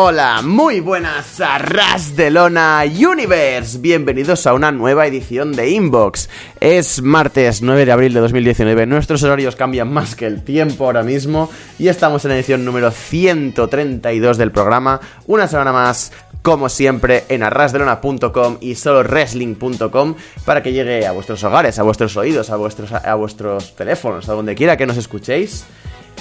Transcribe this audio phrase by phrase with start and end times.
[0.00, 3.78] Hola, muy buenas a Ras de Lona Universe.
[3.80, 6.30] Bienvenidos a una nueva edición de Inbox.
[6.60, 8.86] Es martes 9 de abril de 2019.
[8.86, 11.50] Nuestros horarios cambian más que el tiempo ahora mismo
[11.80, 15.00] y estamos en la edición número 132 del programa.
[15.26, 21.76] Una semana más como siempre, en arrasdelona.com y solowrestling.com para que llegue a vuestros hogares,
[21.80, 25.66] a vuestros oídos, a vuestros, a vuestros teléfonos, a donde quiera que nos escuchéis.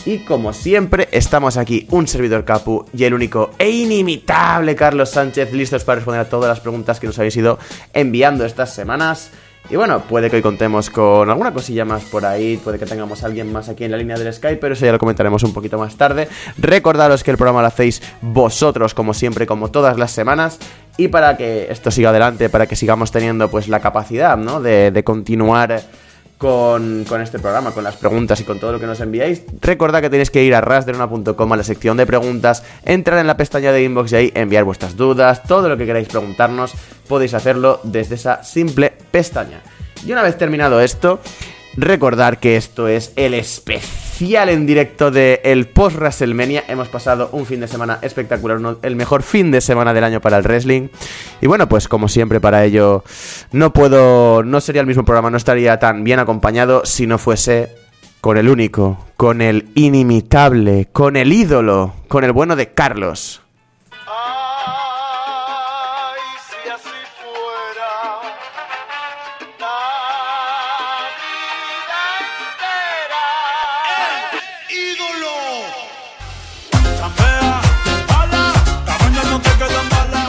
[0.05, 5.51] Y como siempre, estamos aquí, un servidor Capu y el único e inimitable Carlos Sánchez,
[5.51, 7.59] listos para responder a todas las preguntas que nos habéis ido
[7.93, 9.31] enviando estas semanas.
[9.69, 13.23] Y bueno, puede que hoy contemos con alguna cosilla más por ahí, puede que tengamos
[13.23, 15.53] a alguien más aquí en la línea del Skype, pero eso ya lo comentaremos un
[15.53, 16.29] poquito más tarde.
[16.57, 20.57] Recordaros que el programa lo hacéis vosotros, como siempre, como todas las semanas.
[20.95, 24.61] Y para que esto siga adelante, para que sigamos teniendo pues la capacidad, ¿no?
[24.61, 25.81] De, de continuar
[26.37, 29.43] con, este programa, con las preguntas y con todo lo que nos enviáis.
[29.61, 33.37] Recordad que tenéis que ir a rasderona.com a la sección de preguntas, entrar en la
[33.37, 36.73] pestaña de inbox y ahí enviar vuestras dudas, todo lo que queráis preguntarnos,
[37.07, 39.61] podéis hacerlo desde esa simple pestaña.
[40.05, 41.19] Y una vez terminado esto,
[41.77, 46.63] recordar que esto es el especial en directo de el post WrestleMania.
[46.67, 50.37] Hemos pasado un fin de semana espectacular, el mejor fin de semana del año para
[50.37, 50.89] el wrestling.
[51.39, 53.03] Y bueno, pues como siempre para ello
[53.51, 57.69] no puedo, no sería el mismo programa, no estaría tan bien acompañado si no fuese
[58.21, 63.41] con el único, con el inimitable, con el ídolo, con el bueno de Carlos.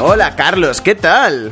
[0.01, 1.51] Hola Carlos, ¿qué tal?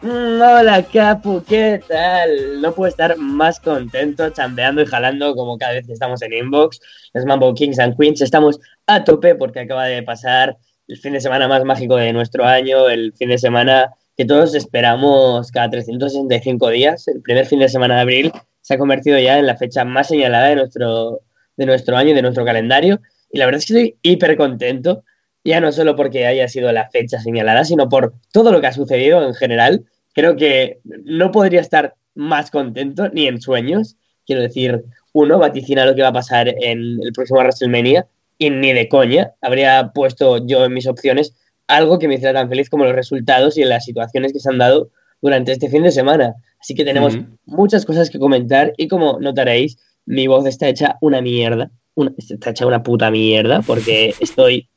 [0.00, 2.60] Mm, hola Capu, ¿qué tal?
[2.60, 6.80] No puedo estar más contento chambeando y jalando como cada vez que estamos en Inbox.
[7.14, 10.56] Los Mambo Kings and Queens estamos a tope porque acaba de pasar
[10.86, 14.54] el fin de semana más mágico de nuestro año, el fin de semana que todos
[14.54, 17.08] esperamos cada 365 días.
[17.08, 20.06] El primer fin de semana de abril se ha convertido ya en la fecha más
[20.06, 21.22] señalada de nuestro,
[21.56, 23.00] de nuestro año y de nuestro calendario.
[23.32, 25.02] Y la verdad es que estoy hiper contento
[25.44, 28.72] ya no solo porque haya sido la fecha señalada, sino por todo lo que ha
[28.72, 29.84] sucedido en general.
[30.14, 33.96] Creo que no podría estar más contento ni en sueños.
[34.26, 38.06] Quiero decir, uno vaticina lo que va a pasar en el próximo WrestleMania
[38.38, 41.34] y ni de coña habría puesto yo en mis opciones
[41.66, 44.58] algo que me hiciera tan feliz como los resultados y las situaciones que se han
[44.58, 44.90] dado
[45.20, 46.34] durante este fin de semana.
[46.60, 47.38] Así que tenemos uh -huh.
[47.46, 51.70] muchas cosas que comentar y como notaréis, mi voz está hecha una mierda.
[51.94, 54.68] Una, está hecha una puta mierda porque estoy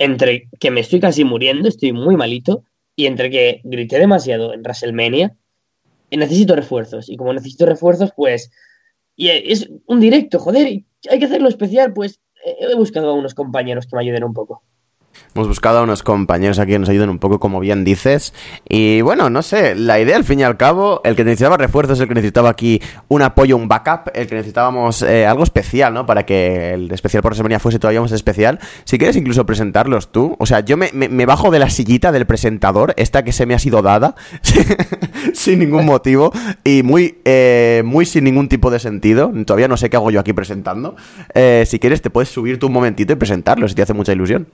[0.00, 2.64] entre que me estoy casi muriendo, estoy muy malito,
[2.96, 5.36] y entre que grité demasiado en WrestleMania,
[6.10, 7.10] necesito refuerzos.
[7.10, 8.50] Y como necesito refuerzos, pues.
[9.14, 10.66] Y es un directo, joder,
[11.10, 14.62] hay que hacerlo especial, pues he buscado a unos compañeros que me ayuden un poco.
[15.32, 18.34] Hemos buscado a unos compañeros aquí que nos ayuden un poco, como bien dices.
[18.68, 22.00] Y bueno, no sé, la idea al fin y al cabo, el que necesitaba refuerzos,
[22.00, 26.04] el que necesitaba aquí un apoyo, un backup, el que necesitábamos eh, algo especial, ¿no?
[26.04, 28.58] Para que el especial por semana fuese todavía más especial.
[28.84, 30.34] Si quieres incluso presentarlos tú.
[30.40, 30.90] O sea, yo me,
[31.26, 34.16] bajo de la sillita del presentador, esta que se me ha sido dada,
[35.32, 36.32] sin ningún motivo,
[36.64, 39.32] y muy, eh, muy sin ningún tipo de sentido.
[39.46, 40.96] Todavía no sé qué hago yo aquí presentando.
[41.34, 44.48] Eh, si quieres, te puedes subirte un momentito y presentarlos, si te hace mucha ilusión.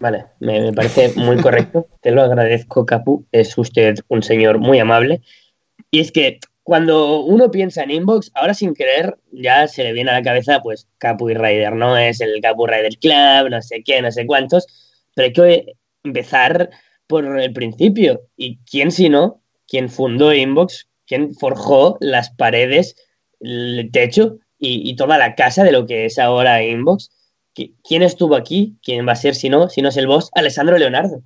[0.00, 1.88] Vale, me, me, parece muy correcto.
[2.00, 3.26] Te lo agradezco, Capu.
[3.32, 5.22] Es usted un señor muy amable.
[5.90, 10.10] Y es que cuando uno piensa en Inbox, ahora sin querer, ya se le viene
[10.10, 11.96] a la cabeza, pues, Capu y Rider, ¿no?
[11.96, 14.66] Es el Capu Rider Club, no sé qué, no sé cuántos.
[15.14, 15.72] Pero hay que
[16.04, 16.70] empezar
[17.06, 18.20] por el principio.
[18.36, 19.42] ¿Y quién si no?
[19.66, 20.88] ¿Quién fundó Inbox?
[21.06, 22.96] ¿Quién forjó las paredes,
[23.40, 27.10] el techo y, y toda la casa de lo que es ahora Inbox?
[27.86, 28.76] ¿Quién estuvo aquí?
[28.82, 29.68] ¿Quién va a ser si no?
[29.68, 31.22] Si no es el boss, Alessandro Leonardo.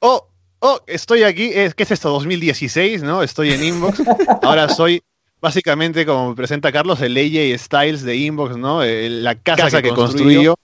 [0.00, 0.28] Oh,
[0.60, 1.50] oh, estoy aquí.
[1.50, 2.10] ¿Qué es esto?
[2.10, 3.22] 2016, ¿no?
[3.22, 4.02] Estoy en Inbox.
[4.42, 5.02] Ahora soy
[5.40, 8.82] básicamente, como me presenta Carlos, el AJ Styles de Inbox, ¿no?
[8.84, 10.54] La casa, casa que, que construí yo.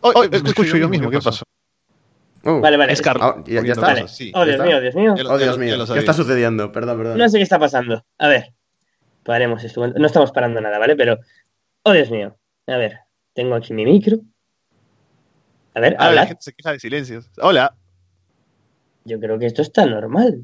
[0.00, 1.44] Oh, oh, escucho, escucho yo mismo, ¿qué pasó?
[2.44, 2.92] Uh, vale, vale.
[2.92, 3.36] Es Carlos.
[3.38, 3.86] Oh, ya, ya está.
[3.86, 4.08] Vale.
[4.08, 5.14] Sí, oh, Dios mío, Dios mío.
[5.28, 5.76] Oh, Dios mío.
[5.86, 6.70] ¿Qué está sucediendo?
[6.72, 7.18] Perdón, perdón.
[7.18, 8.04] No sé qué está pasando.
[8.18, 8.52] A ver.
[9.22, 9.86] Paremos esto.
[9.88, 10.94] No estamos parando nada, ¿vale?
[10.94, 11.18] Pero.
[11.84, 12.36] Oh, Dios mío.
[12.66, 13.00] A ver.
[13.34, 14.18] Tengo aquí mi micro.
[15.74, 17.30] A ver, Ahora la gente se queja de silencios.
[17.40, 17.74] Hola.
[19.04, 20.42] Yo creo que esto está normal.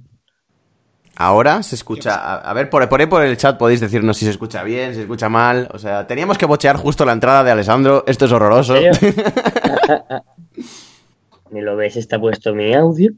[1.17, 2.15] Ahora se escucha.
[2.15, 4.91] A, a ver, por, por ahí por el chat podéis decirnos si se escucha bien,
[4.91, 5.69] si se escucha mal.
[5.73, 8.03] O sea, teníamos que bochear justo la entrada de Alessandro.
[8.07, 8.75] Esto es horroroso.
[11.51, 13.13] Ni lo ves, está puesto mi audio.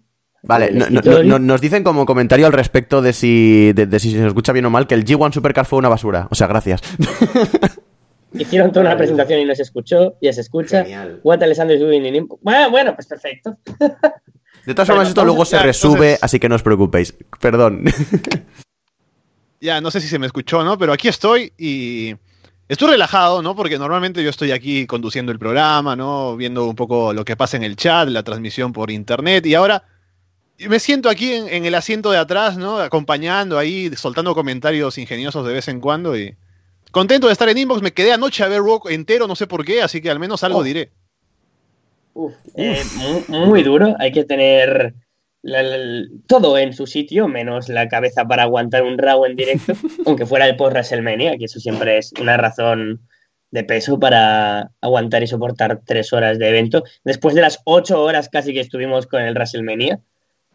[0.45, 4.11] Vale, no, no, no, nos dicen como comentario al respecto de si, de, de si
[4.11, 6.27] se escucha bien o mal que el G1 Supercar fue una basura.
[6.31, 6.83] O sea, gracias.
[8.35, 10.83] Hicieron toda una presentación y no se escuchó, ya se escucha.
[10.83, 11.21] Genial.
[11.23, 12.43] What Alessandro is doing in Inbox.
[12.43, 13.57] Bueno, bueno, pues perfecto.
[14.67, 17.15] De todas formas, Bueno, esto luego se ya, resube, entonces- así que no os preocupéis.
[17.41, 17.85] Perdón.
[19.61, 20.77] Ya, no sé si se me escuchó, ¿no?
[20.77, 22.17] Pero aquí estoy y
[22.69, 23.55] estoy relajado, ¿no?
[23.55, 26.37] Porque normalmente yo estoy aquí conduciendo el programa, ¿no?
[26.37, 29.85] Viendo un poco lo que pasa en el chat, la transmisión por internet y ahora
[30.69, 32.79] me siento aquí en, en el asiento de atrás, ¿no?
[32.79, 36.35] Acompañando ahí, soltando comentarios ingeniosos de vez en cuando y
[36.93, 37.83] contento de estar en Inbox.
[37.83, 40.45] Me quedé anoche a ver Rock entero, no sé por qué, así que al menos
[40.45, 40.63] algo Oh.
[40.63, 40.91] diré.
[42.15, 42.83] Uf, eh,
[43.29, 43.95] mu- muy, duro.
[43.99, 44.95] Hay que tener
[45.43, 49.73] la- la- todo en su sitio, menos la cabeza para aguantar un Raw en directo,
[50.07, 53.01] aunque fuera el post WrestleMania, que eso siempre es una razón
[53.51, 56.85] de peso para aguantar y soportar tres horas de evento.
[57.05, 60.01] Después de las ocho horas casi que estuvimos con el WrestleMania,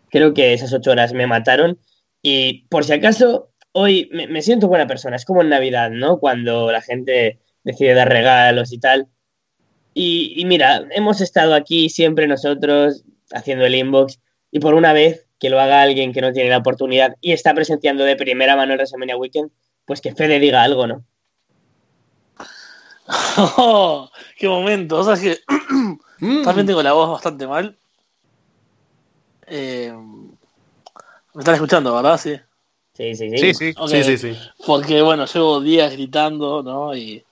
[0.09, 1.79] creo que esas ocho horas me mataron.
[2.21, 5.15] Y por si acaso, hoy me, me siento buena persona.
[5.15, 6.19] Es como en Navidad, ¿no?
[6.19, 9.07] Cuando la gente decide dar regalos y tal.
[9.93, 14.19] Y, y mira, hemos estado aquí siempre nosotros haciendo el inbox
[14.51, 17.53] y por una vez que lo haga alguien que no tiene la oportunidad y está
[17.53, 19.51] presenciando de primera mano el WrestleMania Weekend,
[19.85, 21.03] pues que Fede diga algo, ¿no?
[23.57, 24.97] Oh, ¡Qué momento!
[24.97, 25.37] O sea, es que
[26.19, 26.43] Mm.
[26.43, 27.77] también tengo la voz bastante mal.
[29.47, 29.93] Eh,
[31.33, 32.17] me están escuchando, ¿verdad?
[32.17, 32.39] Sí.
[32.97, 33.37] Sí, sí, sí.
[33.37, 33.73] Sí, sí.
[33.87, 34.37] Sí, sí, sí.
[34.65, 36.95] Porque, bueno, llevo días gritando, ¿no?
[36.95, 37.23] Y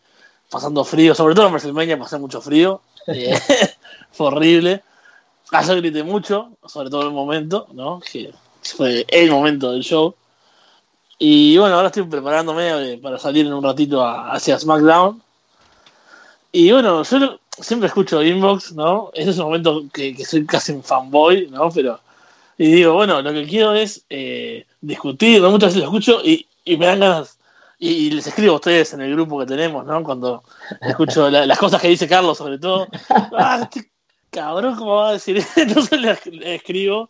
[0.50, 1.16] pasando frío.
[1.16, 2.82] Sobre todo en WrestleMania pasé mucho frío.
[3.08, 3.38] Eh,
[4.12, 4.82] fue horrible.
[5.52, 8.00] Ayer grité mucho, sobre todo en el momento, ¿no?
[8.00, 8.32] Que
[8.64, 10.16] fue el momento del show.
[11.20, 15.22] Y bueno, ahora estoy preparándome eh, para salir en un ratito a- hacia SmackDown.
[16.52, 19.12] Y bueno, yo siempre escucho Inbox, ¿no?
[19.14, 21.70] Ese es un momento que, que soy casi un fanboy, ¿no?
[21.70, 22.00] Pero.
[22.58, 25.52] Y digo, bueno, lo que quiero es eh, discutir, ¿no?
[25.52, 27.38] Muchas veces lo escucho y, y me dan ganas.
[27.78, 30.02] Y, les escribo a ustedes en el grupo que tenemos, ¿no?
[30.04, 30.44] Cuando
[30.82, 32.88] escucho la- las cosas que dice Carlos, sobre todo.
[33.10, 33.90] Ah, este
[34.32, 35.44] cabrón, ¿cómo va a decir?
[35.58, 37.10] Entonces le, escribo.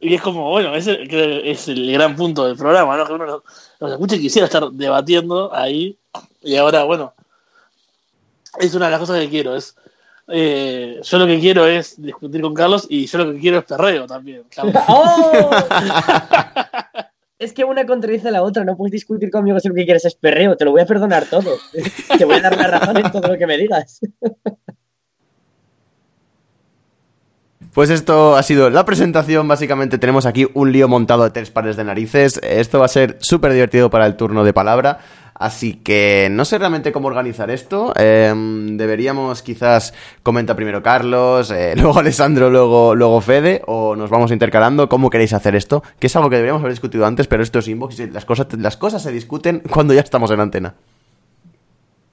[0.00, 0.98] Y es como, bueno, ese
[1.50, 3.06] es el gran punto del programa, ¿no?
[3.06, 3.42] Que uno
[3.80, 5.96] los escucha y quisiera estar debatiendo ahí.
[6.42, 7.14] Y ahora, bueno,
[8.58, 9.56] es una de las cosas que quiero.
[9.56, 9.76] Es,
[10.28, 13.64] eh, yo lo que quiero es discutir con Carlos y yo lo que quiero es
[13.64, 14.42] perreo también.
[14.88, 15.50] ¡Oh!
[17.38, 20.06] Es que una contradice a la otra, no puedes discutir conmigo si lo que quieres
[20.06, 21.58] es perreo, te lo voy a perdonar todo.
[22.16, 24.00] Te voy a dar la razón en todo lo que me digas.
[27.72, 29.48] Pues esto ha sido la presentación.
[29.48, 32.40] Básicamente tenemos aquí un lío montado de tres pares de narices.
[32.42, 35.00] Esto va a ser súper divertido para el turno de palabra.
[35.38, 37.92] Así que no sé realmente cómo organizar esto.
[37.96, 39.92] Eh, deberíamos quizás
[40.22, 44.88] comenta primero Carlos, eh, luego Alessandro, luego, luego Fede, o nos vamos intercalando.
[44.88, 45.82] ¿Cómo queréis hacer esto?
[45.98, 48.46] Que es algo que deberíamos haber discutido antes, pero esto es inbox y las cosas,
[48.58, 50.74] las cosas se discuten cuando ya estamos en antena.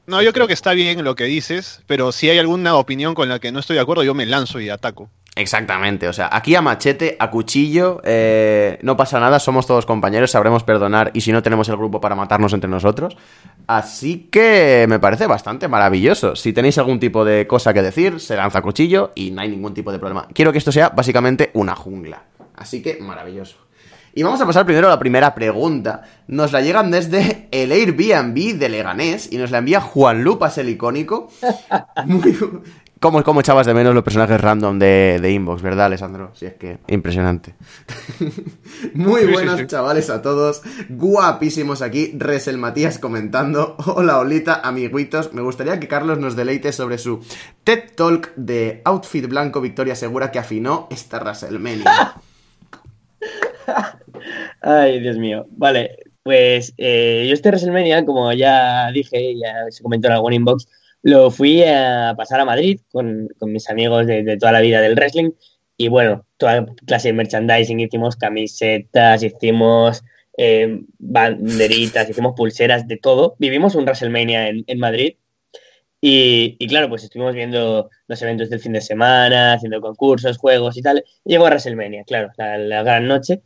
[0.06, 3.30] No, yo creo que está bien lo que dices, pero si hay alguna opinión con
[3.30, 5.10] la que no estoy de acuerdo, yo me lanzo y ataco.
[5.36, 10.30] Exactamente, o sea, aquí a machete, a cuchillo, eh, no pasa nada, somos todos compañeros,
[10.30, 13.18] sabremos perdonar y si no tenemos el grupo para matarnos entre nosotros.
[13.66, 16.36] Así que me parece bastante maravilloso.
[16.36, 19.50] Si tenéis algún tipo de cosa que decir, se lanza a cuchillo y no hay
[19.50, 20.28] ningún tipo de problema.
[20.34, 22.24] Quiero que esto sea básicamente una jungla.
[22.56, 23.58] Así que maravilloso.
[24.16, 26.04] Y vamos a pasar primero a la primera pregunta.
[26.28, 30.70] Nos la llegan desde el Airbnb de Leganés y nos la envía Juan Lupas el
[30.70, 31.30] icónico.
[32.06, 32.38] Muy,
[33.04, 36.32] ¿Cómo, cómo echabas de menos los personajes random de, de Inbox, verdad, Alessandro?
[36.36, 37.54] Si es que impresionante.
[38.94, 39.68] Muy Sí, sí, buenas, sí.
[39.68, 40.62] chavales, a todos.
[40.88, 42.14] Guapísimos aquí.
[42.16, 43.76] Resel Matías comentando.
[43.94, 45.34] Hola, Olita, amiguitos.
[45.34, 47.20] Me gustaría que Carlos nos deleite sobre su
[47.66, 52.14] TED Talk de Outfit Blanco Victoria Segura que afinó esta WrestleMania.
[54.62, 55.46] Ay, Dios mío.
[55.50, 60.70] Vale, pues eh, yo este WrestleMania, como ya dije, ya se comentó en algún inbox,
[61.04, 64.82] lo fui a pasar a Madrid con, con mis amigos de, de toda la vida
[64.82, 65.32] del wrestling.
[65.78, 70.04] Y bueno, toda clase de merchandising, hicimos camisetas, hicimos
[70.38, 73.36] eh, banderitas, hicimos pulseras, de todo.
[73.38, 75.16] Vivimos un WrestleMania en, en Madrid.
[76.00, 80.78] Y, y claro, pues estuvimos viendo los eventos del fin de semana, haciendo concursos, juegos
[80.78, 81.04] y tal.
[81.26, 83.42] Llegó WrestleMania, claro, la, la gran noche.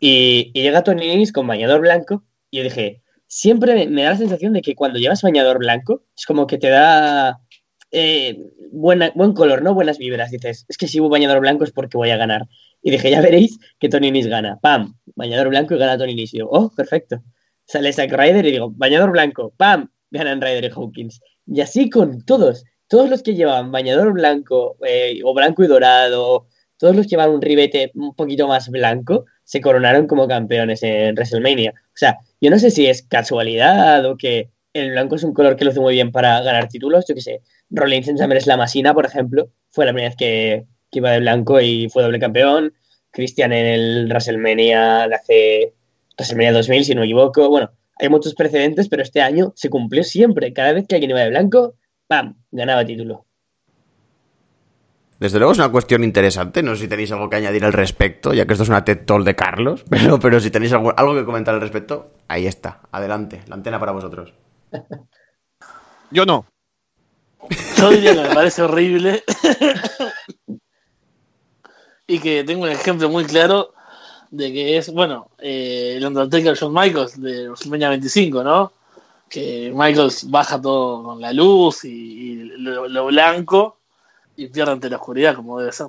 [0.00, 2.24] Y, y llega Tony Nese con bañador blanco.
[2.50, 6.26] Y yo dije, siempre me, da la sensación de que cuando llevas bañador blanco, es
[6.26, 7.40] como que te da
[7.92, 8.36] eh,
[8.72, 9.72] buena, buen color, ¿no?
[9.72, 10.32] Buenas vibras.
[10.32, 12.46] Dices, es que si hubo bañador blanco es porque voy a ganar.
[12.82, 14.58] Y dije, ya veréis que Tony Nese gana.
[14.60, 14.94] ¡Pam!
[15.14, 16.36] Bañador blanco y gana Tony Nese.
[16.36, 17.22] Y yo, oh, perfecto.
[17.64, 19.54] Sale Zack Ryder y digo, bañador blanco.
[19.56, 19.88] ¡Pam!
[20.10, 21.20] Ganan Ryder y Hawkins.
[21.46, 22.64] Y así con todos.
[22.88, 27.34] Todos los que llevaban bañador blanco eh, o blanco y dorado, todos los que llevaban
[27.34, 31.74] un ribete un poquito más blanco, se coronaron como campeones en WrestleMania.
[31.74, 35.56] O sea, yo no sé si es casualidad o que el blanco es un color
[35.56, 37.04] que lo hace muy bien para ganar títulos.
[37.08, 38.16] Yo qué sé, Rollins en
[38.46, 42.20] la Masina, por ejemplo, fue la primera vez que, iba de blanco y fue doble
[42.20, 42.74] campeón.
[43.10, 45.74] Christian en el WrestleMania de hace
[46.16, 47.48] WrestleMania 2000, si no me equivoco.
[47.48, 50.52] Bueno, hay muchos precedentes, pero este año se cumplió siempre.
[50.52, 51.74] Cada vez que alguien iba de blanco,
[52.06, 52.40] ¡pam!
[52.52, 53.26] ganaba título.
[55.20, 56.62] Desde luego es una cuestión interesante.
[56.62, 59.04] No sé si tenéis algo que añadir al respecto, ya que esto es una TED
[59.04, 59.84] Talk de Carlos.
[59.90, 62.80] Pero, pero si tenéis algo, algo que comentar al respecto, ahí está.
[62.90, 63.42] Adelante.
[63.46, 64.32] La antena para vosotros.
[66.10, 66.46] Yo no.
[67.76, 69.22] Yo diría que me parece horrible.
[72.06, 73.74] y que tengo un ejemplo muy claro
[74.30, 78.72] de que es, bueno, eh, el Undertaker John Michaels de WrestleMania 25, ¿no?
[79.28, 83.79] Que Michaels baja todo con la luz y, lo, blanco
[84.40, 85.88] y pierde ante la oscuridad, como debe ser.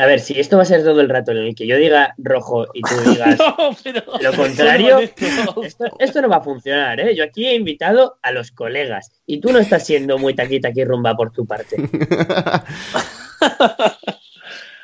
[0.00, 2.14] A ver, si esto va a ser todo el rato en el que yo diga
[2.18, 3.38] rojo y tú digas
[4.20, 7.14] lo contrario, esto, no va a funcionar, ¿eh?
[7.14, 10.84] Yo aquí he invitado a los colegas y tú no estás siendo muy taquita aquí
[10.84, 11.76] rumba por tu parte.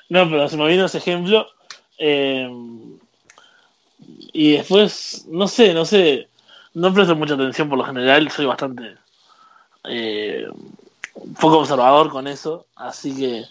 [0.08, 1.48] no, pero se me vino ese ejemplo.
[1.98, 2.48] Eh,
[4.32, 6.28] y después, no sé, no sé,
[6.74, 8.96] no presto mucha atención por lo general, soy bastante
[9.88, 10.46] eh,
[11.40, 13.44] poco observador con eso, así que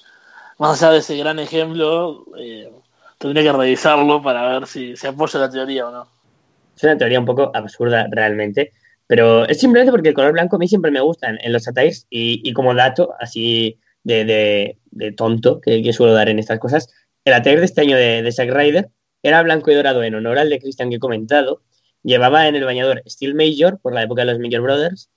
[0.59, 2.71] más allá de ese gran ejemplo, eh,
[3.17, 6.07] tendría que revisarlo para ver si se apoya la teoría o no.
[6.75, 8.71] Es una teoría un poco absurda realmente,
[9.07, 12.07] pero es simplemente porque el color blanco a mí siempre me gusta en, los attires
[12.09, 14.77] y, como dato así de,
[15.15, 16.89] tonto que, suelo dar en estas cosas,
[17.25, 18.89] el attire de este año de, Zack Ryder
[19.21, 21.61] era blanco y dorado en honor al de Christian que he comentado,
[22.03, 25.09] llevaba en el bañador Steel Major por la época de los Major Brothers,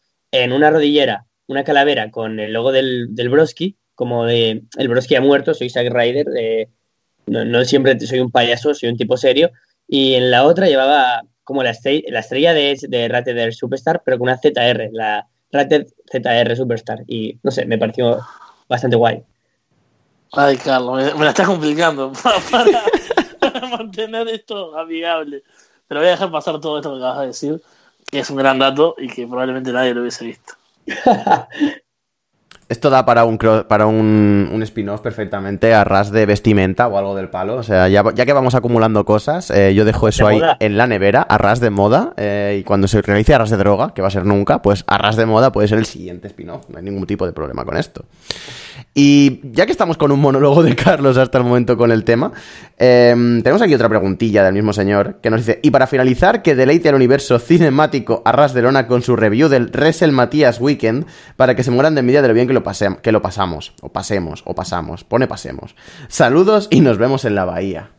[0.43, 5.17] en una rodillera una calavera con el logo del, del Broski como de el Broski
[5.17, 6.27] ha muerto, soy Zack Ryder,
[7.27, 9.51] no, siempre soy un payaso, soy un tipo serio.
[9.89, 14.19] Y en la otra llevaba como la, estrella, la estrella de, de Rated Superstar, pero
[14.19, 17.05] con una ZR, la Rated ZR Superstar.
[17.07, 18.21] Y no sé, me pareció
[18.69, 19.23] bastante guay.
[20.33, 22.13] Ay, Carlos, me, la estás complicando
[23.41, 25.43] para, mantener esto amigable.
[25.89, 27.63] Pero voy a dejar pasar todo esto que acabas de decir,
[28.11, 30.55] que es un gran dato y que probablemente nadie lo hubiese visto.
[32.69, 37.15] Esto da para un para un, un spin-off perfectamente a ras de vestimenta o algo
[37.15, 37.55] del palo.
[37.55, 40.89] O sea, ya, ya que vamos acumulando cosas, eh, yo dejo eso ahí en la
[40.89, 42.13] nevera, a ras de moda.
[42.17, 44.83] Eh, y cuando se realice a ras de droga, que va a ser nunca, pues
[44.89, 46.69] a ras de moda puede ser el siguiente spin-off.
[46.69, 48.05] No hay ningún tipo de problema con esto.
[48.95, 52.33] Y ya que estamos con un monólogo de Carlos hasta el momento con el tema,
[52.79, 56.57] em, tenemos aquí otra preguntilla del mismo señor que nos dice: Y para finalizar, que
[56.57, 61.07] deleite al universo cinemático a ras de lona con su review del Resel Matías Weekend
[61.37, 63.93] para que se mueran de envidia de lo bien que lo, que lo pasamos, o
[63.93, 65.77] pasemos, o pasamos, pone pasemos.
[66.09, 67.91] Saludos y nos vemos en la bahía.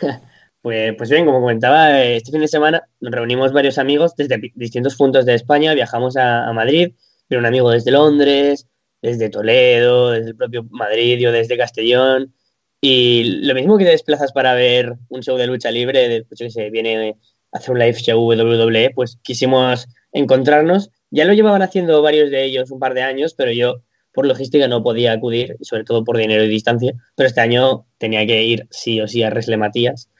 [0.62, 4.94] Pues, pues bien, como comentaba, este fin de semana nos reunimos varios amigos desde distintos
[4.94, 6.94] puntos de España, viajamos a, Madrid,
[7.26, 8.68] pero un amigo desde Londres,
[9.02, 12.32] desde Toledo, desde el propio Madrid, yo desde Castellón.
[12.80, 16.46] Y lo mismo que te desplazas para ver un show de lucha libre, pues yo
[16.46, 17.16] que sé, viene
[17.50, 20.90] a hacer un live show WWE, pues quisimos encontrarnos.
[21.12, 24.66] Ya lo llevaban haciendo varios de ellos un par de años, pero yo por logística
[24.66, 26.94] no podía acudir, sobre todo por dinero y distancia.
[27.14, 30.10] Pero este año tenía que ir sí o sí a Resle Matías,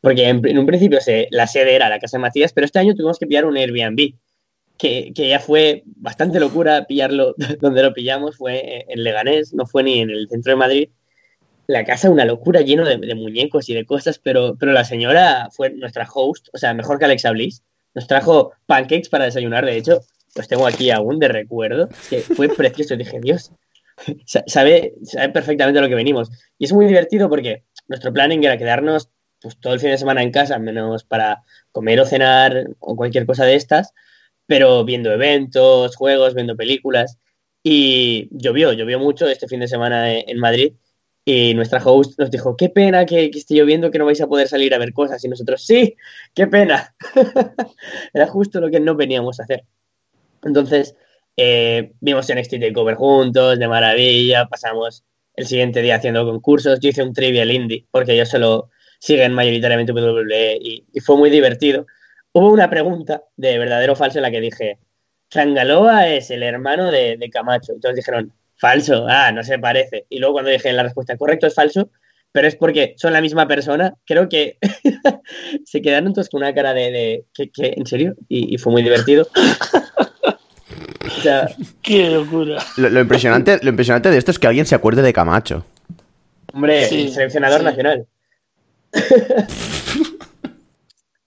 [0.00, 0.98] porque en, un principio
[1.30, 4.14] la sede era la casa de Matías, pero este año tuvimos que pillar un Airbnb
[4.76, 10.00] que, ya fue bastante locura pillarlo donde lo pillamos, fue en Leganés, no fue ni
[10.00, 10.88] en el centro de Madrid.
[11.66, 15.70] La casa una locura, lleno de, muñecos y de cosas, pero, pero la señora fue
[15.70, 17.62] nuestra host, o sea, mejor que Alexa Bliss.
[17.94, 20.00] Nos trajo pancakes para desayunar, de hecho,
[20.34, 22.96] los tengo aquí aún de recuerdo, que fue precioso.
[22.96, 23.52] Dije, Dios,
[24.46, 26.30] sabe, sabe perfectamente lo que venimos.
[26.58, 29.10] Y es muy divertido porque nuestro planning era quedarnos
[29.40, 33.26] pues, todo el fin de semana en casa, menos para comer o cenar o cualquier
[33.26, 33.92] cosa de estas
[34.52, 37.18] pero viendo eventos, juegos, viendo películas.
[37.62, 40.74] Y llovió, llovió mucho este fin de semana en Madrid.
[41.24, 44.48] Y nuestra host nos dijo, qué pena que, esté lloviendo, que no vais a poder
[44.48, 45.24] salir a ver cosas.
[45.24, 45.96] Y nosotros, sí,
[46.34, 46.94] qué pena.
[48.12, 49.64] Era justo lo que no veníamos a hacer.
[50.42, 50.96] Entonces,
[51.36, 54.46] eh, vimos NXT Takeover juntos, de maravilla.
[54.46, 56.80] Pasamos el siguiente día haciendo concursos.
[56.80, 61.30] Yo hice un trivial indie, porque ellos solo siguen mayoritariamente WWE y, y fue muy
[61.30, 61.86] divertido
[62.32, 64.78] hubo una pregunta de verdadero o falso en la que dije,
[65.32, 67.72] Zangaloa es el hermano de, Camacho.
[67.72, 70.06] Entonces dijeron, falso, ah, no se parece.
[70.08, 71.90] Y luego cuando dije la respuesta, correcto, es falso,
[72.32, 74.58] pero es porque son la misma persona, creo que
[75.64, 78.14] se quedaron todos con una cara de, ¿qué, en serio?
[78.28, 79.26] Y, fue muy divertido.
[81.82, 82.62] Qué locura.
[82.76, 85.64] Lo, impresionante, lo impresionante de esto es que alguien se acuerde de Camacho.
[86.52, 88.06] Hombre, seleccionador nacional.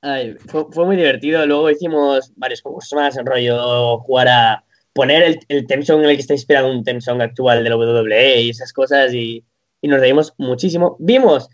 [0.02, 1.46] Ay, fue, fue muy divertido.
[1.46, 4.64] Luego hicimos varias semanas en rollo jugar a
[4.94, 7.70] poner el, el theme song en el que está inspirado un theme song actual de
[7.70, 9.44] la WWE y esas cosas y,
[9.82, 10.96] y nos reímos muchísimo.
[11.00, 11.50] Vimos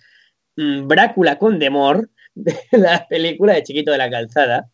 [0.57, 4.69] mm, Brácula con Demor, de la película de Chiquito de la Calzada.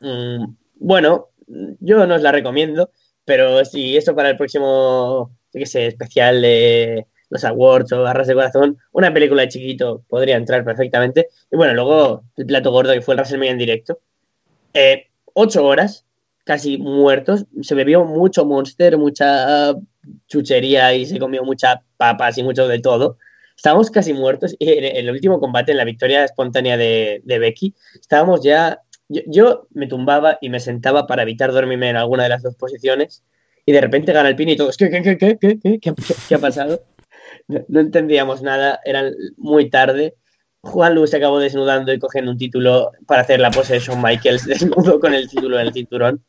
[0.00, 2.90] Mm, bueno, yo no os la recomiendo,
[3.24, 8.34] pero si eso para el próximo, qué sé, especial de los awards o Arras de
[8.34, 11.28] Corazón, una película de Chiquito podría entrar perfectamente.
[11.50, 14.00] Y bueno, luego el plato gordo que fue el WrestleMania en directo.
[14.74, 16.04] Eh, ocho horas,
[16.44, 17.46] casi muertos.
[17.62, 19.74] Se bebió mucho Monster, mucha
[20.26, 23.18] chuchería y se comió muchas papas y mucho de todo.
[23.56, 27.74] Estábamos casi muertos y en el último combate, en la victoria espontánea de, de Becky,
[28.00, 28.82] estábamos ya...
[29.12, 32.56] Yo, yo, me tumbaba y me sentaba para evitar dormirme en alguna de las dos
[32.56, 33.22] posiciones
[33.66, 35.94] y de repente gana el pin y todos, ¿qué, qué, qué, qué, qué, qué, qué,
[36.28, 36.82] qué ha pasado?
[37.48, 40.14] No, no, entendíamos nada, era muy tarde.
[40.62, 44.00] Juan Lu se acabó desnudando y cogiendo un título para hacer la pose de Shawn
[44.00, 46.24] Michaels desnudo con el título en el cinturón.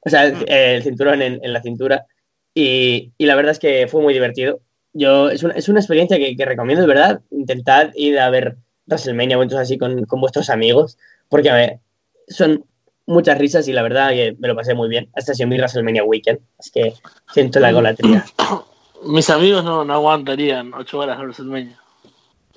[0.00, 2.06] O sea, el, el cinturón en, en la cintura.
[2.54, 4.60] Y, y, la verdad es que fue muy divertido.
[4.92, 7.20] Yo, es, una, es una experiencia que, que, recomiendo, de verdad.
[7.30, 8.56] Intentad ir a ver
[8.86, 10.98] WrestleMania o eventos así con, con, vuestros amigos,
[11.32, 11.80] porque a ver,
[12.28, 12.62] son
[13.06, 15.08] muchas risas y la verdad que me lo pasé muy bien.
[15.16, 16.92] Hasta sido mi WrestleMania Weekend, es que
[17.32, 18.26] siento la golatría.
[19.06, 21.80] Mis amigos no, no aguantarían ocho horas de WrestleMania.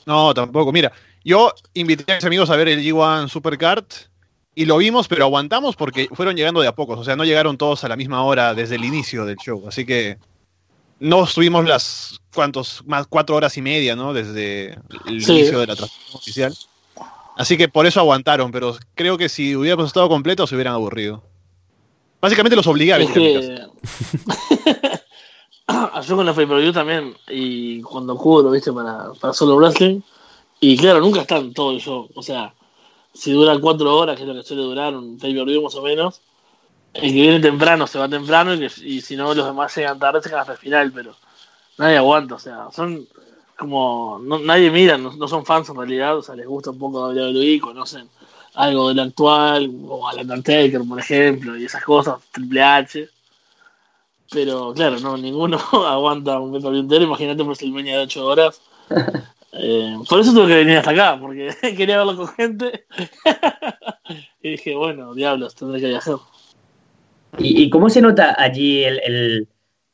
[0.05, 0.74] No, tampoco.
[0.74, 0.91] Mira,
[1.24, 3.86] yo invité a mis amigos a ver el G1 Supercard
[4.53, 7.00] y lo vimos, pero aguantamos porque fueron llegando de a pocos.
[7.00, 9.63] O sea, no llegaron todos a la misma hora desde el inicio del show.
[9.70, 10.17] Así que
[11.00, 14.13] no estuvimos las cuantos más cuatro horas y media, ¿no?
[14.13, 14.77] Desde
[15.08, 15.32] el sí.
[15.32, 16.55] inicio de la transmisión oficial.
[17.36, 21.24] Así que por eso aguantaron, pero creo que si hubiéramos estado completos se hubieran aburrido.
[22.22, 23.62] Básicamente los obligué a es que...
[26.07, 30.01] Yo con la Free View también, y cuando cubro, viste, para, para solo wrestling,
[30.60, 32.07] y claro, nunca están todo el show.
[32.16, 32.53] O sea,
[33.14, 35.75] si dura cuatro horas, que es lo que suele durar un pay per view más
[35.75, 36.22] o menos,
[36.94, 40.00] el que viene temprano se va temprano y, que, y si no los demás llegan
[40.00, 41.16] tarde se quedan hasta el final, pero
[41.77, 43.07] nadie aguanta, o sea, son
[43.57, 46.79] como, no, nadie mira, no, no, son fans en realidad, o sea, les gusta un
[46.79, 48.09] poco WWE, conocen
[48.53, 53.09] algo del actual, o Alan Undertaker, por ejemplo, y esas cosas, Triple H,
[54.31, 58.61] pero claro, no, ninguno aguanta un pay entero, imagínate un WrestleMania de ocho horas.
[59.57, 62.85] Eh, por eso tuve que venir hasta acá, porque quería verlo con gente.
[64.41, 66.18] y dije, bueno, diablos, tendré que viajar.
[67.37, 69.48] ¿Y, y cómo se nota allí el, el,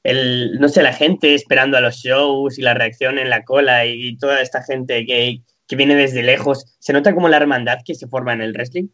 [0.03, 3.85] el, no sé, la gente esperando a los shows y la reacción en la cola
[3.85, 6.75] y, toda esta gente que, que, viene desde lejos?
[6.79, 8.87] ¿Se nota como la hermandad que se forma en el wrestling?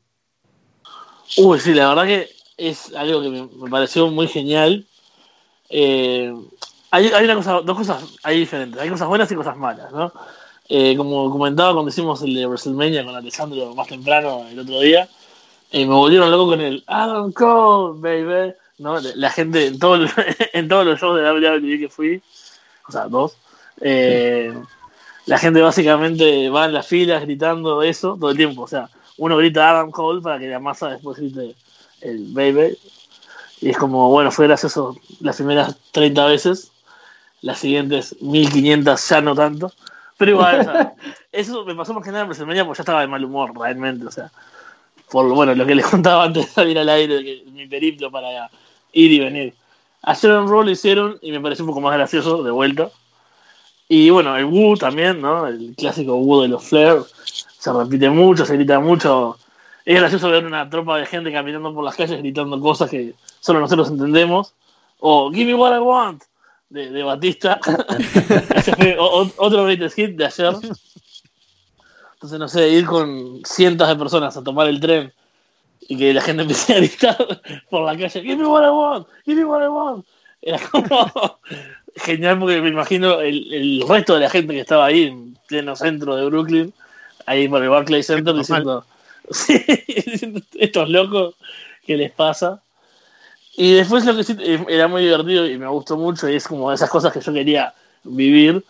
[1.38, 4.86] Uy, sí, la verdad que es algo que me pareció muy genial.
[5.70, 6.34] Eh,
[6.92, 10.12] hay, hay una cosa, dos cosas hay diferentes, hay cosas buenas y cosas malas, ¿no?
[10.70, 15.08] Eh, como comentaba cuando hicimos el de WrestleMania con Alessandro más temprano el otro día,
[15.72, 18.54] eh, me volvieron loco con el Adam Cole, baby.
[18.78, 19.00] ¿No?
[19.00, 20.06] La gente en, todo
[20.54, 22.22] en todos los shows de WWE que fui,
[22.88, 23.38] o sea, dos,
[23.82, 24.54] eh,
[25.26, 28.64] la gente básicamente va en las filas gritando eso todo el tiempo.
[28.64, 31.56] O sea, uno grita Adam Cole para que la masa después grite
[32.02, 32.78] el baby.
[33.60, 36.72] Y es como, bueno, fue gracioso las primeras 30 veces,
[37.42, 39.74] las siguientes 1500 ya no tanto.
[40.18, 40.94] Pero igual, o sea,
[41.32, 44.06] eso me pasó más que nada en WrestleMania porque ya estaba de mal humor, realmente.
[44.06, 44.32] O sea,
[45.12, 48.50] por bueno, lo que les contaba antes de salir al aire, que mi periplo para
[48.94, 49.54] ir y venir.
[50.04, 52.90] Ayer en Raw lo hicieron y me pareció un poco más gracioso de vuelta.
[53.90, 55.48] Y bueno, el Woo también, ¿no?
[55.48, 57.02] El clásico Woo de los Flair.
[57.60, 59.38] Se repite mucho, se grita mucho.
[59.86, 63.60] Es gracioso ver una tropa de gente caminando por las calles gritando cosas que solo
[63.60, 64.54] nosotros entendemos.
[65.00, 66.24] O Give me what I want
[66.70, 67.60] de, de Batista.
[69.38, 70.54] Otro greatest hit de ayer.
[72.14, 75.14] Entonces, no sé, ir con cientos de personas a tomar el tren
[75.88, 79.08] y que la gente empiece a gritar por la calle, give me what I want,
[79.26, 80.06] give me what I want.
[80.42, 81.40] Era como
[81.96, 85.76] genial porque me imagino el, el, resto de la gente que estaba ahí en pleno
[85.76, 86.74] centro de Brooklyn,
[87.26, 88.86] ahí por el Barclays Center, diciendo,
[89.32, 89.64] sí,
[90.56, 91.36] estos locos,
[91.86, 92.62] ¿qué les pasa?
[93.56, 94.38] Y después lo que sí
[94.70, 97.74] era muy divertido y me gustó mucho y es como esas cosas que yo quería
[98.04, 98.64] vivir,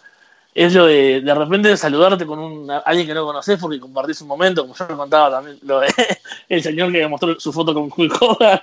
[0.57, 4.63] es lo de de repente saludarte con alguien que no conoces porque compartís un momento,
[4.63, 5.81] como yo me contaba también, lo
[6.49, 8.59] el señor que mostró su foto con Hulk Hogan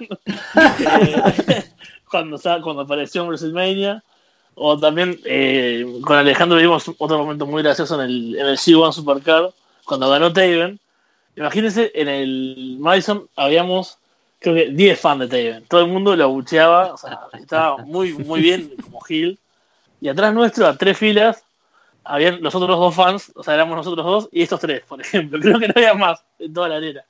[2.11, 4.03] cuando, cuando apareció en WrestleMania.
[4.57, 8.93] O también eh, con Alejandro vimos otro momento muy gracioso en el, en el G1
[8.93, 9.53] Supercar,
[9.85, 10.81] cuando ganó Taven.
[11.37, 13.99] Imagínense, en el Madison habíamos
[14.41, 15.65] creo que 10 fans de Taven.
[15.69, 19.39] Todo el mundo lo abucheaba, o sea, estaba muy, muy bien como Gil.
[20.01, 21.45] Y atrás nuestro, a tres filas,
[22.05, 25.39] habían los otros dos fans, o sea, éramos nosotros dos y estos tres, por ejemplo.
[25.43, 27.05] Creo que no había más en toda la arena.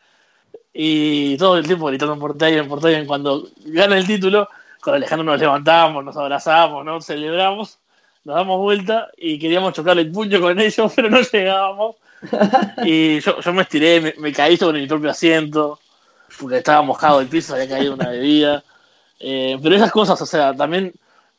[0.73, 3.07] y todo el tiempo gritando por Taven, por Taven.
[3.07, 4.49] Cuando gana el título,
[4.81, 7.79] con Alejandro nos levantamos, nos abrazamos, nos celebramos,
[8.25, 11.97] nos damos vuelta y queríamos chocarle el puño con ellos, pero no llegábamos.
[12.85, 15.79] Y yo, yo me estiré, me, caí sobre mi propio asiento,
[16.41, 18.65] porque estaba mojado el piso, había caído una bebida.
[19.21, 20.95] Eh, pero esas cosas, o sea, también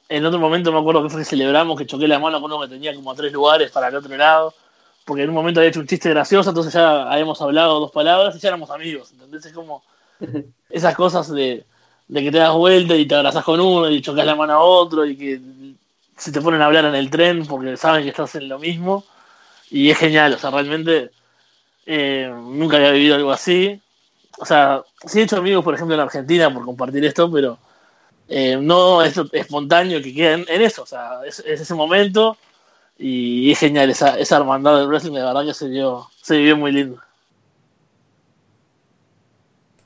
[0.09, 2.61] en otro momento me acuerdo que fue que celebramos que choqué la mano con uno
[2.61, 4.53] que tenía como tres lugares para el otro lado,
[5.03, 8.35] porque en un momento había hecho un chiste gracioso, entonces ya habíamos hablado dos palabras
[8.35, 9.45] y ya éramos amigos, ¿entendés?
[9.45, 9.83] Es como
[10.69, 11.65] esas cosas de,
[12.07, 14.59] de que te das vuelta y te abrazas con uno y chocas la mano a
[14.59, 15.41] otro y que
[16.17, 19.03] se te ponen a hablar en el tren porque saben que estás en lo mismo.
[19.69, 21.11] Y es genial, o sea, realmente
[21.85, 23.81] eh, nunca había vivido algo así.
[24.37, 27.57] O sea, sí he hecho amigos, por ejemplo, en Argentina por compartir esto, pero
[28.27, 30.83] eh, no es espontáneo que quede en, eso.
[30.83, 32.37] O sea, es, ese momento
[32.97, 36.57] y es genial esa, esa hermandad del wrestling, la verdad que se, vio, se vivió
[36.57, 36.99] muy lindo.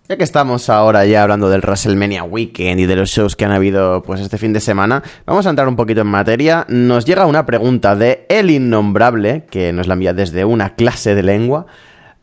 [0.10, 3.52] Ya que estamos ahora ya hablando del WrestleMania Weekend y de los shows que han
[3.52, 6.66] habido pues este fin de semana, vamos a entrar un poquito en materia.
[6.68, 11.22] Nos llega una pregunta de El Innombrable, que nos la envía desde una clase de
[11.22, 11.68] lengua.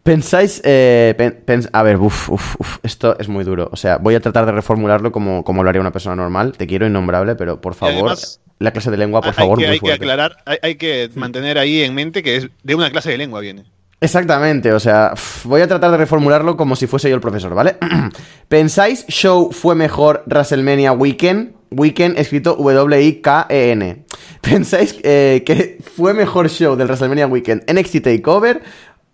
[0.07, 0.63] ¿Pensáis...
[0.65, 1.17] Eh,
[1.73, 3.69] a ver, uff, uff, uf, esto es muy duro.
[3.73, 6.53] O sea, voy a tratar de reformularlo como, como lo haría una persona normal.
[6.57, 8.17] Te quiero innombrable, pero por favor,
[8.61, 9.59] la clase de lengua, por favor.
[9.65, 13.11] hay que aclarar, hay, hay que mantener ahí en mente que es de una clase
[13.11, 13.65] de lengua viene.
[13.99, 15.15] Exactamente, o sea,
[15.45, 17.77] voy a tratar de reformularlo como si fuese yo el profesor, ¿vale?
[18.49, 21.57] ¿Pensáis show fue mejor WrestleMania Weekend?
[21.71, 24.05] Weekend escrito W-I-K-E-N.
[24.41, 28.63] ¿Pensáis eh, que fue mejor show del WrestleMania Weekend NXT TakeOver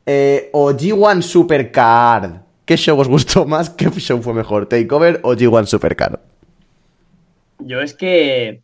[0.07, 2.41] eh, o G1 Supercard?
[2.65, 3.71] ¿Qué show os gustó más?
[3.71, 4.67] ¿Qué show fue mejor?
[4.67, 6.19] ¿Takeover o G1 Supercard?
[7.59, 8.62] Yo es que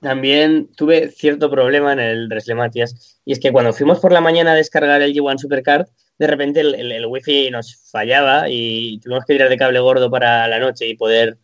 [0.00, 4.52] también tuve cierto problema en el Matías y es que cuando fuimos por la mañana
[4.52, 5.86] a descargar el G1 Supercard,
[6.18, 10.48] de repente el, el, wifi nos fallaba y tuvimos que tirar de cable gordo para
[10.48, 11.38] la noche y poder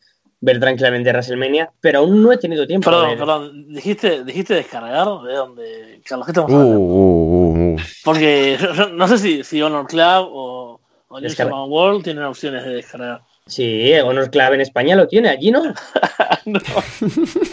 [0.45, 2.91] ver tranquilamente WrestleMania, pero aún no he tenido tiempo.
[2.91, 6.01] Perdón, perdón, ¿Dijiste, ¿dijiste descargar de dónde?
[6.05, 6.79] Carlos, ¿qué estamos uh, hablando?
[6.81, 8.59] Uh, uh, Porque
[8.93, 13.23] no sé si, si Honor Club o, o News World tienen opciones de descargar.
[13.47, 15.65] Sí, Honor Club en España lo tiene, allí no.
[16.45, 16.61] no.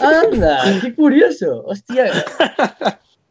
[0.00, 1.64] Anda, qué curioso.
[1.64, 2.12] Hostia.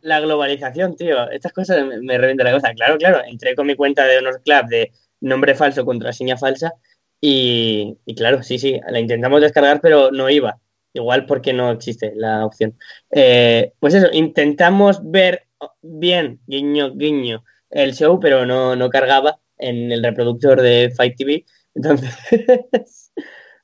[0.02, 1.30] La globalización, tío.
[1.30, 2.74] Estas cosas me, me revientan la cosa.
[2.74, 3.22] Claro, claro.
[3.26, 6.74] Entré con mi cuenta de Honor Club de nombre falso, contraseña falsa.
[7.22, 10.60] Y, claro, sí, sí, la intentamos descargar, pero no iba.
[10.94, 12.78] Igual porque no existe la opción.
[13.12, 15.48] Eh, pues eso, intentamos ver
[15.82, 21.46] bien, guiño, guiño, el show, pero no, no cargaba en el reproductor de Fight TV
[21.76, 22.12] entonces,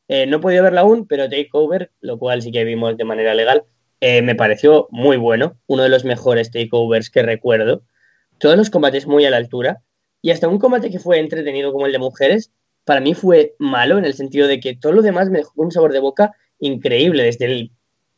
[0.08, 3.64] eh, no podido verla aún, pero Takeover, lo cual sí que vimos de manera legal,
[4.00, 7.84] eh, me pareció muy bueno, uno de los mejores takeovers que recuerdo.
[8.38, 9.82] Todos los combates muy a la altura
[10.22, 12.52] y hasta un combate que fue entretenido como el de mujeres,
[12.88, 15.74] para mí fue malo en el sentido de que todo lo demás me dejó un
[15.74, 17.22] sabor de boca increíble.
[17.24, 17.70] Desde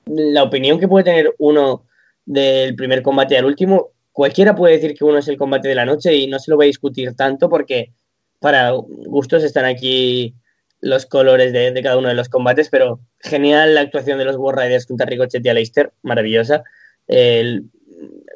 [0.05, 1.87] la opinión que puede tener uno
[2.23, 5.85] del primer combate al último, cualquiera puede decir que uno es el combate de la
[5.85, 7.93] noche y no se lo voy a discutir tanto porque
[8.37, 10.35] para gustos están aquí
[10.81, 14.55] los colores de, cada uno de los combates, pero genial la actuación de los War
[14.55, 16.63] Riders contra Ricochet y Aleister, maravillosa.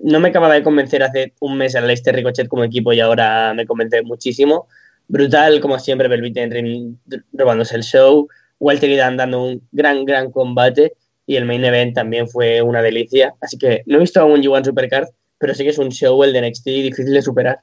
[0.02, 3.54] no me acababa de convencer hace un mes a Aleister Ricochet como equipo y ahora
[3.54, 4.68] me convence muchísimo.
[5.08, 6.96] Brutal, como siempre, Velvet Henry
[7.34, 8.28] robándose el show,
[8.60, 10.94] Walter y Dan dando un gran, gran combate
[11.26, 13.34] y el main event también fue una delicia.
[13.42, 16.34] Así que no he visto aún G1 Supercard, pero sí que es un show el
[16.34, 17.60] de NXT difícil de superar.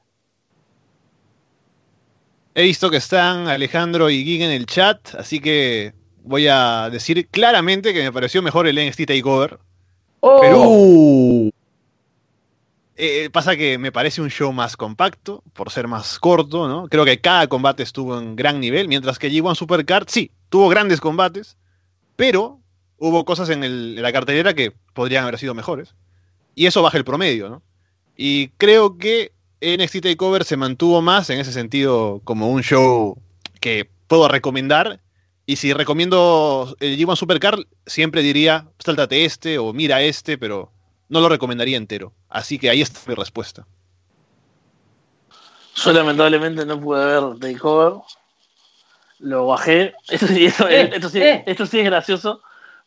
[2.53, 7.27] He visto que están Alejandro y Gig en el chat, así que voy a decir
[7.29, 9.57] claramente que me pareció mejor el NXT Takeover.
[10.19, 10.39] Oh.
[10.41, 11.51] Pero
[13.03, 16.87] eh, pasa que me parece un show más compacto, por ser más corto, ¿no?
[16.87, 21.01] Creo que cada combate estuvo en gran nivel, mientras que G1 Supercard sí, tuvo grandes
[21.01, 21.57] combates,
[22.15, 22.59] pero
[22.97, 25.95] hubo cosas en, la cartelera que podrían haber sido mejores.
[26.53, 27.63] Y eso baja el promedio, ¿no?
[28.15, 33.19] Y creo que NXT TakeOver se mantuvo más en ese sentido como un show
[33.59, 35.01] que puedo recomendar.
[35.47, 40.71] Y si recomiendo el G1 Supercar, siempre diría, sáltate este o mira este, pero
[41.11, 42.13] no lo recomendaría entero.
[42.29, 43.67] Así que ahí está mi respuesta.
[45.75, 48.01] Yo lamentablemente no pude ver Takeover.
[49.19, 49.93] Lo bajé.
[50.09, 50.25] Esto,
[50.69, 51.43] eh, esto, sí, eh.
[51.45, 52.41] esto, sí, es gracioso.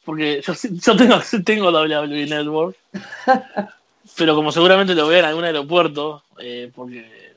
[0.04, 2.76] Porque yo, yo tengo, tengo WWE Network.
[4.16, 7.34] pero como seguramente lo veo en algún aeropuerto, eh, porque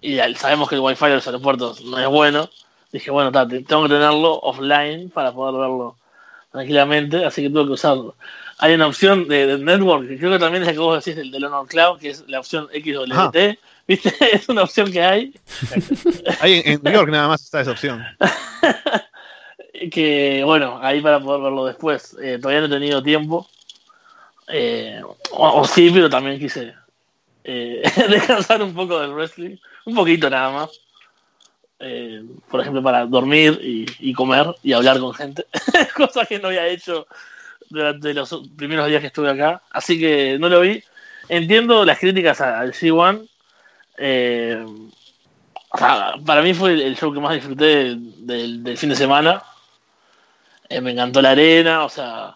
[0.00, 2.48] y sabemos que el wifi de los aeropuertos no es bueno,
[2.92, 5.96] dije, bueno, tengo que tenerlo offline para poder verlo
[6.52, 8.14] tranquilamente, así que tuve que usarlo.
[8.58, 11.30] Hay una opción de, network, que creo que también es la que vos decís, el
[11.30, 13.58] del Honor Cloud, que es la opción XWT.
[13.86, 14.14] ¿Viste?
[14.32, 15.34] Es una opción que hay.
[16.40, 18.02] Ahí en, New York nada más está esa opción.
[19.92, 22.16] que bueno, ahí para poder verlo después.
[22.20, 23.46] Eh, todavía no he tenido tiempo.
[24.48, 26.74] Eh, o, sí, pero también quise
[27.44, 29.56] eh, descansar un poco del wrestling.
[29.84, 30.80] Un poquito nada más.
[32.48, 35.46] por ejemplo, para dormir y, comer y hablar con gente.
[35.94, 37.06] Cosa que no había hecho
[37.70, 39.62] durante los primeros días que estuve acá.
[39.70, 40.82] Así que no lo vi.
[41.28, 43.28] Entiendo las críticas al G1
[43.98, 44.64] eh,
[45.70, 49.42] para mí fue el show que más disfruté del, fin de semana.
[50.68, 52.34] Eh, me encantó la arena, o sea,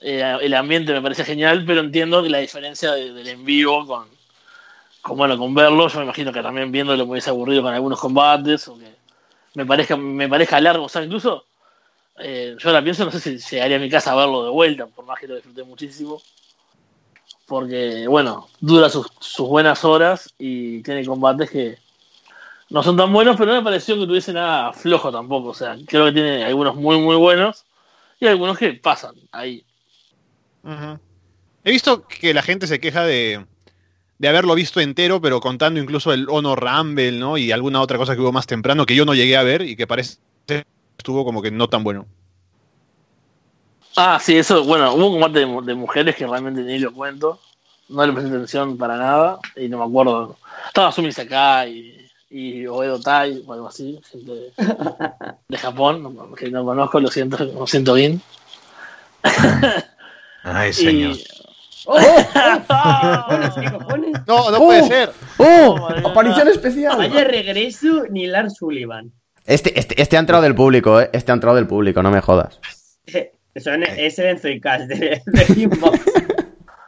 [0.00, 4.06] eh, el ambiente me parece genial, pero entiendo que la diferencia del en vivo con,
[5.02, 8.00] con, bueno, con verlo, yo me imagino que también viéndolo me hubiese aburrido con algunos
[8.00, 8.94] combates, o que
[9.54, 11.44] me parezca, me parezca largo, o sea, incluso
[12.18, 15.04] yo la pienso, no sé si llegaría a mi casa a verlo de vuelta, por
[15.04, 16.20] más que lo disfruté muchísimo
[17.46, 19.06] porque, bueno, dura sus,
[19.38, 21.78] buenas horas y tiene combates que
[22.70, 25.50] no son tan buenos, pero no me pareció que tuviese nada flojo tampoco.
[25.50, 27.64] O sea, creo que tiene algunos muy, muy buenos
[28.18, 29.64] y algunos que pasan ahí.
[31.62, 33.46] He visto que la gente se queja de,
[34.18, 37.38] de haberlo visto entero, pero contando incluso el Honor Rumble, ¿no?
[37.38, 39.76] Y alguna otra cosa que hubo más temprano que yo no llegué a ver y
[39.76, 40.18] que parece
[40.98, 42.06] estuvo como que no tan bueno.
[43.96, 47.40] Ah, sí, eso, bueno, hubo un combate de, mujeres que realmente ni lo cuento.
[47.88, 50.36] No le presté atención para nada y no me acuerdo.
[50.66, 54.52] Estaba Sumi Sakai y, y Oedo Tai o algo así, gente
[55.48, 58.20] de, Japón, que no conozco, lo siento, lo siento bien.
[60.42, 61.16] Ay, señor.
[61.86, 61.98] ¡Oh!
[64.26, 65.12] no, no puede ser.
[65.38, 65.88] ¡Oh!
[66.04, 66.98] Aparición especial.
[66.98, 69.12] Vaya regreso ni Lars Sullivan.
[69.46, 71.08] Este, este, este ha entrado del público, ¿eh?
[71.12, 72.60] Este ha entrado del público, no me jodas.
[73.54, 76.00] Eso es el Zoicast de, de Inbox.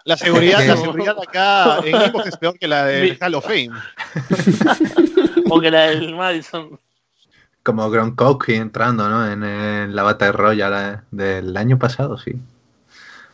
[0.05, 3.71] La seguridad, la seguridad acá en Inbox es peor que la de Hall of Fame.
[5.51, 6.79] o que la del Madison.
[7.63, 9.31] Como Gronkowski entrando, ¿no?
[9.31, 12.33] En, la batalla royal del año pasado, sí.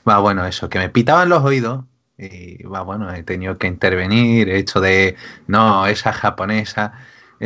[0.08, 1.84] Va, bueno, eso, que me pitaban los oídos
[2.18, 6.92] y va, bueno, he tenido que intervenir, he hecho de, no, esa japonesa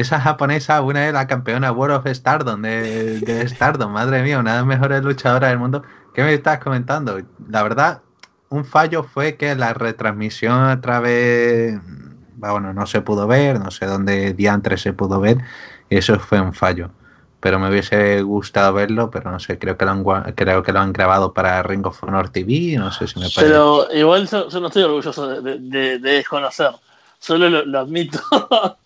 [0.01, 4.53] esa japonesa, una de la campeona World of Stardom de, de Stardom, madre mía, una
[4.53, 5.83] de las mejores luchadoras del mundo.
[6.15, 7.21] ¿Qué me estás comentando?
[7.49, 8.03] La verdad,
[8.49, 11.81] un fallo fue que la retransmisión a través,
[12.37, 15.39] bueno, no se pudo ver, no sé dónde diantre se pudo ver,
[15.91, 16.91] y eso fue un fallo.
[17.41, 20.81] Pero me hubiese gustado verlo, pero no sé, creo que lo han, creo que lo
[20.81, 23.43] han grabado para Ring of Honor TV, no sé si me parece.
[23.43, 26.71] Pero igual yo, no estoy orgulloso de, desconocer,
[27.19, 28.21] solo lo admito.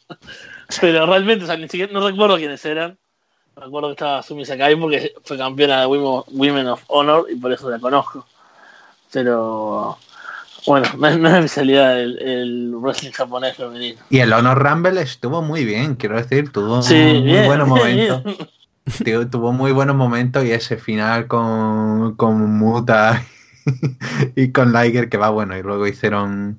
[0.80, 2.98] Pero realmente, o sea, ni siquiera, no recuerdo quiénes eran.
[3.56, 7.68] Recuerdo que estaba Sumi Sakai porque fue campeona de Women of Honor y por eso
[7.68, 8.26] la conozco.
[9.12, 9.98] Pero
[10.66, 14.00] bueno, no es, mi especialidad el, wrestling japonés femenino.
[14.10, 18.22] Y el Honor Rumble estuvo muy bien, quiero decir, tuvo muy, buenos momentos.
[19.30, 23.22] tuvo muy buenos momentos y ese final con, con Muta
[24.36, 26.58] y con Liger que va bueno y luego hicieron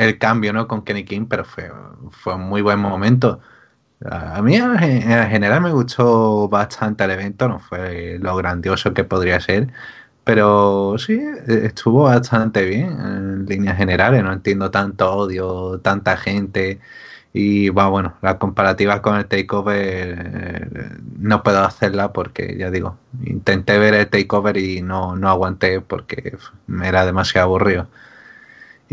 [0.00, 0.66] el cambio ¿no?
[0.66, 1.70] con Kenny King, pero fue,
[2.10, 3.40] fue un muy buen momento.
[4.10, 9.40] A mí en general me gustó bastante el evento, no fue lo grandioso que podría
[9.40, 9.68] ser,
[10.24, 16.80] pero sí, estuvo bastante bien en líneas generales, no entiendo tanto odio, tanta gente
[17.32, 19.78] y bueno, la comparativa con el takeover
[20.34, 25.80] eh, no puedo hacerla porque ya digo, intenté ver el takeover y no, no aguanté
[25.80, 26.36] porque
[26.82, 27.88] era demasiado aburrido.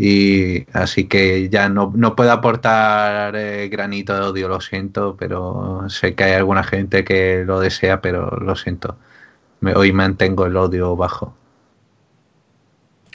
[0.00, 5.86] Y así que ya no, no puedo aportar eh, granito de odio, lo siento, pero
[5.88, 8.96] sé que hay alguna gente que lo desea, pero lo siento.
[9.74, 11.34] hoy mantengo el odio bajo.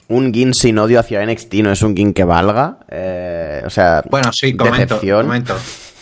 [0.10, 2.80] Un gin sin odio hacia NXT no es un gin que valga.
[2.90, 5.00] Eh, o sea, bueno, sí, comento.
[5.00, 5.56] comento.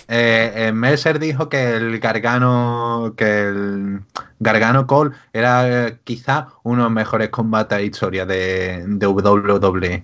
[0.08, 4.02] Eh, Mercer dijo que el Gargano, que el
[4.40, 10.04] Gargano Cole era quizá uno de los mejores combates de historia de, de WWE.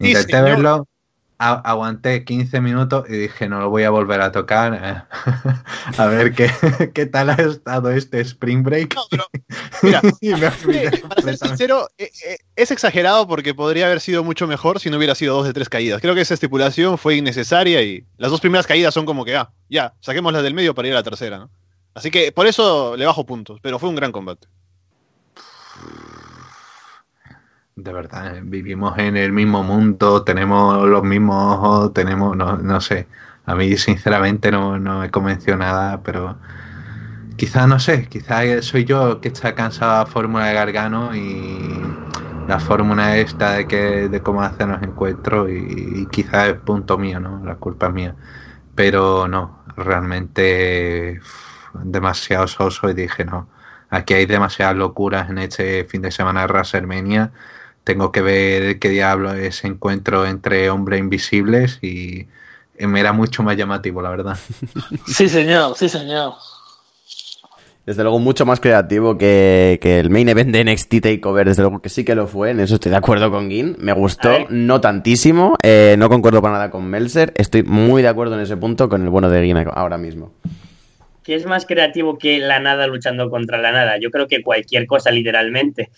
[0.00, 0.88] Intenté verlo,
[1.40, 4.74] aguanté 15 minutos y dije, no lo voy a volver a tocar.
[4.74, 5.02] Eh,
[5.98, 6.50] a ver qué,
[6.94, 8.94] qué tal ha estado este Spring Break.
[9.82, 10.52] mira,
[11.08, 14.98] para ser sincero, eh, eh, es exagerado porque podría haber sido mucho mejor si no
[14.98, 16.00] hubiera sido dos de tres caídas.
[16.00, 19.50] Creo que esa estipulación fue innecesaria y las dos primeras caídas son como que, ah,
[19.68, 21.50] ya, saquemos las del medio para ir a la tercera, ¿no?
[21.94, 24.46] Así que por eso le bajo puntos, pero fue un gran combate
[27.76, 32.80] de verdad, eh, vivimos en el mismo mundo, tenemos los mismos ojos, tenemos, no, no
[32.80, 33.06] sé,
[33.46, 36.38] a mí sinceramente no, no me convenció nada, pero
[37.36, 41.80] quizá no sé, quizá soy yo que está cansado de fórmula de Gargano y
[42.50, 47.20] la fórmula esta de que de cómo hacer los encuentros y, quizá es punto mío,
[47.20, 47.42] ¿no?
[47.44, 48.16] La culpa es mía.
[48.74, 51.20] Pero no, realmente
[51.74, 53.48] demasiado soso y dije no.
[53.90, 57.32] Aquí hay demasiadas locuras en este fin de semana de WrestleMania.
[57.90, 62.28] Tengo que ver qué diablo es ese encuentro entre hombres invisibles y
[62.78, 64.38] me era mucho más llamativo, la verdad.
[65.08, 66.34] Sí, señor, sí, señor.
[67.84, 71.48] Desde luego, mucho más creativo que, el main event de NXT Takeover.
[71.48, 72.50] Desde luego que sí que lo fue.
[72.50, 73.74] En eso estoy de acuerdo con Gin.
[73.80, 75.56] Me gustó, no tantísimo.
[75.60, 77.32] Eh, no concuerdo para nada con Melzer.
[77.34, 80.30] Estoy muy de acuerdo en ese punto con el bueno de Gin ahora mismo.
[81.22, 83.98] ¿Qué es más creativo que la nada luchando contra la nada?
[83.98, 85.90] Yo creo que cualquier cosa, literalmente.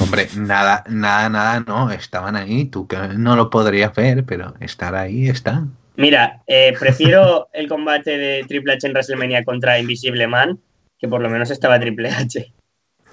[0.00, 1.90] Hombre, nada, nada, nada, no.
[1.90, 2.66] Estaban ahí.
[2.66, 5.64] Tú que no lo podrías ver, pero estar ahí está.
[5.96, 10.58] Mira, eh, prefiero el combate de Triple H en WrestleMania contra Invisible Man
[10.98, 12.52] que por lo menos estaba Triple H.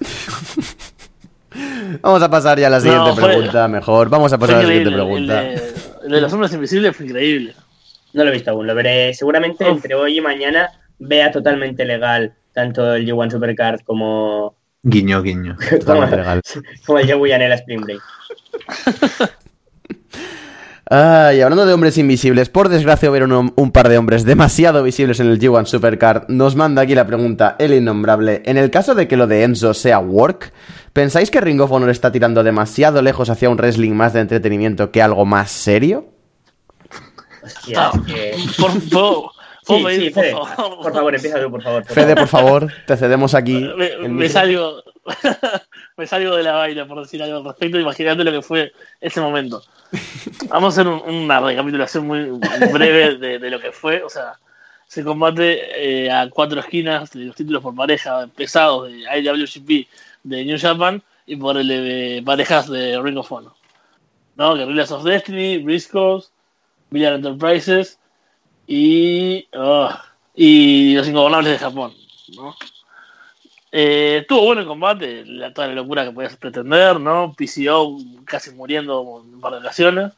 [2.00, 4.08] Vamos a pasar ya a la siguiente pregunta, mejor.
[4.08, 5.52] Vamos a pasar a la siguiente pregunta.
[5.52, 7.54] El de, las sombras invisibles fue increíble.
[8.12, 10.70] No lo he visto aún, lo veré seguramente entre hoy y mañana.
[11.06, 14.56] Vea totalmente legal tanto el G1 Supercard como.
[14.82, 15.56] Guiño, guiño.
[15.70, 16.40] Totalmente legal.
[16.86, 18.02] Como el Joe Yanela Spring Break.
[20.90, 25.28] y hablando de hombres invisibles, por desgracia ver un, par de hombres demasiado visibles en
[25.28, 26.28] el G1 Supercard.
[26.28, 28.42] Nos manda aquí la pregunta el innombrable.
[28.44, 30.52] En el caso de que lo de Enzo sea work,
[30.92, 34.90] ¿pensáis que Ring of Honor está tirando demasiado lejos hacia un wrestling más de entretenimiento
[34.90, 36.08] que algo más serio?
[37.42, 37.90] Hostia,
[38.90, 39.32] por,
[39.64, 39.92] favor.
[40.82, 41.84] por favor, empieza tú, por favor.
[41.84, 43.68] Fede, por favor, te cedemos aquí.
[44.08, 44.82] Me, salgo,
[45.96, 49.20] me salgo de la vaina, por decir algo al respecto, imaginando lo que fue ese
[49.20, 49.62] momento.
[50.48, 52.30] Vamos a hacer una recapitulación muy
[52.72, 54.02] breve de, lo que fue.
[54.02, 54.38] O sea,
[54.86, 59.88] se combate eh, a cuatro esquinas de los títulos por pareja pesados de IWGP
[60.24, 63.52] de New Japan y por el de parejas de Ring of Honor.
[64.36, 64.54] ¿No?
[64.54, 66.32] Guerrillas of Destiny, Briscoes,
[66.90, 67.98] Villar Enterprises
[68.66, 69.90] y, oh,
[70.34, 71.94] y los ingobernables de Japón.
[72.36, 72.54] ¿no?
[73.76, 77.34] Eh, tuvo bueno el combate, la, toda la locura que podías pretender, ¿no?
[77.36, 80.12] PCO casi muriendo un par de ocasiones.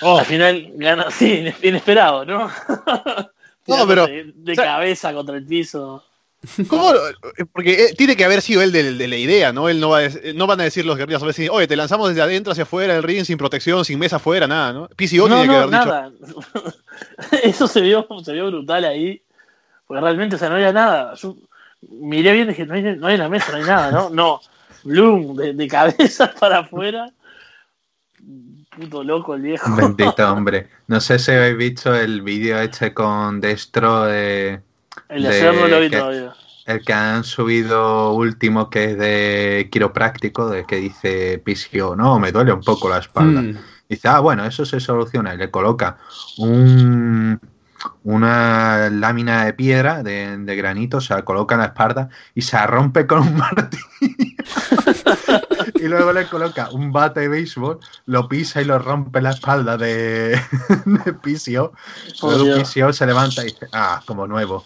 [0.00, 0.18] Oh.
[0.18, 2.50] Al final gana, sí, inesperado, ¿no?
[3.66, 4.06] no, pero.
[4.06, 6.02] De, cabeza contra el piso.
[6.68, 6.92] ¿Cómo?
[7.52, 9.68] Porque eh, tiene que haber sido él de, la idea, ¿no?
[9.68, 12.22] Él no, va a, no van a decir los guerrillas, decir, oye, te lanzamos desde
[12.22, 14.88] adentro hacia afuera del ring sin protección, sin mesa afuera, nada, ¿no?
[14.88, 16.10] PCO tiene que haber nada.
[16.10, 16.40] dicho.
[17.42, 19.22] Eso se vio, se vio brutal ahí.
[19.86, 21.14] Porque realmente, o sea, no había nada
[21.82, 24.10] miré bien y dije, no hay, no hay una mesa, no hay nada, ¿no?
[24.10, 24.40] No,
[24.84, 27.10] Bloom, de, cabeza para afuera.
[28.76, 29.74] Puto loco el viejo.
[29.74, 30.68] Bendito hombre.
[30.86, 34.60] No sé si habéis visto el vídeo este con Destro de...
[35.08, 36.34] El de, no lo vi todavía.
[36.66, 42.30] El que han subido último que es de quiropráctico, de que dice Pisio, no, me
[42.30, 43.40] duele un poco la espalda.
[43.40, 43.58] Mm.
[43.88, 45.34] Dice, ah, bueno, eso se soluciona.
[45.34, 45.96] Y le coloca
[46.36, 47.40] un,
[48.04, 53.06] una lámina de piedra, de, granito, se la coloca en la espalda y se rompe
[53.06, 53.84] con un martillo.
[55.74, 59.76] y luego le coloca un bate de béisbol, lo pisa y lo rompe la espalda
[59.76, 60.40] de,
[60.84, 61.72] de Pisio.
[62.22, 64.64] Luego Pisio se levanta y dice, ah, como nuevo.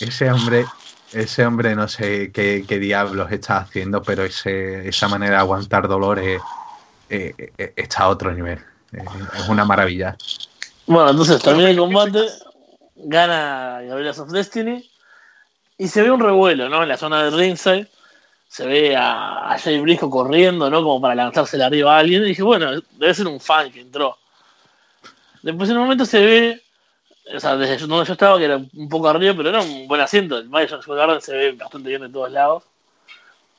[0.00, 0.66] Ese hombre,
[1.12, 6.20] ese hombre no sé qué, diablos está haciendo, pero ese, esa manera de aguantar dolor
[7.08, 8.58] está a otro nivel.
[8.92, 10.16] es una maravilla.
[10.86, 12.26] Bueno, entonces también el combate,
[12.96, 14.88] gana Gabriel of Destiny
[15.78, 16.82] y se ve un revuelo, ¿no?
[16.82, 17.88] En la zona de ringside
[18.48, 20.82] se ve a, a Jay Brisco corriendo, ¿no?
[20.82, 24.16] Como para lanzársela arriba a alguien y dije, bueno, debe ser un fan que entró.
[25.42, 26.62] Después en un momento se ve,
[27.34, 30.00] o sea, desde donde yo estaba, que era un poco arriba, pero era un buen
[30.00, 30.38] asiento.
[30.38, 32.62] El Madison Square Garden se ve bastante bien de todos lados.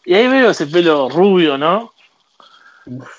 [0.06, 1.94] Y ahí veo ese pelo rubio, ¿no?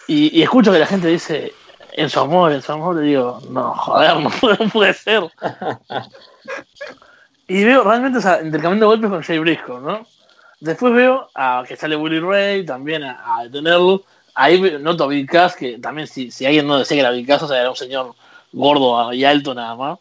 [0.06, 1.52] Y, y escucho que la gente dice,
[1.92, 5.24] en su amor, en su amor, le digo, no, joder, no puede, ser.
[7.48, 10.06] y veo realmente, o sea, intercambiando golpes con Jay Briscoe, ¿no?
[10.60, 14.04] Después veo a que sale Willy Ray también a, detenerlo.
[14.34, 17.26] Ahí noto a Bill Cass, que también si, si alguien no decía que era Bill
[17.26, 18.14] Cass, o sea, era un señor
[18.52, 19.98] gordo y alto nada más.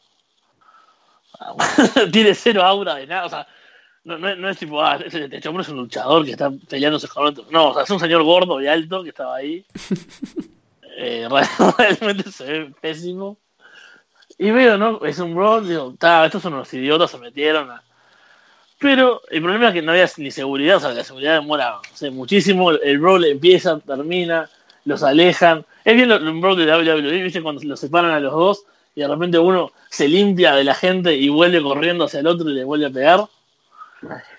[2.11, 3.47] Tiene cero aura de nada, o sea,
[4.07, 7.45] no, no, es tipo, ah, este hombre es un luchador que está peleándose con otro.
[7.51, 9.65] No, o sea, es un señor gordo y alto que estaba ahí.
[10.99, 11.29] Eh,
[11.77, 13.37] realmente se ve pésimo.
[14.39, 15.05] Y veo, ¿no?
[15.05, 15.93] Es un brawl, digo,
[16.25, 17.69] estos son unos idiotas, se metieron
[18.79, 21.79] Pero el problema es que no había ni seguridad, o sea, la seguridad demora
[22.11, 24.49] muchísimo, el brawl empieza, termina,
[24.85, 25.63] los alejan.
[25.85, 27.43] Es bien un brawl de WWE, ¿viste?
[27.43, 28.65] Cuando los separan a los dos
[28.97, 32.49] y de repente uno se limpia de la gente y vuelve corriendo hacia el otro
[32.49, 33.25] y le vuelve a pegar.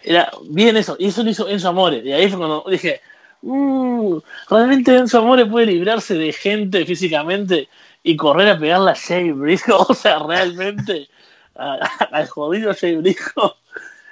[0.02, 2.02] Era bien eso, y eso lo hizo Enzo Amore.
[2.04, 3.00] Y ahí fue cuando dije,
[3.42, 4.16] mmm,
[4.50, 7.68] realmente Enzo Amore puede librarse de gente físicamente
[8.02, 9.76] y correr a pegarle a Jay Briscoe.
[9.88, 11.08] O sea, realmente,
[11.54, 13.52] al jodido Jay Briscoe.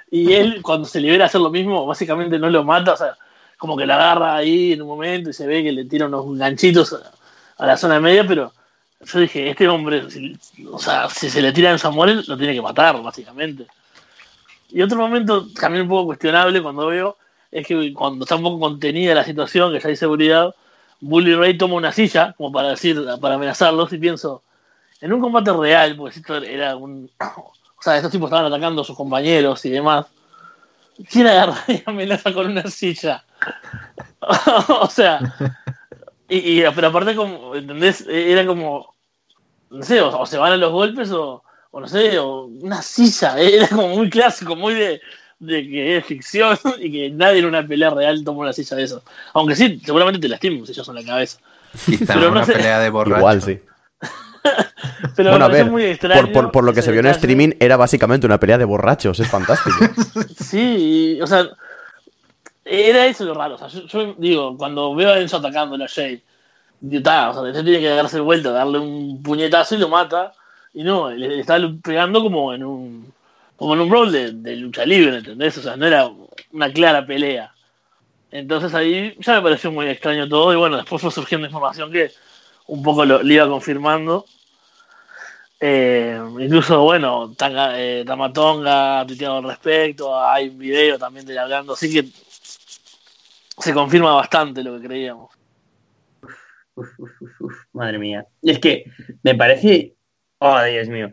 [0.09, 3.17] Y él, cuando se libera a hacer lo mismo, básicamente no lo mata, o sea,
[3.57, 6.37] como que la agarra ahí en un momento y se ve que le tira unos
[6.37, 6.95] ganchitos
[7.57, 8.53] a, la zona media, pero
[8.99, 10.03] yo dije, este hombre,
[10.71, 13.67] o sea, si se le tira en Samuel, lo tiene que matar, básicamente.
[14.69, 17.17] Y otro momento también un poco cuestionable cuando veo
[17.51, 20.53] es que cuando está un poco contenida la situación, que ya hay seguridad,
[20.99, 24.43] Bully Ray toma una silla, como para decir, para amenazarlos, y pienso,
[24.99, 27.09] en un combate real, porque esto era un.
[27.19, 30.07] O sea, estos tipos estaban atacando a sus compañeros y demás.
[31.09, 33.23] ¿Quién agarra y amenaza con una silla?
[34.81, 35.19] o sea,
[36.29, 38.05] y, pero aparte, como, ¿entendés?
[38.07, 38.93] Era como,
[39.69, 43.37] no sé, o, se van a los golpes o, o, no sé, o una silla,
[43.39, 45.01] era como muy clásico, muy de,
[45.39, 48.83] de que es ficción y que nadie en una pelea real toma una silla de
[48.83, 49.03] eso.
[49.33, 51.39] Aunque sí, seguramente te lastimen si ellos en la cabeza.
[52.07, 53.19] pero una pelea de borracho.
[53.19, 53.59] Igual, sí.
[55.15, 57.77] pero bueno, a ver, muy extraño por, por, lo que se vio en streaming, era
[57.77, 59.77] básicamente una pelea de borrachos, es fantástico.
[60.39, 61.49] sí, o sea,
[62.69, 63.55] era eso lo raro.
[63.55, 66.21] O sea, yo, digo, cuando veo a Enzo atacando a Jay,
[66.79, 70.33] digo, o sea, Enzo tiene que darse vuelta, darle un puñetazo y lo mata.
[70.73, 73.13] Y no, le, está pegando como en un
[73.57, 75.57] como en un rol de, lucha libre, ¿entendés?
[75.57, 76.09] O sea, no era
[76.51, 77.53] una clara pelea.
[78.31, 80.53] Entonces ahí ya me pareció muy extraño todo.
[80.53, 82.11] Y bueno, después fue surgiendo información que
[82.67, 84.25] un poco lo, iba confirmando.
[85.59, 91.33] Eh, incluso, bueno, Tanga, eh, Tamatonga ha tuiteado al respecto, hay un video también de
[91.33, 92.07] él hablando, así que
[93.57, 95.31] se confirma bastante lo que creíamos.
[97.73, 98.25] madre mía.
[98.41, 98.85] Y es que
[99.23, 99.95] me parece.
[100.39, 101.11] Oh, Dios mío.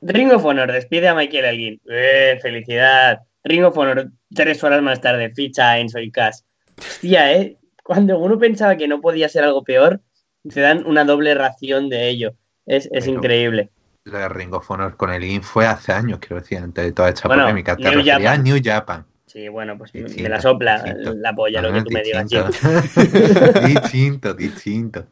[0.00, 1.80] Ring of Honor despide a Michael Elgin.
[1.88, 3.20] ¡Eh, felicidad!
[3.42, 6.38] Ring of Honor, tres horas más tarde, ficha a Enzo y Cash.
[6.78, 7.58] Hostia, ¿eh?
[7.82, 10.00] Cuando uno pensaba que no podía ser algo peor,
[10.48, 12.34] te dan una doble ración de ello.
[12.66, 13.70] Es, es increíble.
[14.04, 17.08] Lo de Ring of Honor con Elgin fue hace años, quiero decir, antes de toda
[17.10, 17.76] esta polémica.
[17.76, 19.06] Te refería a New Japan.
[19.34, 22.30] Sí, bueno, pues me la sopla la polla lo que tú me digas.
[23.66, 25.06] distinto, distinto.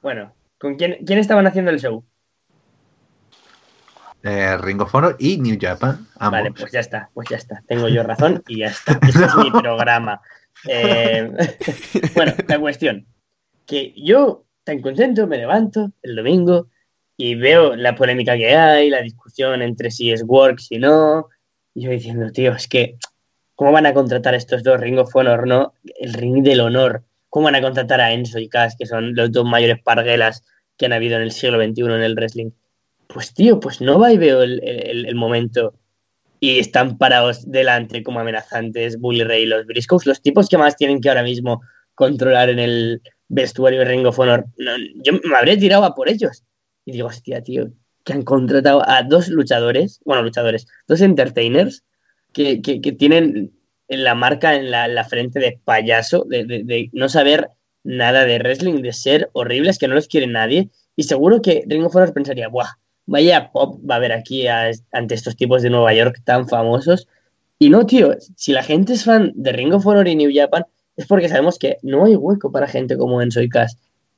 [0.00, 2.02] Bueno, ¿con quién, quién estaban haciendo el show?
[4.22, 6.06] Eh, Ring of Honor y New Japan.
[6.18, 7.62] Vale, pues ya está, pues ya está.
[7.66, 8.98] Tengo yo razón y ya está.
[9.06, 10.22] Ese es mi programa.
[10.66, 11.30] Eh,
[12.14, 13.06] bueno, la cuestión.
[13.66, 16.68] Que yo, tan contento, me levanto el domingo
[17.14, 21.28] y veo la polémica que hay, la discusión entre si es work, si no.
[21.74, 22.96] Y yo diciendo, tío, es que
[23.60, 25.74] ¿Cómo van a contratar estos dos Ring of Honor, no?
[25.98, 27.04] El Ring del Honor.
[27.28, 30.42] ¿Cómo van a contratar a Enzo y Cass, que son los dos mayores parguelas
[30.78, 32.52] que han habido en el siglo XXI en el wrestling?
[33.06, 35.74] Pues tío, pues no va y veo el, momento
[36.40, 40.74] y están parados delante como amenazantes Bully Ray y los Briscoes, los tipos que más
[40.76, 41.60] tienen que ahora mismo
[41.94, 44.46] controlar en el vestuario de Ring of Honor.
[44.56, 46.44] yo me habría tirado a por ellos.
[46.86, 47.70] Y digo, hostia, tío,
[48.04, 51.84] que han contratado a dos luchadores, bueno, luchadores, dos entertainers
[52.32, 52.60] que,
[52.98, 53.52] tienen
[53.88, 57.50] la marca en la, frente de payaso, de, no saber
[57.82, 60.70] nada de wrestling, de ser horribles, que no los quiere nadie.
[60.96, 62.78] Y seguro que Ring of Honor pensaría, ¡buah!
[63.06, 67.08] Vaya pop va a haber aquí ante estos tipos de Nueva York tan famosos.
[67.58, 70.64] Y no, tío, si la gente es fan de Ring of Honor y New Japan,
[70.96, 73.76] es porque sabemos que no hay hueco para gente como Enzo y Cass.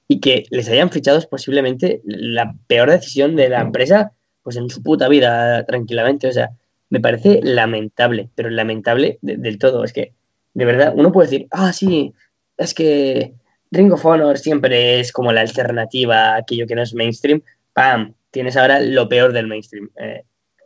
[0.08, 4.68] Y que les hayan fichado es posiblemente la peor decisión de la empresa, pues en
[4.68, 6.28] su puta vida, tranquilamente.
[6.28, 6.50] O sea,
[6.92, 9.82] me parece lamentable, pero lamentable del todo.
[9.82, 10.12] Es que,
[10.52, 12.12] de verdad, uno puede decir, ah, sí,
[12.58, 13.32] es que
[13.70, 17.40] Ring of Honor siempre es como la alternativa a aquello que no es mainstream.
[17.72, 18.12] ¡Pam!
[18.30, 19.88] Tienes ahora lo peor del mainstream.
[19.96, 20.24] Eh,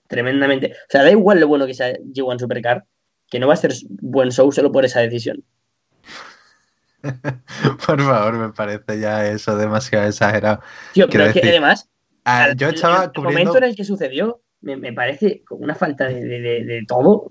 [0.08, 0.72] tremendamente.
[0.72, 2.84] O sea, da igual lo bueno que sea G1 Supercar,
[3.30, 5.44] que no va a ser buen show solo por esa decisión.
[7.86, 10.60] por favor, me parece ya eso demasiado exagerado.
[10.92, 11.88] Tío, pero es que además,
[12.24, 14.40] ah, yo estaba el momento en el que sucedió,
[14.74, 17.28] me, parece una falta de, todo.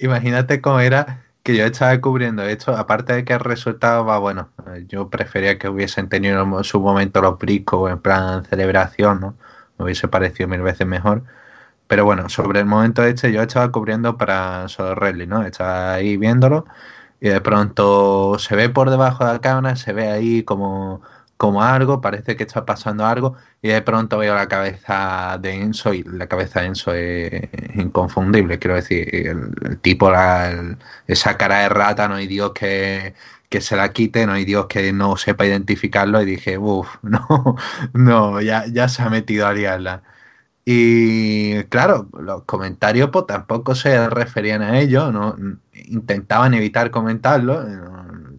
[0.00, 4.50] Imagínate cómo era que yo estaba cubriendo esto, aparte de que el resultado va bueno,
[4.88, 9.36] yo prefería que hubiesen tenido en su momento los briscos en plan celebración, ¿no?
[9.78, 11.22] Me hubiese parecido mil veces mejor.
[11.86, 15.44] Pero bueno, sobre el momento este yo estaba cubriendo para Solo Rally, ¿no?
[15.44, 16.66] Estaba ahí viéndolo
[17.20, 21.02] y de pronto se ve por debajo de la cámara, se ve ahí como
[21.36, 25.94] como algo, parece que está pasando algo, y de pronto veo la cabeza de Enzo,
[25.94, 27.42] y la cabeza de Enzo es,
[27.74, 30.76] inconfundible, quiero decir, el, tipo, la,
[31.06, 33.14] esa cara de rata, no hay Dios que,
[33.60, 37.56] se la quite, no hay Dios que no sepa identificarlo, y dije, uff, no,
[37.94, 40.02] no, ya, ya se ha metido a liarla.
[40.68, 45.36] Y claro, los comentarios pues tampoco se referían a ello, ¿no?
[45.74, 47.64] intentaban evitar comentarlo,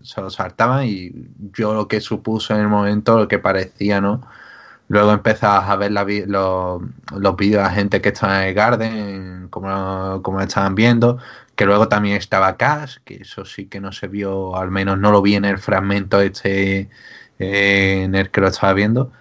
[0.03, 1.11] se lo saltaban y
[1.53, 4.21] yo lo que supuso en el momento, lo que parecía, ¿no?
[4.89, 6.81] Luego empezabas a ver los,
[7.37, 11.17] vídeos de la gente que estaba en el Garden, como, como estaban viendo,
[11.55, 15.11] que luego también estaba Cash, que eso sí que no se vio, al menos no
[15.11, 16.89] lo vi en el fragmento este
[17.39, 19.11] eh, en el que lo estaba viendo.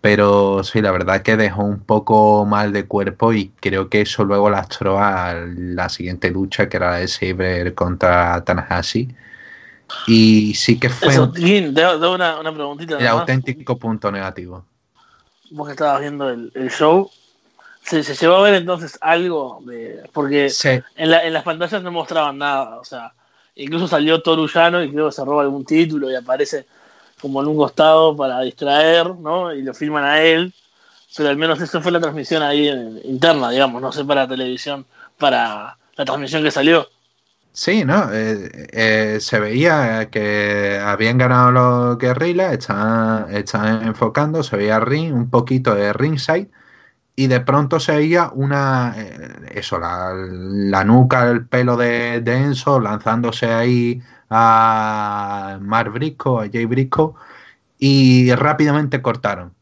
[0.00, 4.24] Pero sí, la verdad que dejó un poco mal de cuerpo y creo que eso
[4.24, 9.08] luego lastró a la siguiente lucha, que era la de Saber contra Tanahashi.
[10.06, 12.98] Y sí que fue eso, una, una preguntita.
[12.98, 14.64] El auténtico punto negativo
[15.54, 17.10] vos que estabas viendo el, show,
[17.82, 19.60] ¿se, ¿se, llevó a ver entonces algo?
[19.64, 20.50] de Porque
[20.96, 23.12] en, la, en las pantallas no mostraban nada, o sea,
[23.54, 26.66] incluso salió Torullano y creo que se roba algún título y aparece
[27.20, 29.54] como en un costado para distraer, ¿no?
[29.54, 30.52] Y lo filman a él,
[31.16, 32.68] pero al menos eso fue la transmisión ahí
[33.04, 34.84] interna, digamos, no sé para televisión,
[35.18, 36.88] para la transmisión que salió.
[37.54, 38.12] Sí, ¿no?
[38.12, 45.30] Eh, eh, se veía que habían ganado los guerrillas, estaban, enfocando, se veía ring, un
[45.30, 46.50] poquito de ringside,
[47.14, 53.46] y de pronto se veía una, eh, eso, la, nuca, el pelo de, Enzo lanzándose
[53.46, 57.14] ahí a Mar Brisco, a Jay Brisco,
[57.78, 59.54] y rápidamente cortaron.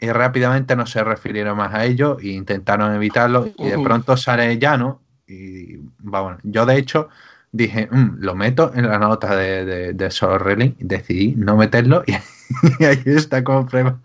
[0.00, 4.58] Y rápidamente no se refirieron más a ello e intentaron evitarlo, y de pronto sale
[4.58, 5.02] Llano
[5.32, 7.08] y bueno, yo de hecho
[7.52, 10.42] dije, mm, lo meto en la nota de, de, de Solo
[10.78, 13.98] decidí no meterlo y, ahí está como prueba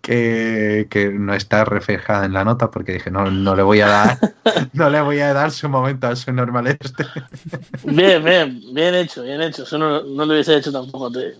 [0.00, 0.86] que,
[1.18, 4.18] no está reflejada en la nota porque dije, no, no le voy a dar,
[4.72, 7.04] no le voy a dar su momento a su normal este.
[7.84, 9.64] Bien, bien, bien hecho, bien hecho.
[9.64, 11.34] Eso no, lo hubiese hecho tampoco, te,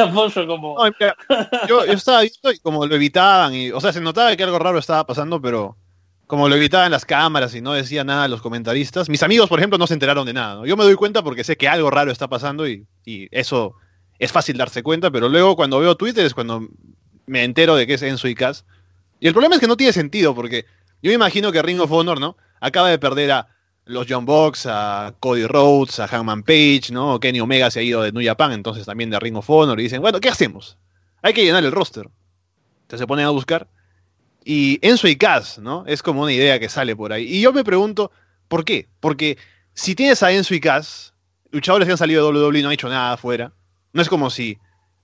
[0.00, 0.76] apoyo como.
[1.68, 4.58] yo, yo, estaba viendo y como lo evitaban, y, o sea, se notaba que algo
[4.58, 5.76] raro estaba pasando, pero
[6.26, 9.08] como lo evitaban las cámaras y no decía nada los comentaristas.
[9.08, 10.66] Mis amigos, por ejemplo, no se enteraron de nada.
[10.66, 12.86] Yo me doy cuenta porque sé que algo raro está pasando y,
[13.30, 13.74] eso
[14.18, 16.66] es fácil darse cuenta, pero luego cuando veo Twitter es cuando
[17.26, 18.64] me entero de que es Enzo y Cass.
[19.20, 20.64] Y el problema es que no tiene sentido porque
[21.02, 22.36] yo me imagino que Ring of Honor, ¿no?
[22.60, 23.48] Acaba de perder a
[23.84, 27.20] los John Box, a Cody Rhodes, a Hangman Page, ¿no?
[27.20, 29.84] Kenny Omega se ha ido de New Japan, entonces también de Ring of Honor y
[29.84, 30.76] dicen, bueno, ¿qué hacemos?
[31.22, 32.08] Hay que llenar el roster.
[32.82, 33.68] Entonces se ponen a buscar
[34.48, 35.84] y Enzo y Kaz, ¿no?
[35.88, 37.24] Es como una idea que sale por ahí.
[37.24, 38.12] Y yo me pregunto,
[38.46, 38.86] ¿por qué?
[39.00, 39.38] Porque
[39.74, 41.14] si tienes a Enzo y Kaz,
[41.50, 43.52] luchadores que han salido de WWE no han hecho nada afuera.
[43.92, 44.56] No es como si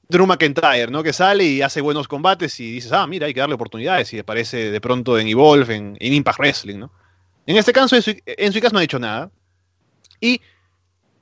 [0.08, 1.02] Drew McIntyre, ¿no?
[1.02, 4.20] Que sale y hace buenos combates y dices, ah, mira, hay que darle oportunidades y
[4.20, 6.92] aparece de pronto en Evolve, en, Impact Wrestling, ¿no?
[7.44, 9.28] En este caso, Enzo y Kaz no ha hecho nada.
[10.20, 10.40] Y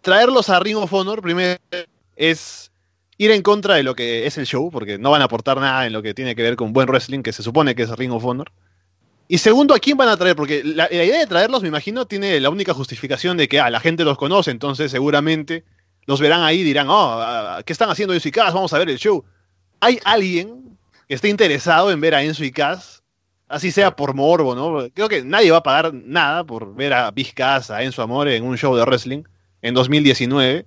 [0.03, 1.59] traerlos a Ring of Honor, primero,
[2.17, 2.70] es
[3.21, 5.87] ir en contra de lo que es el show, porque no van a aportar nada
[5.87, 8.13] en lo que tiene que ver con buen wrestling, que se supone que es Ring
[8.13, 8.51] of Honor.
[9.29, 10.35] Y segundo, ¿a quién van a traer?
[10.35, 13.79] Porque la, idea de traerlos, me imagino, tiene la única justificación de que ah, la
[13.79, 15.65] gente los conoce, entonces seguramente
[16.07, 17.23] los verán ahí y dirán, oh,
[17.67, 18.55] ¿qué están haciendo Enzo y Cass?
[18.55, 19.23] Vamos a ver el show.
[19.81, 23.03] ¿Hay alguien que esté interesado en ver a Enzo y Cass?
[23.49, 24.89] Así sea por morbo, ¿no?
[24.95, 28.35] Creo que nadie va a pagar nada por ver a Big Cass, a Enzo Amore
[28.35, 29.25] en un show de wrestling
[29.61, 30.65] en 2019.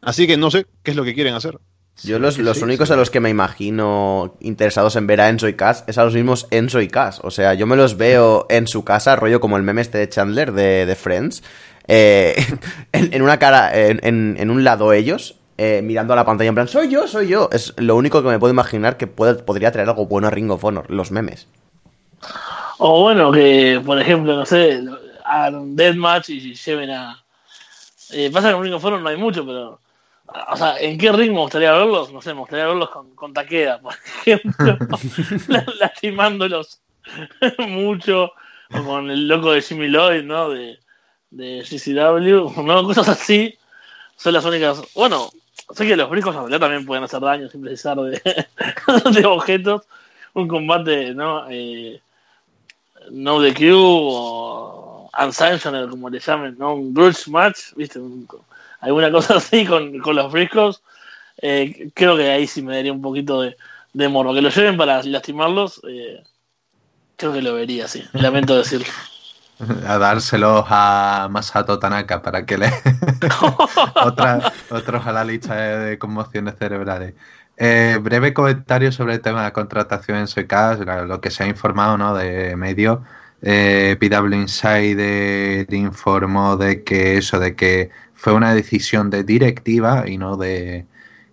[0.00, 1.60] Así que no sé qué es lo que quieren hacer.
[2.02, 5.84] Yo los, únicos a los que me imagino interesados en ver a Enzo y Cass
[5.86, 7.20] es a los mismos Enzo y Cass.
[7.22, 10.08] O sea, yo me los veo en su casa, rollo como el meme este de
[10.08, 11.42] Chandler de, Friends.
[11.88, 12.36] Eh,
[12.92, 16.88] en, una cara, en, un lado ellos, eh, mirando a la pantalla en plan, soy
[16.88, 17.50] yo, soy yo.
[17.52, 20.64] Es lo único que me puedo imaginar que podría traer algo bueno a Ring of
[20.64, 21.48] Honor, los memes.
[22.78, 24.82] O bueno, que por ejemplo, no sé,
[25.22, 27.22] hagan Deathmatch y lleven a...
[28.12, 29.78] Eh, pasa que en Ring of Honor no hay mucho, pero
[30.50, 32.12] o sea, ¿en qué ritmo me gustaría verlos?
[32.12, 34.78] No sé, me gustaría verlos con, con Taqueda, por ejemplo,
[35.80, 36.80] lastimándolos
[37.58, 38.32] mucho,
[38.72, 40.50] o con el loco de Jimmy Lloyd, ¿no?
[40.50, 40.78] De,
[41.30, 42.84] de CCW, ¿no?
[42.84, 43.56] Cosas así
[44.16, 44.82] son las únicas.
[44.94, 45.30] Bueno,
[45.74, 48.20] sé que los brincos en realidad también pueden hacer daño sin precisar de,
[49.12, 49.82] de objetos.
[50.32, 51.46] Un combate, ¿no?
[51.50, 52.00] Eh,
[53.10, 56.74] no de Q o Unsanctioned, como le llamen, ¿no?
[56.74, 57.98] Un grudge match, ¿viste?
[57.98, 58.28] Un,
[58.80, 60.82] alguna cosa así con, los friscos,
[61.42, 63.56] eh, creo que ahí sí me daría un poquito de,
[63.92, 64.06] de.
[64.06, 66.22] Que lo lleven para lastimarlos, eh,
[67.16, 68.04] creo que lo vería, sí.
[68.12, 68.86] Lamento decirlo.
[69.86, 72.72] A dárselos a Masato Tanaka para que le.
[74.02, 77.12] Otra, otros a la lista de, conmociones cerebrales.
[77.58, 81.46] Eh, breve comentario sobre el tema de la contratación en Soicas, lo que se ha
[81.46, 82.14] informado ¿no?
[82.14, 83.04] de medio.
[83.42, 87.90] Eh, PW Insider informó de que eso, de que
[88.20, 90.84] fue una decisión de directiva y no de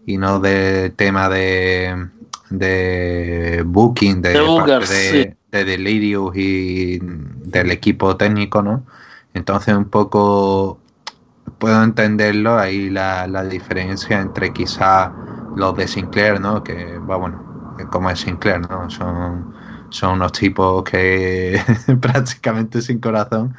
[0.06, 2.08] y no de tema de,
[2.50, 8.86] de booking de, de, de Delirious y del equipo técnico, ¿no?
[9.34, 10.80] Entonces un poco
[11.60, 15.12] puedo entenderlo ahí la, la diferencia entre quizá
[15.58, 16.64] los de Sinclair, ¿no?
[16.64, 18.90] Que, bueno, como es Sinclair, ¿no?
[18.90, 19.54] Son,
[19.90, 21.62] son unos tipos que
[22.02, 23.58] prácticamente sin corazón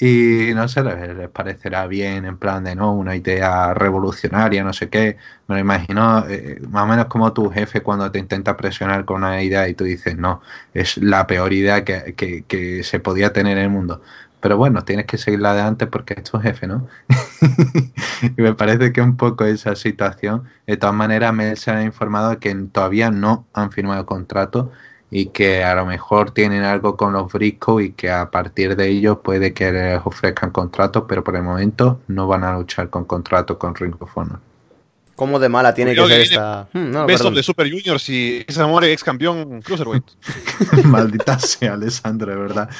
[0.00, 4.88] y no sé, les, parecerá bien en plan de no, una idea revolucionaria, no sé
[4.88, 5.16] qué.
[5.48, 9.24] Me lo imagino eh, más o menos como tu jefe cuando te intenta presionar con
[9.24, 10.40] una idea y tú dices, no,
[10.72, 14.00] es la peor idea que, que, se podía tener en el mundo.
[14.40, 16.86] Pero bueno, tienes que seguir la de antes porque es tu jefe, ¿no?
[18.36, 20.44] y me parece que un poco esa situación.
[20.66, 24.70] De todas maneras, me se ha informado que todavía no han firmado contrato
[25.10, 28.88] y que a lo mejor tienen algo con los Briscoe y que a partir de
[28.88, 33.04] ello puede que les ofrezcan contratos, pero por el momento no van a luchar con
[33.04, 34.47] contrato con Ring of Honor.
[35.18, 36.68] ¿Cómo de mala tiene que ser esta?
[36.72, 40.04] Hmm, no, de Super Juniors y ese amor ex campeón Cruiserweight.
[40.84, 42.70] Maldita sea, Alessandro, de verdad.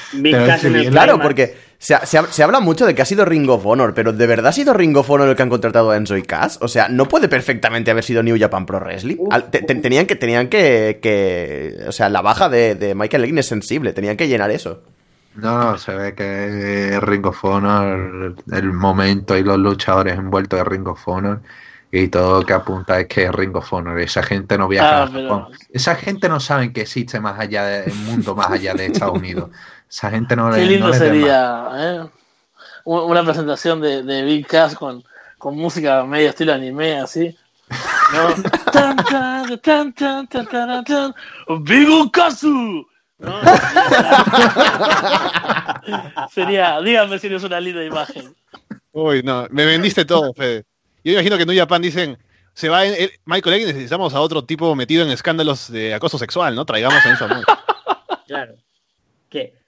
[0.89, 1.97] claro, porque se,
[2.41, 4.97] habla mucho de que ha sido Ring of Honor, pero ¿de verdad ha sido Ring
[4.97, 6.61] of Honor el que han contratado a Enzo y Cass?
[6.62, 9.16] O sea, no puede perfectamente haber sido New Japan Pro Wrestling.
[9.82, 14.28] tenían que, tenían que, O sea, la baja de, Michael Lane es sensible, tenían que
[14.28, 14.80] llenar eso.
[15.34, 20.86] No, se ve que Ring of Honor, el momento y los luchadores envueltos de Ring
[20.86, 21.41] of Honor
[21.91, 25.95] y todo lo que apunta es que Ringo of esa gente no viaja ah, esa
[25.95, 29.51] gente no sabe que existe más allá del mundo más allá de Estados Unidos.
[29.89, 32.07] Esa gente no qué lindo sería ¿eh?
[32.84, 35.03] una presentación de, de Big Cass con,
[35.39, 37.36] con música medio estilo anime así
[38.12, 38.28] ¿no?
[41.61, 42.86] ¡Big Kazu!
[46.30, 48.34] sería dígame si no es una linda imagen.
[48.93, 50.64] Uy no me vendiste todo Fede
[51.09, 52.18] yo imagino que New Japan dicen,
[52.52, 56.54] se va en, Michael Egg necesitamos a otro tipo metido en escándalos de acoso sexual,
[56.54, 56.64] ¿no?
[56.64, 57.28] Traigamos a eso.
[58.26, 58.56] Claro.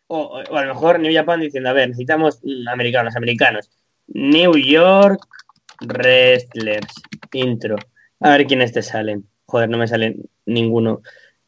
[0.09, 3.71] O, a lo mejor New Japan diciendo, a ver, necesitamos americanos, americanos.
[4.09, 5.25] New York
[5.83, 6.93] Wrestlers.
[7.33, 7.77] Intro.
[8.19, 9.25] A ver quiénes te salen.
[9.47, 11.01] Joder, no me salen ninguno.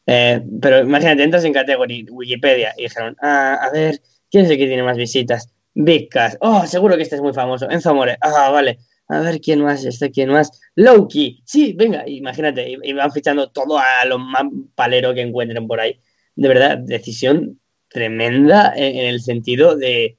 [0.06, 4.56] Eh, pero imagínate, entras en categoría Wikipedia y dijeron, ah, a ver, ¿quién es el
[4.56, 5.52] que tiene más visitas?
[5.74, 6.38] Big Cass.
[6.40, 7.68] Oh, seguro que este es muy famoso.
[7.68, 8.16] Enzo Amore.
[8.20, 8.78] Ah, vale
[9.12, 13.78] a ver quién más, este quién más, Loki, sí, venga, imagínate, y van fichando todo
[13.78, 14.44] a lo más
[14.74, 16.00] palero que encuentren por ahí.
[16.34, 20.16] De verdad, decisión tremenda en, el sentido de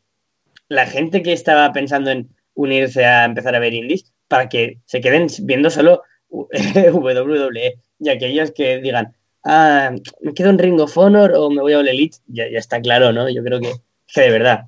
[0.69, 5.01] la gente que estaba pensando en unirse a empezar a ver indies para que se
[5.01, 9.91] queden viendo solo WWE y aquellos que digan, ah,
[10.21, 12.79] me quedo en Ring of Honor o me voy a All Elite, ya, ya está
[12.79, 13.29] claro, ¿no?
[13.29, 13.73] Yo creo que,
[14.07, 14.65] que de verdad,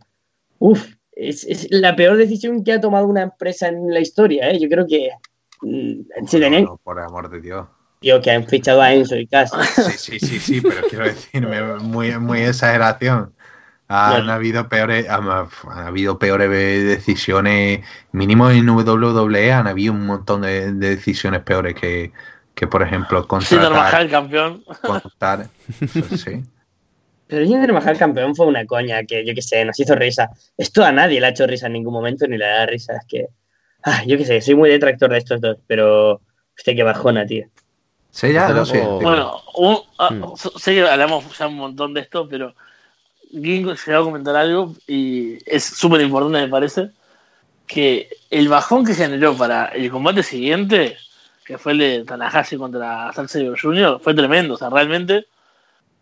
[0.59, 4.59] uff, es, la peor decisión que ha tomado una empresa en la historia, ¿eh?
[4.59, 5.09] Yo creo que...
[5.61, 6.67] Mm, si tenéis...
[6.83, 7.67] por amor de Dios.
[7.99, 9.51] Tío, que han fichado a Enzo y Cass.
[9.97, 13.33] Sí, sí, sí, sí, pero quiero decirme, muy, muy exageración.
[13.87, 15.27] Han habido peores, han,
[15.69, 22.11] habido peores decisiones, mínimo en WWE han habido un montón de, decisiones peores que,
[22.55, 24.63] que por ejemplo, contratar, el campeón.
[24.81, 25.49] Contratar,
[26.17, 26.43] sí.
[27.27, 30.29] Pero Jinder Mahal campeón fue una coña que, yo qué sé, nos hizo risa.
[30.57, 32.93] Esto a nadie le ha hecho risa en ningún momento ni le da risa.
[32.93, 33.27] Es que,
[33.83, 36.21] ah, yo qué sé, soy muy detractor de estos dos, pero
[36.55, 37.47] usted qué bajona, tío.
[38.11, 38.79] Sí, ya lo sé.
[38.81, 39.41] Bueno,
[39.97, 40.35] ah, hmm.
[40.35, 42.53] sé que hablamos ya un montón de esto, pero
[43.31, 46.91] Gingo llegó a comentar algo y es súper importante, me parece,
[47.67, 50.95] que el bajón que generó para el combate siguiente,
[51.43, 54.53] que fue el de Tanahashi contra Salcedo Jr., fue tremendo.
[54.53, 55.25] O sea, realmente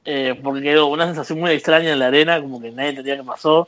[0.05, 3.23] eh, porque quedó una sensación muy extraña en la arena, como que nadie entendía qué
[3.23, 3.67] pasó.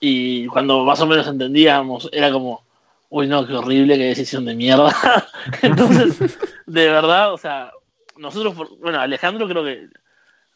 [0.00, 2.62] Y cuando más o menos entendíamos, era como,
[3.10, 4.94] uy, no, qué horrible, qué decisión de mierda.
[5.62, 7.72] Entonces, de verdad, o sea,
[8.16, 9.88] nosotros, bueno, Alejandro creo que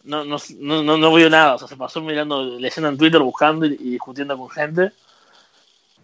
[0.04, 3.66] no, no, no, no, vio nada, o sea, se pasó mirando, leyendo en Twitter, buscando
[3.66, 4.92] y, discutiendo con gente.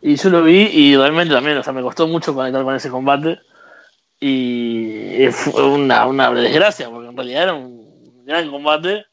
[0.00, 2.90] Y yo lo vi y realmente también, o sea, me costó mucho conectar con ese
[2.90, 3.40] combate.
[4.20, 7.77] Y fue una, una desgracia, porque en realidad era un
[8.28, 9.06] gran combate.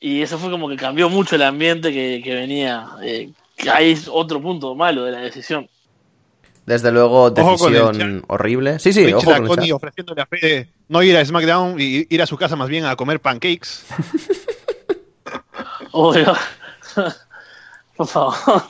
[0.00, 2.88] Y eso fue como que cambió mucho el ambiente que, venía.
[3.02, 3.30] Eh,
[3.72, 5.68] ahí es otro punto malo de la decisión.
[6.66, 8.78] Desde luego, decisión horrible.
[8.78, 12.26] Sí, sí, ojo con el ofreciéndole a Fede no ir a SmackDown y ir a
[12.26, 13.84] su casa más bien a comer pancakes.
[15.92, 16.34] Obvio.
[17.96, 18.62] Por favor.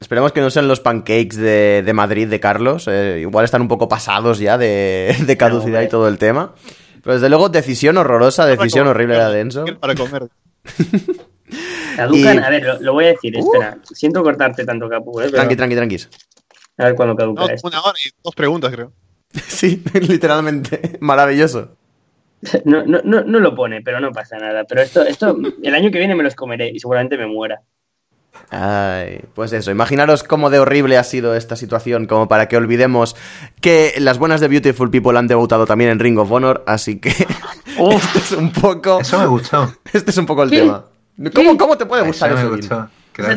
[0.00, 2.86] Esperemos que no sean los pancakes de, Madrid de Carlos.
[2.88, 6.54] Eh, igual están un poco pasados ya de, de caducidad y todo el tema.
[7.04, 9.64] Pero desde luego, decisión horrorosa, decisión horrible la de Enzo.
[9.78, 10.28] Para comer.
[11.96, 13.78] Caducan, a ver, lo, voy a decir, espera.
[13.78, 13.94] Uh.
[13.94, 15.20] Siento cortarte tanto, Capu.
[15.20, 15.30] ¿eh?
[15.30, 15.98] Tranqui, tranqui, tranqui.
[16.78, 18.92] A ver cuándo caduca Una hora y dos preguntas, creo.
[19.46, 20.98] sí, literalmente.
[21.00, 21.76] Maravilloso.
[22.64, 24.64] No, no, no, no lo pone, pero no pasa nada.
[24.64, 27.62] Pero esto, esto, el año que viene me los comeré y seguramente me muera.
[28.50, 33.16] Ay, pues eso, imaginaros cómo de horrible ha sido esta situación, como para que olvidemos
[33.60, 37.08] que las buenas de Beautiful People han debutado también en Ring of Honor, así que
[37.90, 39.00] este es un poco...
[39.00, 39.74] Eso me gustó.
[39.92, 40.84] Este es un poco el tema.
[41.32, 42.88] ¿Cómo, ¿Cómo, te puede gustar eso?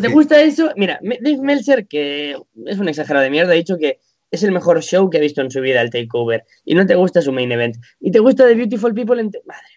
[0.01, 0.71] ¿te gusta eso?
[0.75, 2.35] Mira, Dave Meltzer, que
[2.65, 3.99] es un exagerado de mierda, ha dicho que
[4.31, 6.95] es el mejor show que ha visto en su vida el Takeover y no te
[6.95, 9.76] gusta su main event y te gusta The Beautiful People en madre mía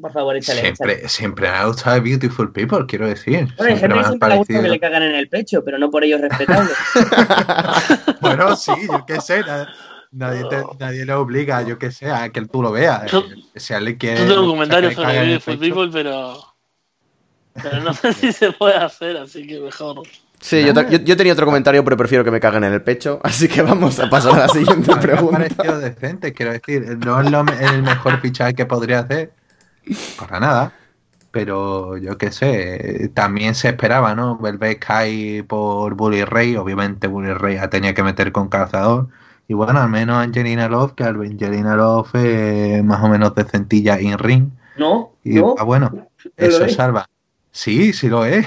[0.00, 3.48] por favor échale siempre siempre me ha gustado Beautiful People quiero decir.
[3.56, 6.18] Bueno, siempre, me siempre gusta que le cagan en el pecho pero no por ello
[6.18, 6.70] respetable
[8.20, 9.42] bueno sí yo qué sé
[10.12, 10.44] nadie,
[10.78, 13.10] nadie le obliga yo qué sé a que tú lo veas.
[13.10, 16.34] Yo, si alguien quiere yo tengo comentarios sobre Beautiful People pero
[17.54, 20.02] pero no sé si se puede hacer así que mejor
[20.40, 23.46] Sí, yo, yo, tenía otro comentario, pero prefiero que me caguen en el pecho, así
[23.46, 25.38] que vamos a pasar a la siguiente pregunta.
[25.38, 29.32] Me ha parecido decente, quiero decir, no es el mejor fichaje que podría hacer,
[30.18, 30.72] para nada,
[31.30, 34.38] pero yo qué sé, también se esperaba, ¿no?
[34.38, 39.08] Velvet Kai por Bully Ray, obviamente Bully Ray tenía que meter con calzador,
[39.50, 44.16] y bueno, al menos Angelina Love, que Angelina Love es más o menos decentilla in
[44.16, 44.50] ring.
[44.76, 47.08] No, y, Ah, bueno, eso salva.
[47.50, 48.46] Sí, sí lo es.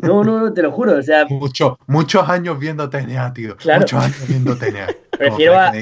[0.00, 0.96] No, no, no, te lo juro.
[0.96, 3.56] O sea, Mucho, muchos años viendo TNA, tío.
[3.78, 4.86] Muchos años viendo TNA.
[5.18, 5.72] prefiero a.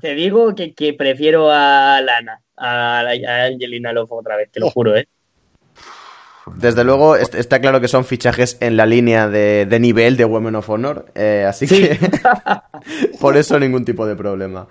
[0.00, 4.70] te, digo que, que, prefiero a Lana, a, a Angelina Love otra vez, te lo
[4.70, 5.08] juro, ¿eh?
[6.56, 10.70] Desde luego, está claro que son fichajes en la línea de, nivel de Women of
[10.70, 11.98] Honor, eh, así que
[13.20, 14.66] por eso ningún tipo de problema.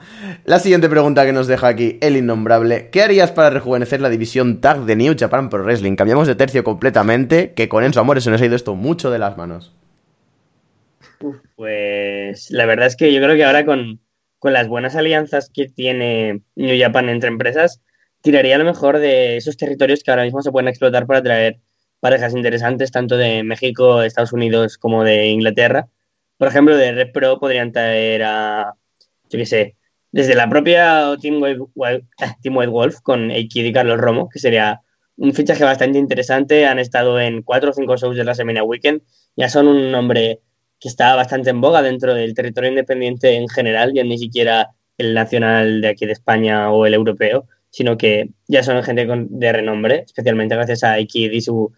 [0.46, 4.62] La siguiente pregunta que nos deja aquí el innombrable, ¿qué harías para rejuvenecer la división
[4.62, 5.96] tag de New Japan Pro Wrestling?
[5.96, 9.20] Cambiamos de tercio completamente, que con Enzo Amores se nos ha ido esto mucho de
[9.20, 9.74] las manos.
[11.56, 14.00] Pues la verdad es que yo creo que ahora con,
[14.40, 17.82] con las buenas alianzas que tiene New Japan entre empresas,
[18.22, 21.60] tiraría a lo mejor de esos territorios que ahora mismo se pueden explotar para traer
[22.00, 25.90] parejas interesantes, tanto de México, Estados Unidos como de Inglaterra.
[26.38, 28.74] Por ejemplo, de Red Pro podrían traer a,
[29.30, 29.76] yo qué sé,
[30.12, 32.06] desde la propia Team White,
[32.42, 34.82] Team White Wolf con Eikid y Carlos Romo, que sería
[35.18, 36.66] un fichaje bastante interesante.
[36.66, 39.02] Han estado en cuatro o cinco shows de la Semana Weekend.
[39.36, 40.40] Ya son un nombre
[40.80, 45.14] que está bastante en boga dentro del territorio independiente en general, ya ni siquiera el
[45.14, 50.04] nacional de aquí de España o el europeo, sino que ya son gente de renombre,
[50.06, 51.72] especialmente gracias a Aikid y su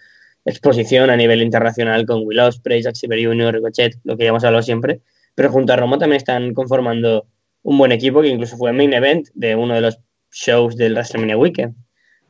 [0.46, 4.64] exposición a nivel internacional con Will Ospreay, Jack Jr., Ricochet, lo que ya hemos hablado
[4.64, 5.02] siempre.
[5.36, 7.28] Pero junto a Romo también están conformando
[7.64, 10.00] un buen equipo que incluso fue main event de uno de los
[10.32, 11.76] shows del WrestleMania Weekend.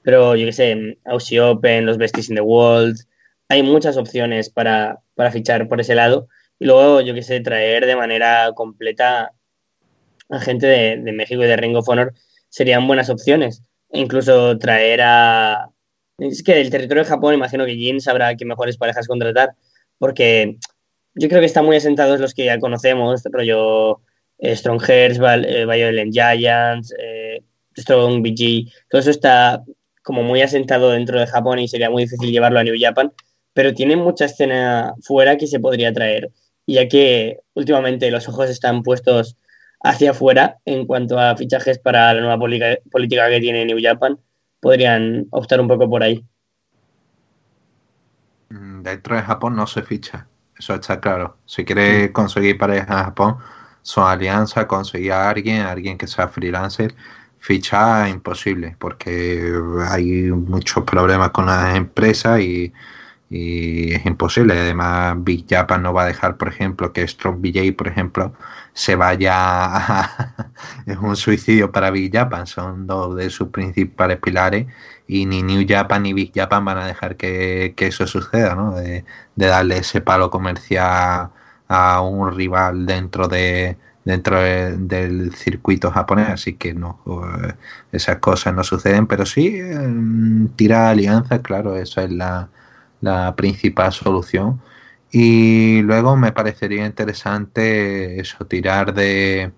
[0.03, 2.97] Pero yo que sé, Aussie Open, los Besties in the World,
[3.47, 6.28] hay muchas opciones para, para fichar por ese lado.
[6.62, 9.32] Y luego, yo que sé, traer de manera completa
[10.30, 12.14] a gente de, de México y de Ring of Honor
[12.49, 13.64] serían buenas opciones.
[13.89, 15.72] E incluso traer a,
[16.20, 19.55] es que del territorio de Japón imagino que Jin sabrá qué mejores parejas contratar,
[19.97, 20.59] porque
[21.16, 24.01] yo creo que están muy asentados los que ya conocemos, rollo
[24.38, 27.41] eh, Strong Hearts, eh, Violent Giants, eh,
[27.76, 29.64] Strong BG, todo eso está
[30.03, 33.12] como muy asentado dentro de Japón y sería muy difícil llevarlo a New Japan,
[33.53, 36.32] pero tiene mucha escena fuera que se podría traer,
[36.68, 39.38] ya que últimamente los ojos están puestos
[39.84, 44.20] hacia afuera en cuanto a fichajes para la nueva política que tiene New Japan
[44.59, 46.24] podrían optar un poco por ahí.
[48.49, 51.38] Mm, dentro de Japón no se ficha, eso está claro.
[51.45, 53.38] Si quiere conseguir pareja en Japón,
[53.82, 56.93] son alianzas, conseguir a alguien, alguien que sea freelancer,
[57.39, 59.51] ficha imposible, porque
[59.89, 62.72] hay muchos problemas con las empresas y,
[63.32, 64.60] es imposible.
[64.60, 68.34] Además, Big Japan no va a dejar, por ejemplo, que Strong BJ, por ejemplo,
[68.74, 70.46] se vaya a...
[70.86, 74.68] es un suicidio para Big Japan, son dos de sus principales pilares
[75.08, 78.76] y ni New Japan ni Big Japan van a dejar que, eso suceda, ¿no?
[78.76, 79.06] De,
[79.36, 81.30] darle ese palo comercial
[81.68, 87.00] a un rival dentro de dentro del circuito japonés, así que no,
[87.92, 92.50] esas cosas no suceden, pero sí em, tirar alianzas, claro, esa es la,
[93.02, 94.62] la principal solución
[95.12, 99.52] y luego me parecería interesante eso, tirar de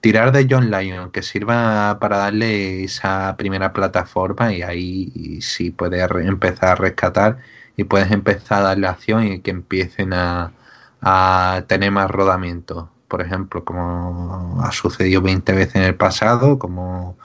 [0.00, 6.10] tirar de John Lyon, que sirva para darle esa primera plataforma y ahí sí puedes
[6.10, 7.38] empezar a rescatar
[7.76, 10.52] y puedes empezar a darle acción y que empiecen a,
[11.02, 12.90] a tener más rodamiento.
[13.08, 17.16] Por ejemplo, como ha sucedido 20 veces en el pasado, como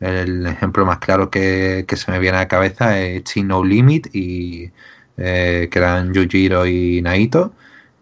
[0.00, 4.14] el ejemplo más claro que, que se me viene a la cabeza es Chino Limit
[4.14, 4.70] y
[5.18, 7.54] eh, que eran Yujiro y Naito,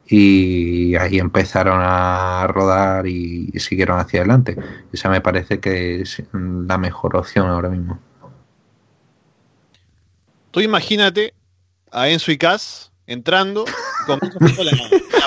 [0.07, 4.57] y ahí empezaron a rodar y, siguieron hacia adelante.
[4.93, 8.01] Esa me parece que es la mejor opción ahora mismo.
[10.51, 11.35] Tú imagínate
[11.93, 13.65] a Enzo y Cass entrando
[14.07, 14.73] con la,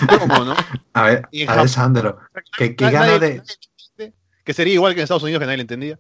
[0.08, 0.56] promo, ¿no?
[0.92, 2.20] A ver, Alessandro,
[2.58, 3.42] ¿qué, qué gana de...?
[4.44, 6.00] Que sería igual que en Estados Unidos, que nadie le entendía.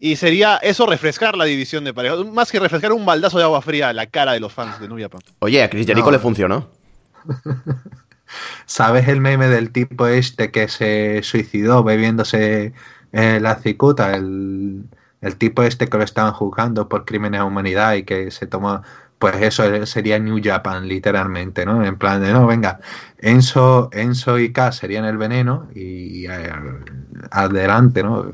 [0.00, 2.16] Y sería eso refrescar la división de pareja.
[2.24, 4.88] Más que refrescar un baldazo de agua fría a la cara de los fans de
[4.88, 6.68] Nubia Oye, a Chris Jericho le funcionó.
[8.66, 12.74] ¿Sabes el meme del tipo este que se suicidó bebiéndose
[13.12, 14.14] eh, la cicuta?
[14.14, 14.84] El,
[15.20, 18.82] el, tipo este que lo estaban juzgando por crímenes a humanidad y que se tomó
[19.18, 21.84] pues eso sería New Japan, literalmente, ¿no?
[21.84, 22.80] En plan de, no, venga,
[23.18, 26.52] Enzo, Enzo y K serían el veneno y eh,
[27.30, 28.32] adelante, ¿no?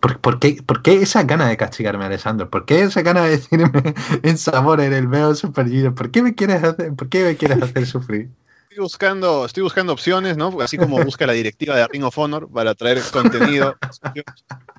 [0.00, 2.50] ¿Por, qué, ¿Por, qué, esa gana de castigarme, Alessandro?
[2.50, 3.70] ¿Por qué esa gana de decirme
[4.22, 7.62] en sabor en el veo super ¿Por qué me quieres hacer, por qué me quieres
[7.62, 8.28] hacer sufrir?
[8.64, 10.60] Estoy buscando, estoy buscando opciones, ¿no?
[10.60, 13.76] Así como busca la directiva de Ring of Honor para traer contenido.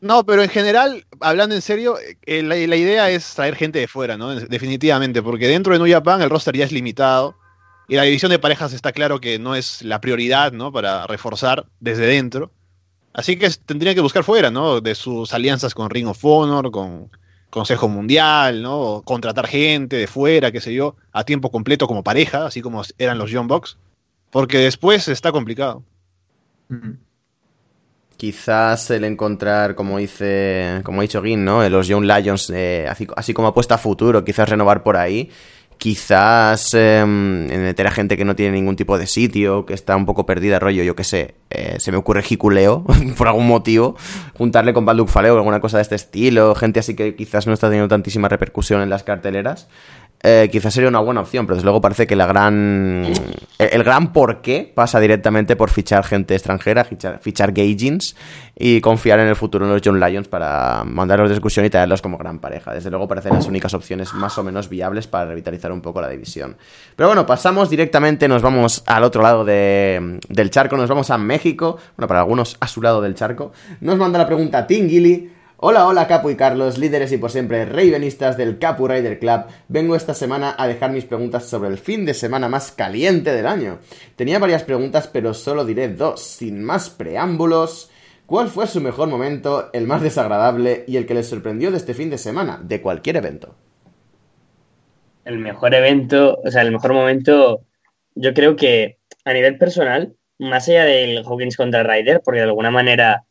[0.00, 4.16] No, pero en general, hablando en serio, eh, la, idea es traer gente de fuera,
[4.16, 4.34] ¿no?
[4.34, 7.36] Definitivamente, porque dentro de New Japan el roster ya es limitado
[7.86, 10.72] y la división de parejas está claro que no es la prioridad, ¿no?
[10.72, 12.50] Para reforzar desde dentro.
[13.12, 14.80] Así que tendrían que buscar fuera, ¿no?
[14.80, 17.10] De sus alianzas con Ring of Honor, con
[17.50, 19.02] Consejo Mundial, ¿no?
[19.04, 23.18] contratar gente de fuera, qué sé yo, a tiempo completo como pareja, así como eran
[23.18, 23.76] los Young Bucks.
[24.30, 25.82] Porque después está complicado.
[28.20, 31.66] Quizás el encontrar, como dice, como ha dicho Gin, ¿no?
[31.70, 35.30] Los Young Lions, eh, así, como apuesta a futuro, quizás renovar por ahí.
[35.78, 40.04] Quizás eh, meter a gente que no tiene ningún tipo de sitio, que está un
[40.04, 41.36] poco perdida, rollo, yo qué sé.
[41.48, 42.84] Eh, se me ocurre Jiculeo,
[43.16, 43.96] por algún motivo.
[44.36, 46.54] Juntarle con Balduk Faleo alguna cosa de este estilo.
[46.54, 49.66] Gente así que quizás no está teniendo tantísima repercusión en las carteleras.
[50.22, 53.06] Eh, quizás sería una buena opción, pero desde luego parece que la gran
[53.58, 58.14] el, gran porqué pasa directamente por fichar gente extranjera, fichar, fichar gaijins
[58.54, 62.02] y confiar en el futuro en los John Lions para mandarlos de discusión y traerlos
[62.02, 62.74] como gran pareja.
[62.74, 66.08] Desde luego parecen las únicas opciones más o menos viables para revitalizar un poco la
[66.08, 66.56] división.
[66.96, 71.78] Pero bueno, pasamos directamente, nos vamos al otro lado del charco, nos vamos a México,
[71.96, 73.52] bueno, para algunos a su lado del charco.
[73.80, 75.39] Nos manda la pregunta Tingili.
[75.62, 79.42] Hola, hola Capu y Carlos, líderes y por siempre Ravenistas del Capu Rider Club.
[79.68, 83.46] Vengo esta semana a dejar mis preguntas sobre el fin de semana más caliente del
[83.46, 83.78] año.
[84.16, 87.90] Tenía varias preguntas, pero solo diré dos, sin más preámbulos.
[88.24, 91.92] ¿Cuál fue su mejor momento, el más desagradable y el que les sorprendió de este
[91.92, 93.54] fin de semana, de cualquier evento?
[95.26, 97.66] El mejor evento, o sea, el mejor momento,
[98.14, 98.96] yo creo que
[99.26, 103.26] a nivel personal, más allá del Hawkins contra Ryder, porque de alguna manera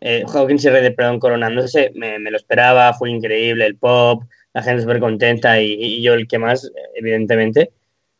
[0.00, 4.24] eh, Hawkins y Red perdón, coronándose, me, lo esperaba, fue increíble el pop,
[4.54, 7.72] la gente súper contenta y, yo el que más, evidentemente.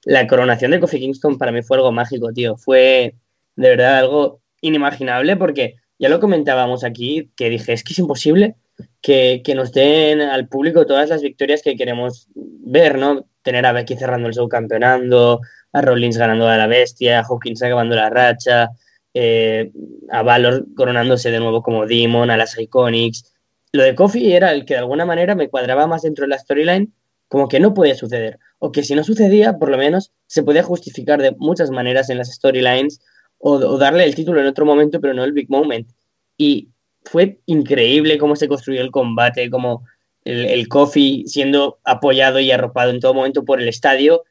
[0.05, 2.57] La coronación de Kofi Kingston para mí fue algo mágico, tío.
[2.57, 3.15] Fue
[3.57, 8.57] de verdad algo inimaginable porque ya lo comentábamos aquí, que dije, es que es imposible
[9.03, 13.27] que, nos den al público todas las victorias que queremos ver, ¿no?
[13.43, 15.41] Tener a Becky cerrando el show campeonando,
[15.73, 18.71] a Rollins ganando a la bestia, a Hawkins acabando la racha,
[19.15, 19.73] eh,
[20.11, 23.35] a Valor coronándose de nuevo como Demon, a las Iconics.
[23.73, 26.39] Lo de Kofi era el que de alguna manera me cuadraba más dentro de la
[26.39, 26.93] storyline,
[27.29, 28.39] como que no podía suceder.
[28.59, 32.19] O que si no sucedía, por lo menos se podía justificar de muchas maneras en
[32.19, 33.01] las storylines
[33.39, 35.89] o, darle el título en otro momento, pero no el big moment.
[36.37, 36.69] Y
[37.05, 39.85] fue increíble cómo se construyó el combate, como
[40.25, 44.25] el, el Kofi siendo apoyado y arropado en todo momento por el estadio,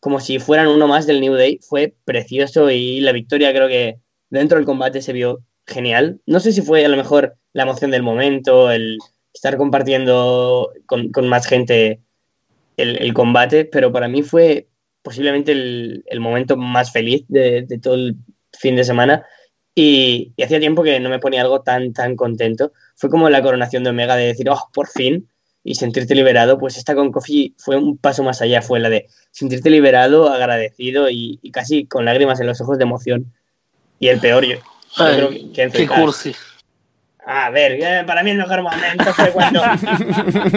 [0.00, 1.58] como si fueran uno más del New Day.
[1.62, 4.00] Fue precioso y la victoria creo que
[4.30, 6.20] dentro del combate se vio genial.
[6.26, 8.98] No sé si fue a lo mejor la emoción del momento, el
[9.32, 12.00] estar compartiendo con, más gente
[12.76, 14.68] el, combate, pero para mí fue
[15.02, 18.16] posiblemente el, momento más feliz de, todo el
[18.52, 19.24] fin de semana.
[19.74, 22.72] Y, hacía tiempo que no me ponía algo tan, tan contento.
[22.94, 25.28] Fue como la coronación de Omega de decir, oh, por fin,
[25.62, 26.58] y sentirte liberado.
[26.58, 31.10] Pues esta con Kofi fue un paso más allá, fue la de sentirte liberado, agradecido
[31.10, 33.32] y casi con lágrimas en los ojos de emoción.
[33.98, 34.58] Y el peor, yo,
[34.96, 36.34] creo que, Qué cursi.
[37.28, 39.60] A ver, eh, para mí el mejor momento fue cuando,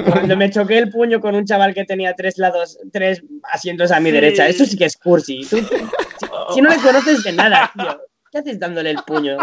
[0.06, 4.00] cuando me choqué el puño con un chaval que tenía tres lados, tres asientos a
[4.00, 4.48] mi derecha.
[4.48, 5.44] Eso sí que es cursi.
[5.44, 8.00] si, no le conoces de nada, tío,
[8.32, 9.38] ¿qué haces dándole el puño?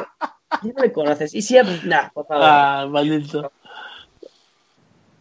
[0.63, 1.35] Si no le conoces.
[1.35, 2.45] Y si, nah, por favor.
[2.47, 3.51] Ah, maldito.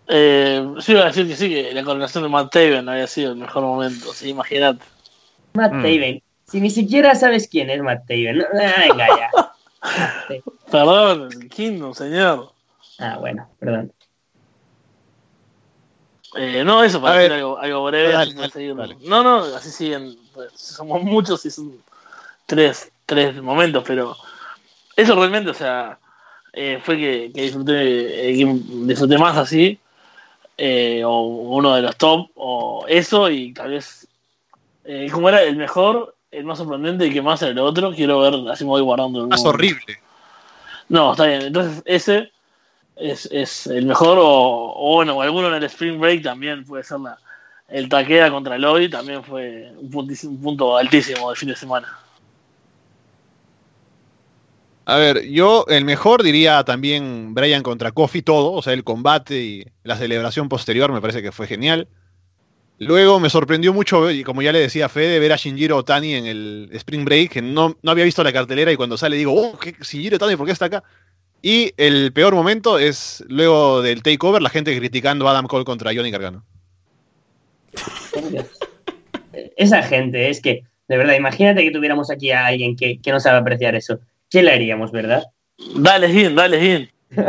[0.07, 3.31] Eh, sí, iba a decir que sí, que la coronación de Matt Taven había sido
[3.31, 4.85] el mejor momento, sí, imagínate.
[5.53, 5.81] Matt mm.
[5.81, 6.23] Taven.
[6.47, 8.45] Si ni siquiera sabes quién es Matt Taven.
[8.53, 9.31] venga ya.
[10.71, 12.51] perdón, el Kingdom, señor.
[12.99, 13.91] Ah, bueno, perdón.
[16.37, 18.13] Eh, no, eso para decir algo, algo breve.
[19.01, 21.81] No, no, así siguen pues, somos muchos y son
[22.45, 24.17] tres, tres momentos, pero
[24.95, 25.97] eso realmente, o sea,
[26.51, 28.45] eh, fue que, que disfruté, eh,
[28.85, 29.79] disfruté más así,
[30.57, 34.07] eh, o uno de los top, o eso, y tal vez,
[35.11, 38.33] como era el mejor, el más sorprendente y que más era el otro, quiero ver,
[38.51, 39.21] así me voy guardando.
[39.21, 39.99] El más horrible.
[40.89, 42.31] No, está bien, entonces ese
[42.95, 46.99] es, es el mejor, o, o, bueno, alguno en el Spring Break también puede ser
[46.99, 47.17] la,
[47.67, 51.87] el taquea contra Lloyd, también fue un, un punto altísimo del fin de semana.
[54.87, 59.41] A ver, yo el mejor diría también Brian contra Kofi todo, o sea, el combate
[59.41, 61.87] y la celebración posterior me parece que fue genial.
[62.77, 66.25] Luego me sorprendió mucho, y como ya le decía Fede, ver a Shinjiro Otani en
[66.25, 69.57] el Spring Break, que no, no había visto la cartelera y cuando sale digo, oh,
[69.57, 70.83] ¿qué, Shinjiro Otani, ¿por qué está acá?
[71.41, 75.93] Y el peor momento es luego del takeover, la gente criticando a Adam Cole contra
[75.95, 76.43] Johnny Gargano.
[79.57, 83.19] Esa gente, es que, de verdad, imagínate que tuviéramos aquí a alguien que, que no
[83.19, 83.99] sabe apreciar eso.
[84.29, 85.23] ¿qué le haríamos, verdad?
[85.75, 86.89] Dale, Gin, dale, Gin.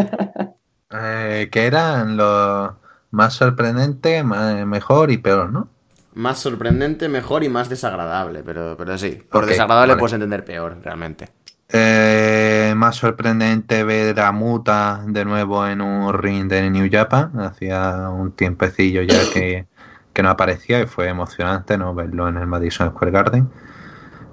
[0.93, 2.73] eh, que eran los
[3.17, 5.69] más sorprendente, mejor y peor, ¿no?
[6.13, 9.23] Más sorprendente, mejor y más desagradable, pero, pero sí.
[9.31, 11.31] Por desagradable puedes entender peor, realmente.
[11.71, 17.41] Eh, más sorprendente ver a Muta de nuevo en un ring de New Japan.
[17.41, 19.67] Hacía un tiempecillo ya que,
[20.13, 23.49] que no aparecía y fue emocionante no verlo en el Madison Square Garden.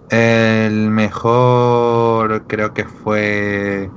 [0.10, 3.90] El mejor creo que fue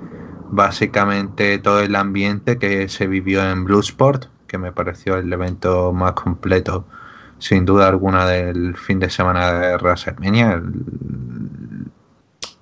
[0.49, 6.13] básicamente todo el ambiente que se vivió en Bluesport, que me pareció el evento más
[6.13, 6.87] completo,
[7.39, 10.63] sin duda alguna, del fin de semana de WrestleMania.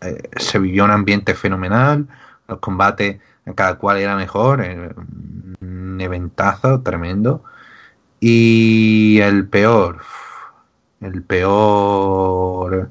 [0.01, 2.07] Eh, se vivió un ambiente fenomenal,
[2.49, 3.21] los combates,
[3.55, 4.95] cada cual era mejor, eh,
[5.61, 7.45] un eventazo tremendo.
[8.21, 10.01] Y el peor,
[11.01, 12.91] el peor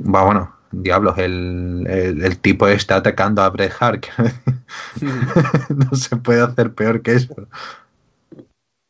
[0.00, 4.06] va bueno, diablos, el, el, tipo está atacando a Bret Hart.
[5.68, 7.34] no se puede hacer peor que eso.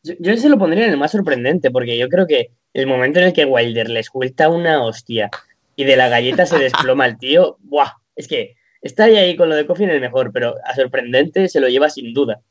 [0.03, 3.19] Yo, yo, se lo pondría en el más sorprendente, porque yo creo que el momento
[3.19, 5.29] en el que Wilder le suelta una hostia
[5.75, 7.93] y de la galleta se desploma el tío, ¡buah!
[8.15, 11.59] Es que está ahí, con lo de Coffee en el mejor, pero a sorprendente se
[11.59, 12.41] lo lleva sin duda.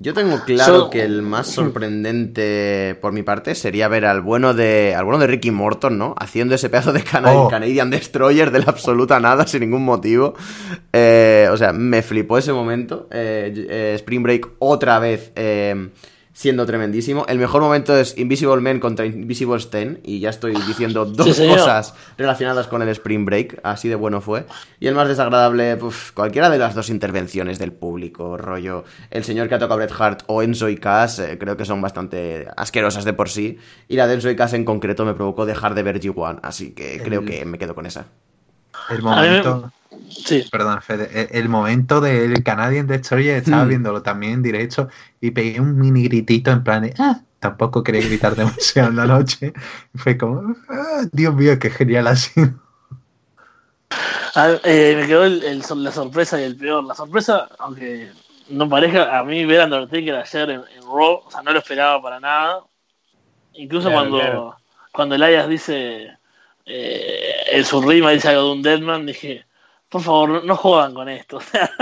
[0.00, 4.94] Yo tengo claro que el más sorprendente por mi parte sería ver al bueno de
[4.94, 6.14] al bueno de Ricky Morton, ¿no?
[6.20, 7.48] Haciendo ese pedazo de oh.
[7.48, 10.34] Canadian Destroyer de la absoluta nada, sin ningún motivo.
[10.92, 13.08] Eh, o sea, me flipó ese momento.
[13.10, 15.32] Eh, eh, Spring Break otra vez
[16.38, 17.26] siendo tremendísimo.
[17.28, 21.94] El mejor momento es Invisible Men contra Invisible Stan, y ya estoy diciendo dos cosas
[22.16, 24.46] relacionadas con el Spring Break, así de bueno fue.
[24.78, 25.76] Y el más desagradable,
[26.14, 30.22] cualquiera de las dos intervenciones del público, rollo, el señor que ha tocado Bret Hart
[30.28, 33.58] o Enzo y Cass, eh, creo que son bastante asquerosas de por sí,
[33.88, 36.70] y la de Enzo y Cass en concreto me provocó dejar de ver G1, así
[36.70, 38.06] que creo que me quedo con esa.
[38.90, 39.72] El momento...
[40.10, 40.44] Sí.
[40.50, 41.28] Perdón, Fede.
[41.30, 43.68] El, momento del Canadian Destroyer estaba hmm.
[43.68, 44.88] viéndolo también en directo
[45.20, 49.06] y pegué un mini gritito en plan de, ah, tampoco quería gritar demasiado en la
[49.06, 49.52] noche.
[49.94, 52.40] fue como, ah, Dios mío, qué genial así.
[54.64, 56.84] Eh, me quedó la sorpresa y el peor.
[56.84, 58.10] La sorpresa, aunque
[58.48, 62.00] no parezca, a mí ver a Undertaker ayer en, Raw, o sea, no lo esperaba
[62.00, 62.62] para nada.
[63.54, 64.56] Incluso cuando,
[64.92, 66.16] cuando Elias dice,
[66.64, 69.44] eh, en su rima dice algo de un Deadman, dije,
[69.88, 71.38] por favor, no, jodan con esto.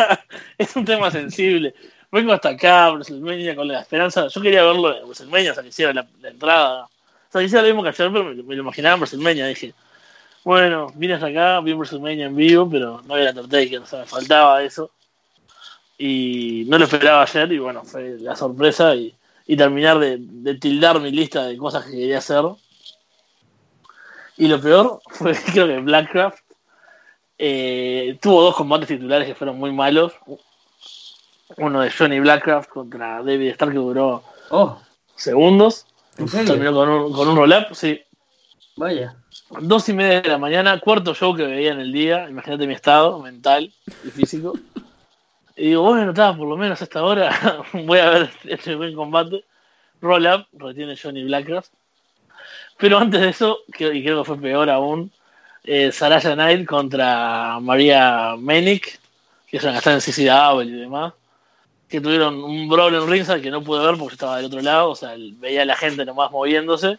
[0.59, 1.75] es un tema sensible.
[2.13, 4.29] Vengo hasta acá, WrestleMania, con la esperanza.
[4.29, 6.85] Yo quería verlo en WrestleMania, o sea, que hiciera la, entrada.
[6.85, 6.89] O
[7.33, 9.47] sea, que hiciera lo mismo que ayer, pero me, lo imaginaba en WrestleMania.
[9.47, 9.75] Dije,
[10.45, 14.07] bueno, vine hasta acá, vi WrestleMania en vivo, pero no había Undertaker, o sea, me
[14.07, 14.91] faltaba eso.
[15.99, 19.15] Y no lo esperaba ayer, y bueno, fue la sorpresa y,
[19.47, 22.45] y terminar de, de tildar mi lista de cosas que quería hacer.
[24.37, 26.46] Y lo peor fue, creo que Blackcraft
[27.39, 30.13] eh, tuvo dos combates titulares que fueron muy malos.
[31.59, 34.79] Uno de Johnny Blackcraft contra David Stark que duró oh.
[35.15, 35.87] segundos.
[36.17, 38.01] Terminó con un, con un roll-up, sí.
[38.77, 39.17] Vaya.
[39.61, 42.29] Dos y media de la mañana, cuarto show que veía en el día.
[42.29, 43.73] Imagínate mi estado mental
[44.05, 44.55] y físico.
[45.57, 48.95] Y digo, bueno, está, por lo menos a esta hora voy a ver este buen
[48.95, 49.45] combate.
[50.01, 51.73] Roll up, retiene Johnny Blackcraft.
[52.79, 55.11] Pero antes de eso, y creo que fue peor aún,
[55.67, 58.99] eh, Saraya Knight contra María Menik,
[59.49, 61.13] que es una que está en CCW y demás,
[61.89, 64.91] que tuvieron un brawl en ringside que no pude ver porque estaba del otro lado,
[64.91, 66.99] o sea, veía a la gente nomás moviéndose,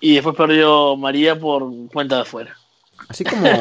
[0.00, 2.56] y después perdió María por cuenta de afuera.
[3.08, 3.48] Así como...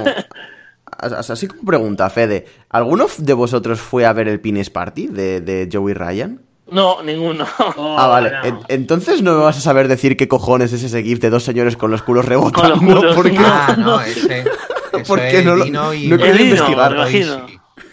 [0.88, 5.67] Así como pregunta, Fede, ¿alguno de vosotros fue a ver el Pines Party de, de
[5.71, 6.45] Joey Ryan?
[6.72, 7.45] No, ninguno.
[7.57, 8.32] ah, vale.
[8.70, 11.78] entonces no me vas a saber decir qué cojones es ese GIF de dos señores
[11.78, 12.78] con los culos rebotando.
[12.78, 13.34] Con los culos.
[13.39, 14.45] Ah, no, ese.
[15.07, 16.95] Porque no, lo, no, y, no quiero investigar.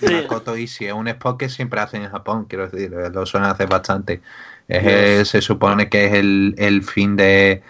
[0.00, 3.68] Makoto Ishii es un spot que siempre hacen en Japón, quiero decir, lo suelen hacer
[3.68, 4.20] bastante.
[4.68, 7.62] se supone que es el, el fin de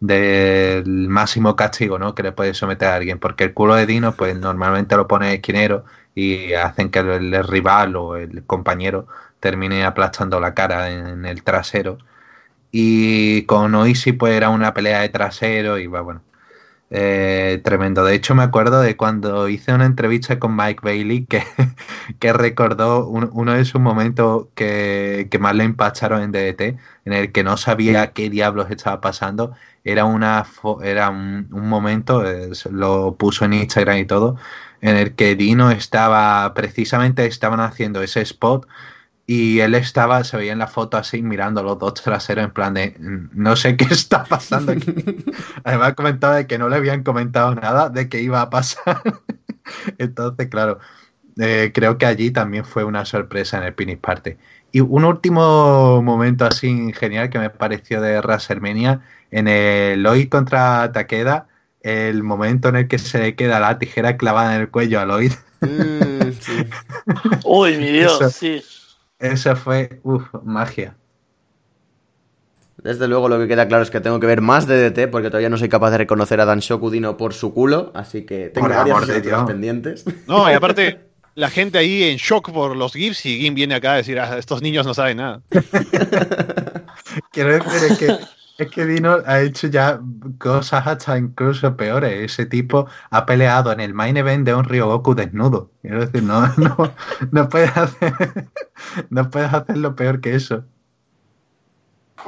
[0.00, 2.14] del máximo castigo ¿no?
[2.14, 5.34] que le puede someter a alguien, porque el culo de Dino pues normalmente lo pone
[5.34, 5.84] esquinero
[6.14, 9.06] y hacen que el, rival o el compañero
[9.40, 11.98] termine aplastando la cara en, el trasero.
[12.72, 16.22] Y con Oishi pues era una pelea de trasero y bueno,
[16.90, 18.04] eh, tremendo.
[18.04, 21.42] De hecho, me acuerdo de cuando hice una entrevista con Mike Bailey que,
[22.20, 27.32] que recordó uno de sus momentos que, que, más le empacharon en DDT, en el
[27.32, 29.54] que no sabía qué diablos estaba pasando.
[29.84, 30.44] Era, una,
[30.82, 32.22] era un, un momento,
[32.70, 34.36] lo puso en Instagram y todo,
[34.80, 38.66] en el que Dino estaba, precisamente estaban haciendo ese spot
[39.32, 42.74] y él estaba, se veía en la foto así mirando los dos traseros en plan
[42.74, 44.92] de no sé qué está pasando aquí.
[45.62, 49.00] Además comentaba de que no le habían comentado nada de que iba a pasar.
[49.98, 50.80] Entonces, claro,
[51.38, 54.36] eh, creo que allí también fue una sorpresa en el Pinis Parte.
[54.72, 59.00] Y un último momento así genial que me pareció de WrestleMania
[59.30, 61.46] en el Lloyd contra Takeda,
[61.82, 65.34] el momento en el que se queda la tijera clavada en el cuello a Lloyd.
[65.60, 66.30] Mm,
[67.44, 68.60] Uy, mi Dios, sí.
[69.20, 70.96] Esa fue, uff, magia.
[72.82, 75.50] Desde luego lo que queda claro es que tengo que ver más DDT porque todavía
[75.50, 79.46] no soy capaz de reconocer a Dan Shokudino por su culo, así que tengo varias
[79.46, 80.04] pendientes.
[80.26, 81.00] No, y aparte,
[81.34, 84.38] la gente ahí en shock por los GIFs y Gim viene acá a decir, ah,
[84.38, 85.42] estos niños no saben nada.
[87.32, 88.16] Quiero decir que
[88.60, 90.00] es que Dino ha hecho ya
[90.38, 92.32] cosas hasta incluso peores.
[92.32, 95.70] Ese tipo ha peleado en el main event de un Ryogoku desnudo.
[95.80, 96.92] Quiero decir, no, no,
[97.30, 98.12] no puedes hacer,
[99.08, 100.64] no puedes hacerlo peor que eso.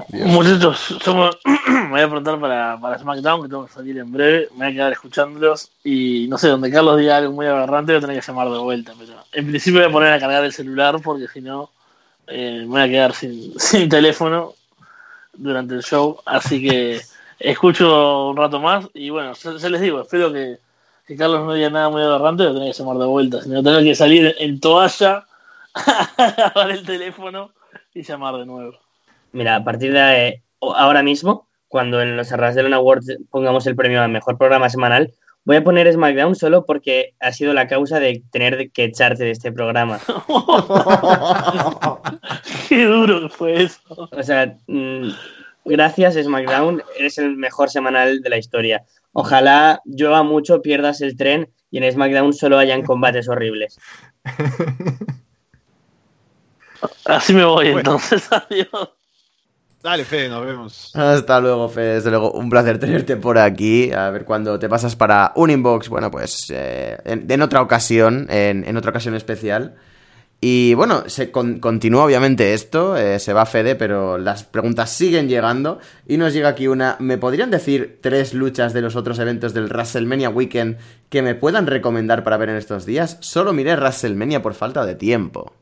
[0.09, 4.49] Muchachos, somos, me voy a preguntar para, para, SmackDown, que tengo que salir en breve.
[4.53, 5.71] Me voy a quedar escuchándolos.
[5.85, 8.59] Y no sé, donde Carlos diga algo muy aberrante, voy a tener que llamar de
[8.59, 8.93] vuelta.
[9.33, 11.71] En principio voy a poner a cargar el celular porque si no,
[12.27, 14.55] eh, me voy a quedar sin, sin teléfono
[15.35, 17.01] durante el show, así que
[17.39, 20.59] escucho un rato más y bueno, se, les digo, espero que,
[21.19, 23.95] Carlos no diga nada muy agarrante, lo tenía que llamar de vuelta, sino tener que
[23.95, 25.27] salir en toalla,
[26.17, 27.51] agarrar el teléfono
[27.93, 28.79] y llamar de nuevo.
[29.33, 34.01] Mira, a partir de ahora mismo, cuando en los Arras de Awards pongamos el premio
[34.01, 35.13] al mejor programa semanal,
[35.45, 39.33] Voy a poner SmackDown solo porque ha sido la causa de tener que echarte de
[39.33, 39.99] este programa.
[42.73, 44.09] Qué duro fue eso.
[44.11, 45.11] O sea, mm,
[45.67, 48.83] gracias SmackDown, eres el mejor semanal de la historia.
[49.13, 53.79] Ojalá llueva mucho, pierdas el tren y en SmackDown solo hayan combates horribles.
[57.05, 58.89] Así me voy entonces, adiós.
[59.83, 60.97] Dale, Fede, nos vemos.
[60.97, 61.97] Hasta luego, Fede.
[61.97, 63.93] Desde luego, un placer tenerte por aquí.
[63.93, 65.91] A ver cuando te pasas para un inbox.
[65.91, 69.75] Bueno, pues eh, en, otra ocasión, en, otra ocasión especial.
[70.45, 75.79] Y bueno, se continúa obviamente esto, eh, se va Fede, pero las preguntas siguen llegando.
[76.09, 76.97] Y nos llega aquí una.
[76.99, 80.79] ¿Me podrían decir tres luchas de los otros eventos del WrestleMania Weekend
[81.09, 83.19] que me puedan recomendar para ver en estos días?
[83.21, 85.53] Solo miré WrestleMania por falta de tiempo.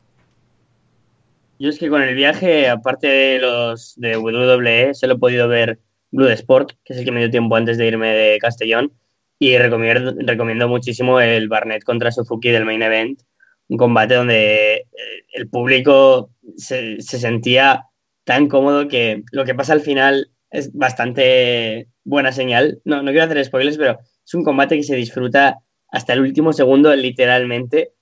[1.59, 5.79] Yo es que con el viaje, aparte de los de WWE, solo he podido ver
[6.11, 8.95] Blue Sport, que es el que me dio tiempo antes de irme de Castellón.
[9.39, 13.21] Y recomiendo, recomiendo muchísimo el Barnett contra Suzuki del main event.
[13.71, 14.87] Un combate donde eh,
[15.33, 17.87] el público se, se sentía
[18.25, 22.81] tan cómodo que lo que pasa al final es bastante buena señal.
[22.85, 26.53] No, no quiero hacer spoilers, pero es un combate que se disfruta hasta el último
[26.53, 27.93] segundo, literalmente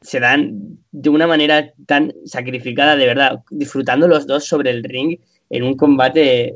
[0.00, 5.18] se dan de una manera tan sacrificada, de verdad, disfrutando los dos sobre el ring
[5.48, 6.54] en un combate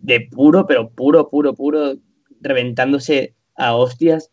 [0.00, 1.94] de, puro, pero puro, puro, puro,
[2.42, 4.30] reventándose a hostias.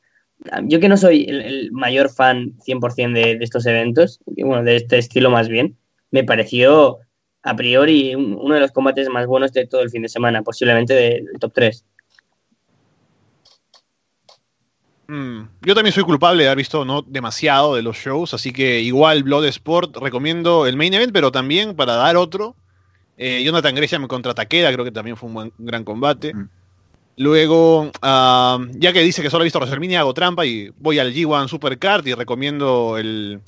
[0.64, 4.98] Yo que no soy el, mayor fan 100% de, de, estos eventos, bueno, de este
[4.98, 5.78] estilo más bien,
[6.12, 7.00] me pareció
[7.44, 10.94] a priori uno de los combates más buenos de todo el fin de semana, posiblemente
[10.94, 11.86] del top 3.
[15.08, 18.82] Mm, yo también soy culpable de haber visto no demasiado de los shows, así que
[18.82, 22.56] igual Blood Sport recomiendo el main event, pero también para dar otro.
[23.18, 26.34] Eh, Jonathan Gresham contra Takeda, creo que también fue un gran combate.
[26.34, 26.50] Mm.
[27.18, 31.14] Luego, ah, ya que dice que solo ha visto WrestleMania, hago trampa y voy al
[31.14, 33.42] G1 Supercard y recomiendo el.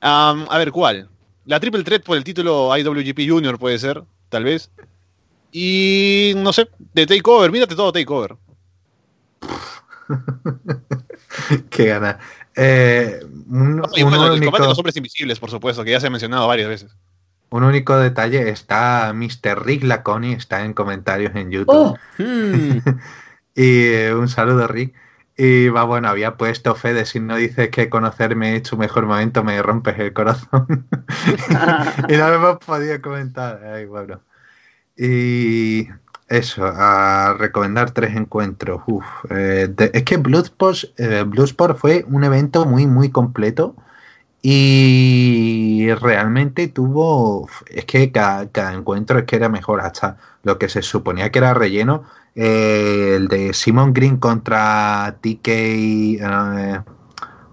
[0.00, 1.08] a ver, ¿cuál?
[1.46, 4.70] La Triple Threat por el título IWGP Junior puede ser, tal vez.
[5.50, 8.36] Y no sé, de Takeover, mírate todo Takeover.
[11.70, 12.20] Qué gana.
[12.54, 16.68] Eh, el combate de los hombres invisibles, por supuesto, que ya se ha mencionado varias
[16.68, 16.96] veces.
[17.50, 19.64] Un único detalle, está Mr.
[19.64, 21.68] Rick Laconi, está en comentarios en YouTube.
[21.68, 21.96] Oh.
[23.52, 24.94] Y eh, un saludo, Rick.
[25.36, 29.42] Y va, bueno, había puesto Fede, si no dices que conocerme es tu mejor momento,
[29.42, 30.86] me rompes el corazón.
[32.08, 33.62] y no lo hemos podido comentar.
[33.64, 34.20] Ay, bueno.
[34.96, 35.88] Y
[36.28, 38.82] eso, a recomendar tres encuentros.
[39.30, 43.76] Eh, es que Bloodsport, eh, Bloodsport fue un evento muy, muy completo
[44.42, 50.80] y realmente tuvo, es que cada, encuentro es que era mejor, hasta lo que se
[50.82, 52.04] suponía que era relleno,
[52.34, 56.80] eh, el de Simon Green contra TK, eh,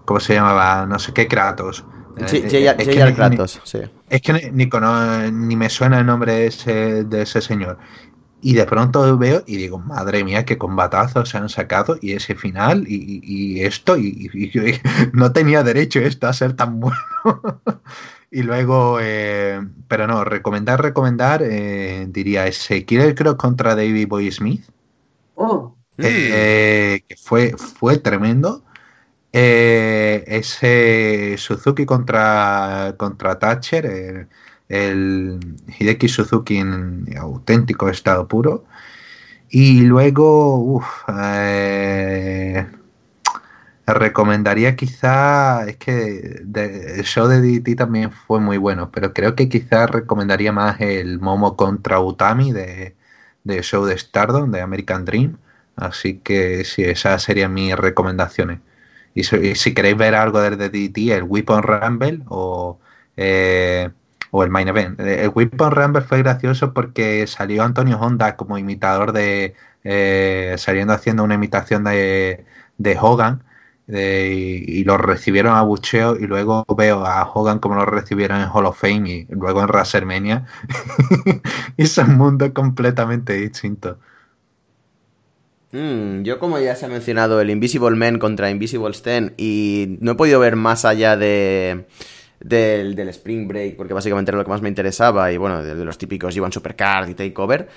[0.04, 0.86] ¿cómo se llamaba?
[0.86, 1.84] No sé qué, Kratos.
[2.26, 3.80] Sí, eh, Kratos, sí.
[4.08, 4.68] Es que ni,
[5.30, 7.78] ni, me suena el nombre de ese, de ese señor.
[8.40, 12.36] Y de pronto veo y digo, madre mía, qué combatazos se han sacado y ese
[12.36, 14.30] final y, esto, y,
[15.12, 16.94] no tenía derecho esto a ser tan bueno.
[18.30, 24.30] y luego, eh, pero no, recomendar, recomendar, eh, diría ese Killer Cross contra David Boy
[24.30, 24.64] Smith.
[25.34, 25.74] Oh.
[25.98, 28.62] Eh, que fue, fue tremendo.
[29.32, 30.54] ese
[31.38, 34.28] Suzuki contra, contra Thatcher
[34.68, 35.40] el
[35.78, 38.64] Hideki Suzuki en auténtico estado puro.
[39.50, 42.66] Y luego, eh,
[43.86, 49.48] recomendaría quizá, es que el show de DT también fue muy bueno, pero creo que
[49.48, 52.94] quizá recomendaría más el Momo contra Utami de,
[53.62, 55.38] show de Stardom, de American Dream.
[55.76, 58.60] Así que sí, esas serían mis recomendaciones.
[59.14, 62.78] Y si, queréis ver algo de DT, el Weapon Rumble o
[63.16, 63.90] eh,
[64.30, 65.00] o el main event.
[65.00, 69.54] Eh, el Weapon Rumble fue gracioso porque salió Antonio Honda como imitador de.
[69.84, 72.44] Eh, saliendo haciendo una imitación de,
[72.78, 73.42] de Hogan.
[73.86, 78.66] y, lo recibieron a bucheo y luego veo a Hogan como lo recibieron en Hall
[78.66, 80.46] of Fame y luego en WrestleMania
[81.76, 83.98] y es un mundo completamente distinto
[85.72, 90.12] mm, yo como ya se ha mencionado el Invisible Man contra Invisible Stan y no
[90.12, 91.86] he podido ver más allá de
[92.40, 95.74] del, del, Spring Break, porque básicamente era lo que más me interesaba, y bueno, de,
[95.84, 97.68] los típicos Iban Supercard y Takeover.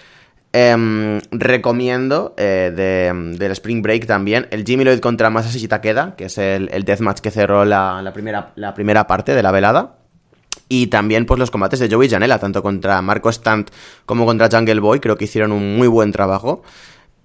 [0.53, 6.38] Em, recomiendo eh, del Spring Break también el Jimmy Lloyd contra Masashi Takeda, que es
[6.38, 9.95] el, el deathmatch que cerró la, primera, la primera parte de la velada.
[10.67, 13.71] Y también pues los combates de Joey Janela, tanto contra Marco Stant
[14.05, 16.63] como contra Jungle Boy, creo que hicieron un muy buen trabajo.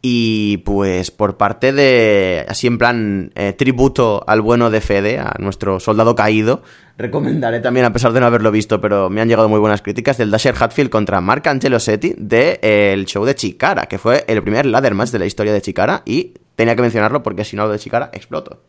[0.08, 5.34] Y pues por parte de, así en plan eh, tributo al bueno de Fede, a
[5.40, 6.62] nuestro soldado caído,
[6.96, 10.16] recomendaré también, a pesar de no haberlo visto, pero me han llegado muy buenas críticas,
[10.16, 14.40] del Dasher Hatfield contra Mark Angelo Setti del el show de Chikara, que fue el
[14.44, 17.66] primer ladder match de la historia de Chikara y tenía que mencionarlo porque si no
[17.66, 18.62] lo de Chikara exploto.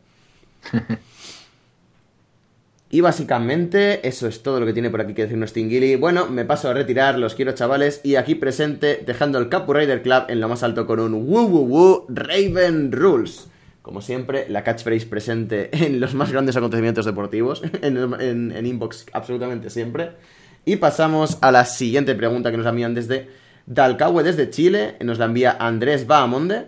[2.90, 5.98] Y básicamente eso es todo lo que tiene por aquí que decirnos Stingili.
[5.98, 10.02] Bueno, me paso a retirar, los quiero chavales, y aquí presente, dejando el Capu Rider
[10.02, 13.50] Club en lo más alto con un woo woo woo Raven Rules.
[13.82, 20.12] Como siempre, la catchphrase presente en los más grandes acontecimientos deportivos, en, inbox absolutamente siempre.
[20.64, 23.28] Y pasamos a la siguiente pregunta que nos envían desde
[23.66, 26.68] Dalcahue, desde Chile, nos la envía Andrés Bahamonde.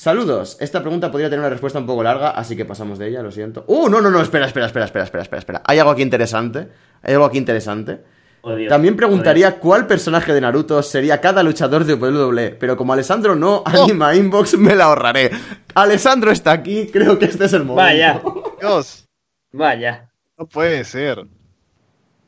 [0.00, 0.56] Saludos.
[0.60, 3.30] Esta pregunta podría tener una respuesta un poco larga, así que pasamos de ella, lo
[3.30, 3.66] siento.
[3.66, 3.90] ¡Uh!
[3.90, 5.62] No, no, no, espera, espera, espera, espera, espera, espera, espera.
[5.66, 6.68] Hay algo aquí interesante.
[7.02, 7.98] Hay algo aquí interesante.
[8.40, 13.36] Oh, También preguntaría cuál personaje de Naruto sería cada luchador de WWE, pero como Alessandro
[13.36, 13.64] no oh.
[13.66, 15.32] anima inbox, me la ahorraré.
[15.74, 17.82] Alessandro está aquí, creo que este es el momento.
[17.82, 18.22] Vaya.
[18.58, 19.06] Dios.
[19.52, 20.10] Vaya.
[20.38, 21.26] No puede ser.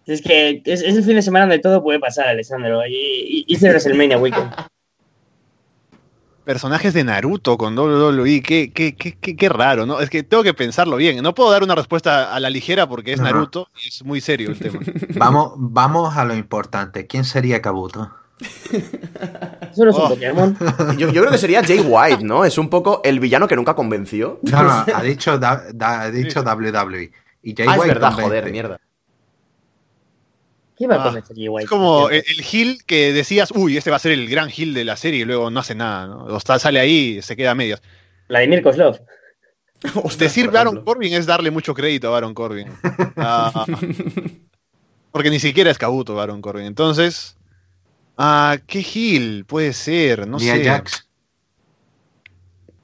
[0.05, 2.83] Es que es, el fin de semana donde todo puede pasar, Alessandro.
[2.87, 4.53] Y, hice WrestleMania Weekend
[6.45, 10.01] personajes de Naruto con WWE, qué, qué, qué, qué, raro, ¿no?
[10.01, 11.23] Es que tengo que pensarlo bien.
[11.23, 14.51] No puedo dar una respuesta a la ligera porque es Naruto y es muy serio
[14.51, 14.81] el tema.
[15.17, 17.07] Vamos, vamos a lo importante.
[17.07, 18.11] ¿Quién sería Kabuto?
[18.43, 20.09] Eso no es un oh.
[20.09, 20.57] Pokémon.
[20.99, 22.45] Yo, creo que sería Jay White, ¿no?
[22.45, 24.41] Es un poco el villano que nunca convenció.
[24.43, 27.13] No, no, ha dicho, ha dicho WWE.
[27.43, 28.81] Y Jay ah, White es verdad, joder, mierda.
[30.91, 31.15] Ah,
[31.61, 34.85] es como el, el, que decías, uy, este va a ser el gran Hill de
[34.85, 36.25] la serie y luego no hace nada, ¿no?
[36.25, 37.83] O está, sale ahí y se queda a medias.
[38.29, 39.01] Vladimir Kozlov.
[40.19, 42.69] Decir Baron Corbin es darle mucho crédito a Baron Corbin.
[43.17, 43.67] Ah,
[45.11, 46.65] porque ni siquiera es Kabuto Baron Corbin.
[46.65, 47.37] Entonces,
[48.17, 50.27] ah, ¿qué Hill puede ser?
[50.27, 50.65] No sé.
[50.65, 51.07] Jax.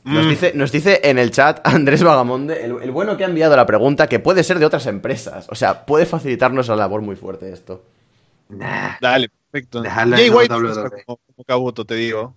[0.05, 0.29] Nos, mm.
[0.29, 4.09] dice, nos dice en el chat Andrés Vagamonde, el, bueno que ha enviado la pregunta,
[4.09, 5.47] que puede ser de otras empresas.
[5.51, 7.85] O sea, puede facilitarnos la labor muy fuerte esto.
[9.01, 9.83] Dale, perfecto.
[9.85, 10.55] Jay White
[11.05, 12.35] como, Kabuto, te digo.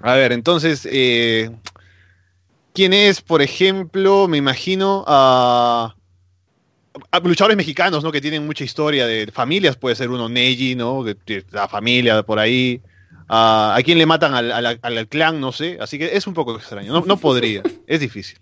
[0.00, 1.50] A ver, entonces, eh,
[2.72, 5.94] ¿quién es, por ejemplo, me imagino, a...
[7.22, 8.12] luchadores mexicanos, ¿no?
[8.12, 11.04] Que tienen mucha historia de familias, puede ser uno Neji, ¿no?
[11.50, 12.80] la familia por ahí.
[13.28, 15.78] a quién le matan al, clan, no sé.
[15.80, 16.92] Así que es un poco extraño.
[16.92, 18.38] No, no podría, es difícil.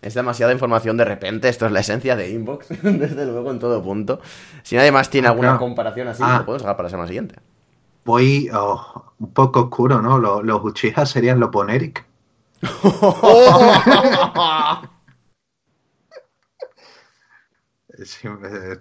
[0.00, 3.82] Es demasiada información de repente, esto es la esencia de Inbox, desde luego en todo
[3.82, 4.20] punto.
[4.62, 7.36] Si nadie más tiene alguna comparación así, lo podemos dejar para la semana siguiente.
[8.04, 10.18] Voy oh, un poco oscuro, ¿no?
[10.18, 12.06] Los, los Uchiha serían los Poneric.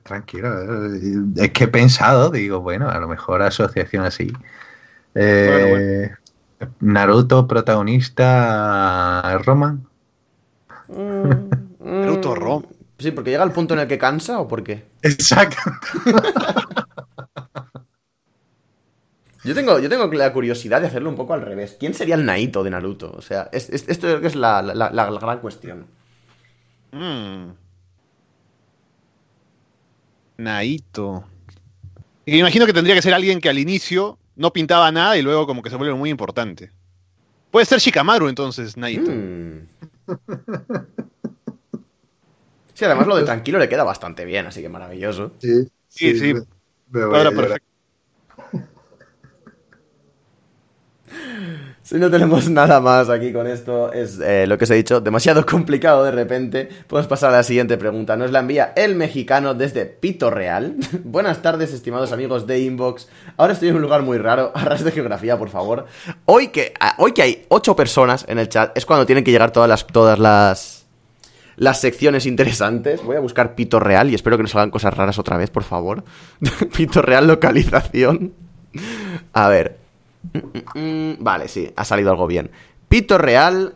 [0.03, 0.95] tranquilo,
[1.35, 4.31] es que he pensado, digo, bueno, a lo mejor asociación así.
[5.15, 6.09] Eh,
[6.79, 9.85] Naruto protagonista Roman.
[10.87, 11.49] Mm,
[11.79, 12.63] Naruto Rom.
[12.99, 14.85] Sí, porque llega al punto en el que cansa o por qué.
[15.01, 15.57] Exacto.
[19.43, 21.77] Yo tengo, yo tengo la curiosidad de hacerlo un poco al revés.
[21.79, 23.13] ¿Quién sería el Naito de Naruto?
[23.15, 24.61] O sea, esto es la,
[25.21, 25.85] gran cuestión.
[26.91, 27.51] Mm.
[30.37, 31.25] Naito.
[32.25, 35.47] Y imagino que tendría que ser alguien que al inicio no pintaba nada y luego
[35.47, 36.71] como que se vuelve muy importante.
[37.51, 39.11] Puede ser Shikamaru entonces, Naito.
[39.11, 39.67] Mm.
[42.73, 45.31] Sí, además lo de tranquilo le queda bastante bien, así que maravilloso.
[45.39, 46.33] Sí, sí, sí.
[46.91, 47.67] perfecto.
[51.87, 54.99] Si no tenemos nada más aquí con esto, es eh, lo que os he dicho,
[54.99, 56.67] demasiado complicado de repente.
[56.85, 58.17] Podemos pasar a la siguiente pregunta.
[58.17, 60.75] Nos la envía el mexicano desde Pito Real.
[61.05, 63.07] Buenas tardes, estimados amigos de Inbox.
[63.37, 65.85] Ahora estoy en un lugar muy raro, a ras de geografía, por favor.
[66.25, 69.31] Hoy que, ah, hoy que hay ocho personas en el chat, es cuando tienen que
[69.31, 70.87] llegar todas las, todas las,
[71.55, 73.01] las secciones interesantes.
[73.01, 75.63] Voy a buscar Pito Real y espero que no salgan cosas raras otra vez, por
[75.63, 76.03] favor.
[76.75, 78.33] Pito Real localización.
[79.31, 79.86] A ver,
[80.33, 81.17] Mm, mm, mm.
[81.19, 82.51] Vale, sí, ha salido algo bien.
[82.87, 83.75] Pito Real.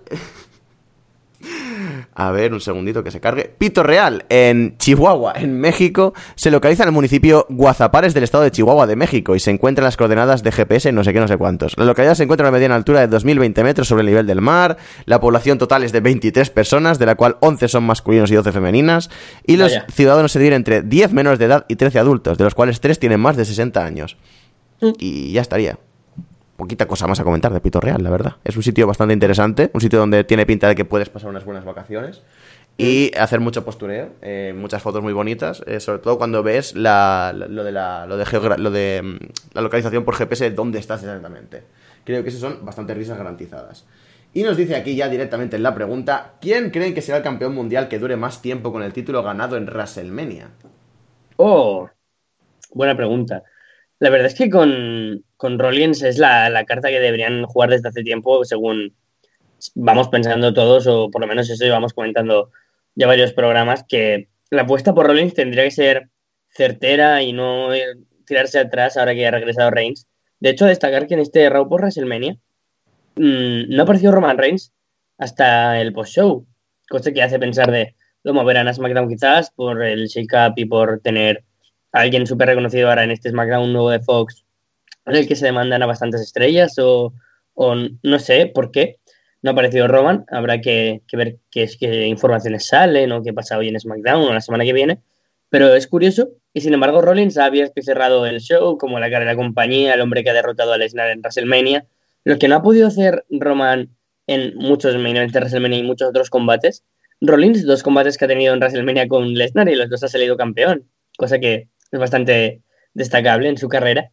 [2.13, 3.53] A ver, un segundito que se cargue.
[3.57, 8.51] Pito Real, en Chihuahua, en México, se localiza en el municipio Guazapares del estado de
[8.51, 11.27] Chihuahua de México y se encuentra en las coordenadas de GPS no sé qué, no
[11.27, 11.77] sé cuántos.
[11.77, 14.41] La localidad se encuentra a una mediana altura de 2020 metros sobre el nivel del
[14.41, 14.77] mar.
[15.05, 18.51] La población total es de 23 personas, de la cual 11 son masculinos y 12
[18.51, 19.09] femeninas.
[19.45, 22.53] Y los ciudadanos se dividen entre 10 menores de edad y 13 adultos, de los
[22.53, 24.17] cuales 3 tienen más de 60 años.
[24.99, 25.77] Y ya estaría
[26.61, 28.35] poquita cosa más a comentar de Pito Real, la verdad.
[28.43, 31.43] Es un sitio bastante interesante, un sitio donde tiene pinta de que puedes pasar unas
[31.43, 32.21] buenas vacaciones
[32.77, 37.33] y hacer mucho postureo, eh, muchas fotos muy bonitas, eh, sobre todo cuando ves la,
[37.35, 38.15] lo de, la, lo
[38.69, 39.17] de, mm,
[39.55, 41.63] la localización por GPS de dónde estás exactamente.
[42.03, 43.87] Creo que eso son bastante risas garantizadas.
[44.31, 47.55] Y nos dice aquí ya directamente en la pregunta, ¿quién creen que será el campeón
[47.55, 50.51] mundial que dure más tiempo con el título ganado en WrestleMania?
[51.37, 51.89] Oh,
[52.71, 53.41] buena pregunta.
[54.01, 58.01] La verdad es que con, con Rollins es la, carta que deberían jugar desde hace
[58.01, 58.95] tiempo, según
[59.75, 62.49] vamos pensando todos, o por lo menos eso llevamos comentando
[62.95, 66.09] ya varios programas, que la apuesta por Rollins tendría que ser
[66.49, 67.69] certera y no
[68.25, 70.07] tirarse atrás ahora que ha regresado Reigns.
[70.39, 72.37] De hecho, destacar que en este Raw por WrestleMania
[73.17, 74.73] mmm, no apareció Roman Reigns
[75.19, 76.47] hasta el post-show,
[76.89, 81.01] cosa que hace pensar de lo moverán a SmackDown quizás por el shake-up y por
[81.01, 81.43] tener
[81.91, 84.43] alguien súper reconocido ahora en este SmackDown nuevo de Fox,
[85.05, 87.13] en el que se demandan a bastantes estrellas o,
[87.55, 88.97] no sé por qué.
[89.43, 93.69] No ha aparecido Roman, habrá que, ver qué, qué informaciones salen o qué pasa hoy
[93.69, 94.99] en SmackDown o la semana que viene.
[95.49, 99.31] Pero es curioso, y sin embargo Rollins había cerrado el show como la cara de
[99.31, 101.85] la compañía, el hombre que ha derrotado a Lesnar en WrestleMania.
[102.23, 103.89] Lo que no ha podido hacer Roman
[104.27, 106.83] en muchos main de WrestleMania y muchos otros combates,
[107.19, 110.37] Rollins, dos combates que ha tenido en WrestleMania con Lesnar y los dos ha salido
[110.37, 110.87] campeón,
[111.17, 112.61] cosa que es bastante
[112.93, 114.11] destacable en su carrera.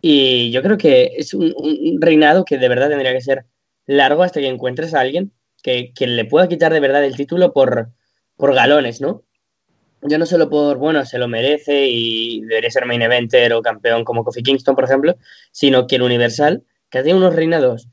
[0.00, 1.54] Y yo creo que es un,
[2.00, 3.46] reinado que de verdad tendría que ser
[3.86, 5.32] largo hasta que encuentres a alguien
[5.62, 7.88] que, le pueda quitar de verdad el título por,
[8.36, 9.22] por galones, ¿no?
[10.02, 14.04] Ya no solo por, bueno, se lo merece y debería ser main eventer o campeón
[14.04, 15.16] como Kofi Kingston, por ejemplo,
[15.50, 17.88] sino que el Universal, que tenido unos reinados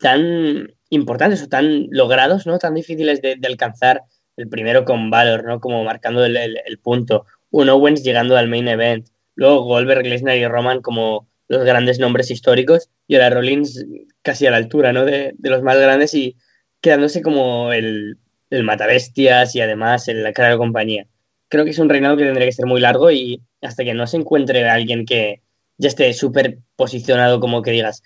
[0.00, 2.58] tan importantes o tan logrados, ¿no?
[2.58, 4.02] Tan difíciles de, alcanzar,
[4.36, 5.60] el primero con Valor, ¿no?
[5.60, 7.24] Como marcando el punto,
[7.56, 12.30] un Owens llegando al main event, luego Goldberg, Lesnar y Roman como los grandes nombres
[12.30, 13.82] históricos y ahora Rollins
[14.20, 15.06] casi a la altura ¿no?
[15.06, 16.36] de, los más grandes y
[16.82, 18.18] quedándose como el,
[18.50, 21.06] el matabestias y además en la cara de compañía.
[21.48, 24.06] Creo que es un reinado que tendría que ser muy largo y hasta que no
[24.06, 25.40] se encuentre alguien que
[25.78, 28.02] ya esté súper posicionado como que digas,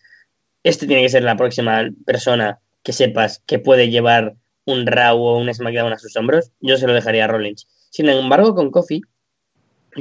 [0.63, 5.39] este tiene que ser la próxima persona que sepas que puede llevar un Raw o
[5.39, 7.67] un SmackDown a sus hombros, yo se lo dejaría a Rollins.
[7.91, 9.03] Sin embargo, con Kofi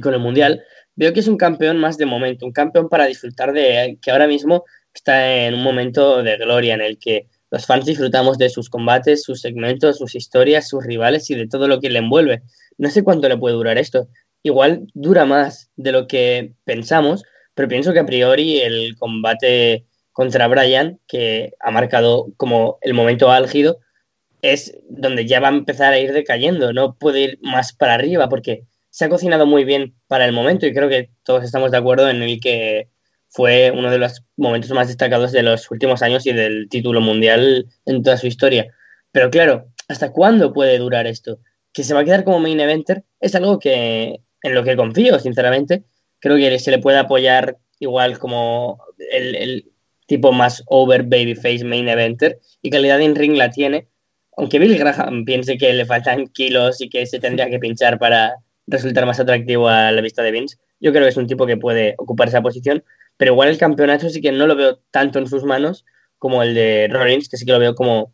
[0.01, 0.63] con el Mundial,
[0.95, 4.27] veo que es un campeón más de momento, un campeón para disfrutar de que ahora
[4.27, 8.69] mismo está en un momento de gloria en el que los fans disfrutamos de sus
[8.69, 12.43] combates, sus segmentos, sus historias, sus rivales y de todo lo que le envuelve.
[12.77, 14.07] No sé cuánto le puede durar esto.
[14.43, 17.23] Igual dura más de lo que pensamos,
[17.55, 23.31] pero pienso que a priori el combate contra Brian, que ha marcado como el momento
[23.31, 23.79] álgido,
[24.41, 28.29] es donde ya va a empezar a ir decayendo, no puede ir más para arriba
[28.29, 31.77] porque se ha cocinado muy bien para el momento y creo que todos estamos de
[31.77, 32.89] acuerdo en el que
[33.29, 37.67] fue uno de los momentos más destacados de los últimos años y del título mundial
[37.85, 38.73] en toda su historia.
[39.11, 41.39] Pero claro, ¿hasta cuándo puede durar esto?
[41.71, 45.19] Que se va a quedar como main eventer es algo que en lo que confío,
[45.19, 45.83] sinceramente.
[46.19, 49.71] Creo que se le puede apoyar igual como el,
[50.05, 53.87] tipo más over babyface main eventer y calidad en ring la tiene.
[54.35, 58.37] Aunque Bill Graham piense que le faltan kilos y que se tendría que pinchar para
[58.69, 61.57] resultar más atractivo a la vista de Vince, yo creo que es un tipo que
[61.57, 62.83] puede ocupar esa posición
[63.19, 65.85] pero igual el campeonato sí que no lo veo tanto en sus manos
[66.17, 68.13] como el de Rollins, que sí que lo veo como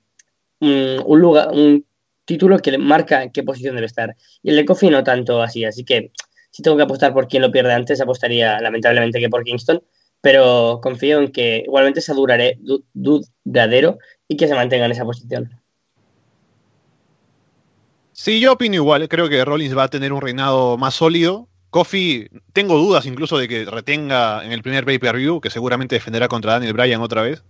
[0.59, 1.85] un, lugar, un
[2.25, 4.15] título que marca qué posición debe estar.
[4.41, 6.11] Y el de Kofi no tanto así, así que
[6.49, 9.83] si tengo que apostar por quien lo pierde antes, apostaría lamentablemente que por Kingston,
[10.21, 12.57] pero confío en que igualmente se duraré
[12.95, 15.51] duradero y que se mantenga en esa posición.
[18.17, 19.09] Sí, yo opino igual.
[19.09, 21.49] Creo que Rollins va a tener un reinado más sólido.
[21.69, 26.53] Kofi, tengo dudas incluso de que retenga en el primer pay-per-view, que seguramente defenderá contra
[26.53, 27.43] Daniel Bryan otra vez.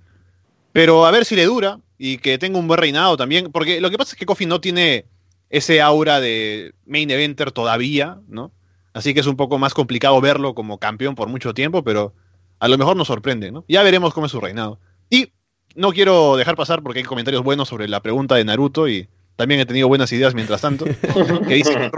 [0.74, 3.52] Pero a ver si le dura y que tenga un buen reinado también.
[3.52, 5.06] Porque lo que pasa es que Kofi no tiene
[5.52, 8.52] ese aura de main eventer todavía, ¿no?
[8.94, 12.16] Así que es un poco más complicado verlo como campeón por mucho tiempo, pero
[12.58, 13.66] a lo mejor nos sorprende, ¿no?
[13.68, 14.80] Ya veremos cómo es su reinado.
[15.12, 15.32] Y
[15.76, 19.60] no quiero dejar pasar porque hay comentarios buenos sobre la pregunta de Naruto y también
[19.60, 20.86] he tenido buenas ideas mientras tanto.
[21.48, 21.92] que dice que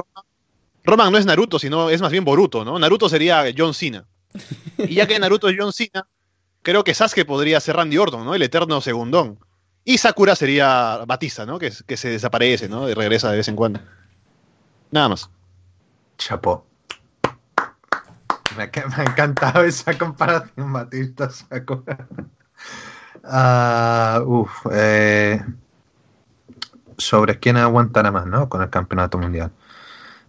[0.83, 2.79] Roman no es Naruto, sino es más bien Boruto, ¿no?
[2.79, 4.05] Naruto sería John Cena.
[4.77, 6.07] Y ya que Naruto es John Cena,
[6.61, 8.35] creo que Sasuke podría ser Randy Orton, ¿no?
[8.35, 9.39] El eterno segundón.
[9.83, 11.59] Y Sakura sería Batista, ¿no?
[11.59, 12.89] Que, que se desaparece, ¿no?
[12.89, 13.79] Y regresa de vez en cuando.
[14.91, 15.29] Nada más.
[16.17, 16.65] Chapo.
[18.57, 22.07] Me, ha encantado esa comparación, Batista-Sakura.
[23.23, 25.41] Uh, uf, eh,
[26.97, 28.49] sobre quién aguantará más, ¿no?
[28.49, 29.51] Con el campeonato mundial.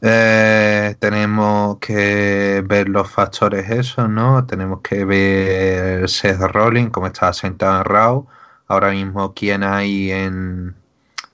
[0.01, 4.47] Eh, tenemos que ver los factores esos, ¿no?
[4.47, 8.27] Tenemos que ver Seth Rollins, cómo está sentado en Raw.
[8.69, 10.77] Ahora mismo, quién hay en,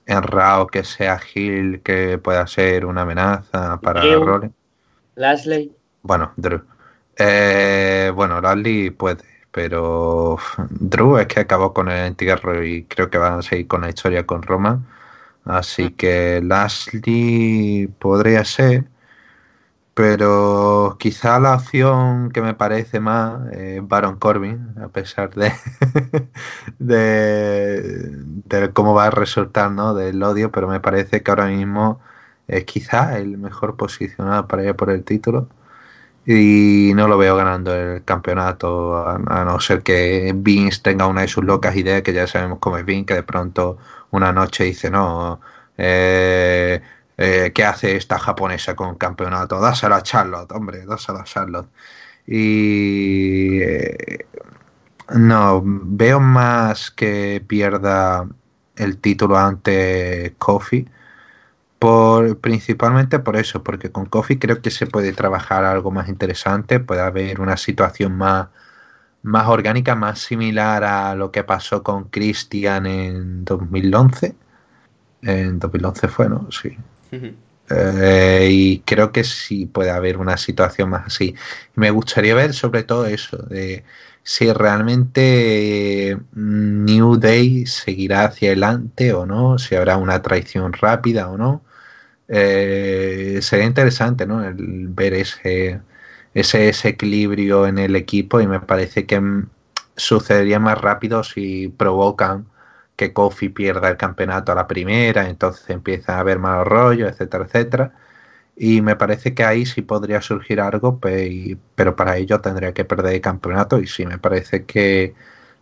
[0.07, 4.53] en Raw que sea ágil, que pueda ser una amenaza para Rollins.
[5.15, 5.71] Lashley.
[6.01, 6.61] Bueno, Drew.
[7.17, 10.37] Eh, bueno, Lashley puede, pero
[10.69, 13.89] Drew es que acabó con el entierro y creo que van a seguir con la
[13.89, 14.85] historia con Roman.
[15.45, 18.85] Así que Lashley podría ser,
[19.93, 25.53] pero quizá la opción que me parece más es Baron Corbin, a pesar de,
[26.79, 29.93] de, cómo va a resultar ¿no?
[29.93, 32.01] del odio, pero me parece que ahora mismo
[32.47, 35.47] es quizá el mejor posicionado para ir por el título
[36.25, 41.27] y no lo veo ganando el campeonato a, no ser que Vince tenga una de
[41.27, 43.77] sus locas ideas que ya sabemos cómo es Vince que de pronto
[44.11, 45.39] una noche dice no
[45.77, 46.81] eh,
[47.17, 49.59] eh, ¿qué hace esta japonesa con campeonato?
[49.59, 51.69] Dásela a Charlotte hombre dásela a Charlotte
[52.27, 54.25] y eh,
[55.15, 58.27] no veo más que pierda
[58.75, 60.87] el título ante Kofi
[61.79, 66.79] por, principalmente por eso, porque con Kofi creo que se puede trabajar algo más interesante,
[66.79, 68.47] puede haber una situación más,
[69.25, 74.35] más orgánica, más similar a lo que pasó con Christian en 2011.
[75.23, 76.47] En 2011 fue, ¿no?
[76.51, 76.77] Sí.
[77.69, 81.35] Eh, y creo que sí puede haber una situación más así.
[81.73, 83.83] Me gustaría ver sobre todo eso, de
[84.23, 91.29] si realmente mm, New Day seguirá hacia adelante o no, si habrá una traición rápida
[91.29, 91.63] o no
[92.27, 94.43] eh, sería interesante ¿no?
[94.43, 95.79] El ver ese,
[96.35, 99.49] ese, equilibrio en el equipo y me parece que mm,
[99.95, 102.47] sucedería más rápido si provocan
[102.97, 107.45] que Kofi pierda el campeonato a la primera, entonces empieza a haber más rollo, etcétera,
[107.45, 107.93] etcétera.
[108.57, 110.99] Y me parece que ahí sí podría surgir algo,
[111.75, 113.79] pero para ello tendría que perder el campeonato.
[113.79, 115.15] Y sí, me parece que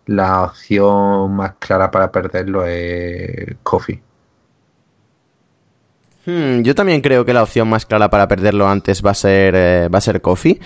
[0.06, 4.02] la opción más clara para perderlo es Kofi.
[6.26, 9.56] Hmm, yo también creo que la opción más clara para perderlo antes va a ser,
[9.56, 10.60] eh, va a ser Kofi.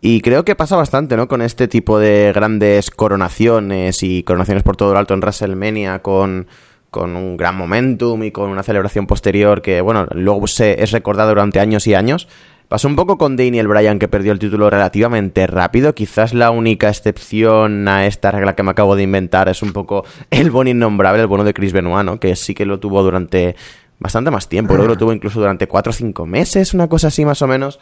[0.00, 1.28] Y creo que pasa bastante, ¿no?
[1.28, 6.48] Con este tipo de grandes coronaciones y coronaciones por todo lo alto en WrestleMania con,
[6.90, 11.30] con un gran momentum y con una celebración posterior que, bueno, luego se, es recordado
[11.30, 12.28] durante años y años.
[12.68, 15.94] Pasó un poco con Daniel Bryan, que perdió el título relativamente rápido.
[15.94, 20.04] Quizás la única excepción a esta regla que me acabo de inventar es un poco
[20.30, 22.18] el bono innombrable, el bono de Chris Benoit, ¿no?
[22.18, 23.56] Que sí que lo tuvo durante
[24.02, 24.74] bastante más tiempo.
[24.74, 27.46] Creo que lo tuvo incluso durante 4 o 5 meses, una cosa así más o
[27.46, 27.78] menos.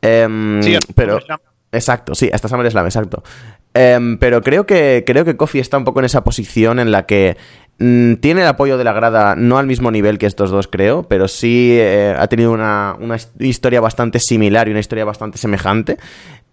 [0.00, 1.18] Em, sí, pero...
[1.70, 3.22] Exacto, sí, hasta SummerSlam, exacto.
[3.74, 7.04] Em, pero creo que, creo que Kofi está un poco en esa posición en la
[7.04, 7.36] que
[7.78, 11.02] mm, tiene el apoyo de la grada, no al mismo nivel que estos dos, creo,
[11.02, 15.98] pero sí eh, ha tenido una, una, historia bastante similar y una historia bastante semejante.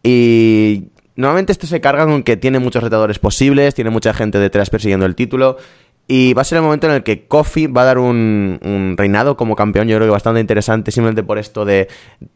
[0.03, 4.69] Y normalmente esto se carga con que tiene muchos retadores posibles, tiene mucha gente detrás
[4.69, 5.57] persiguiendo el título.
[6.07, 9.35] Y va a ser el momento en el que Kofi va a dar un, reinado
[9.35, 11.87] como campeón, yo creo que bastante interesante, simplemente por esto de,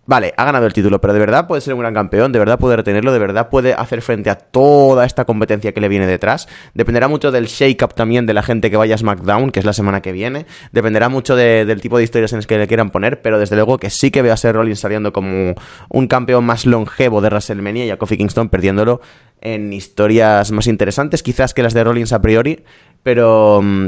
[0.08, 2.58] vale, ha ganado el título, pero de verdad puede ser un gran campeón, de verdad
[2.58, 6.48] puede retenerlo, de verdad puede hacer frente a toda esta competencia que le viene detrás.
[6.74, 9.74] Dependerá mucho del shake-up también de la gente que vaya a SmackDown, que es la
[9.74, 10.48] semana que viene.
[10.72, 13.78] Dependerá mucho del tipo de historias en las que le quieran poner, pero desde luego
[13.78, 15.54] que sí que veo a Seth Rollins saliendo como
[15.90, 19.00] un campeón más longevo de WrestleMania y a Kofi Kingston perdiéndolo
[19.42, 22.64] en historias más interesantes, quizás que las de Rollins a priori,
[23.04, 23.88] pero, mm,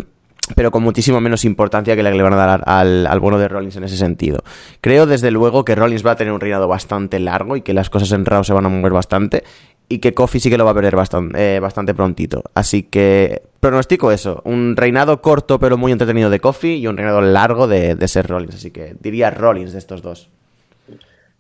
[0.56, 3.38] pero con muchísimo menos importancia que la que le van a dar al, al, bono
[3.38, 4.40] de Rollins en ese sentido.
[4.82, 7.90] Creo desde luego que Rollins va a tener un reinado bastante largo y que las
[7.90, 9.44] cosas en Raw se van a mover bastante
[9.88, 12.44] y que Kofi sí que lo va a perder bastante, eh, bastante prontito.
[12.54, 17.22] Así que pronostico eso, un reinado corto pero muy entretenido de Kofi y un reinado
[17.22, 18.56] largo de, de ser Rollins.
[18.56, 20.30] Así que diría Rollins de estos dos.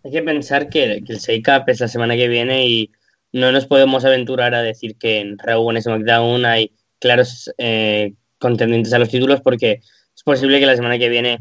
[0.04, 2.90] Hay que pensar que, el Shake es la semana que viene y
[3.34, 8.14] no nos podemos aventurar a decir que en Raw o en SmackDown hay claros eh,
[8.38, 9.82] contendientes a los títulos porque
[10.16, 11.40] es posible que la semana que viene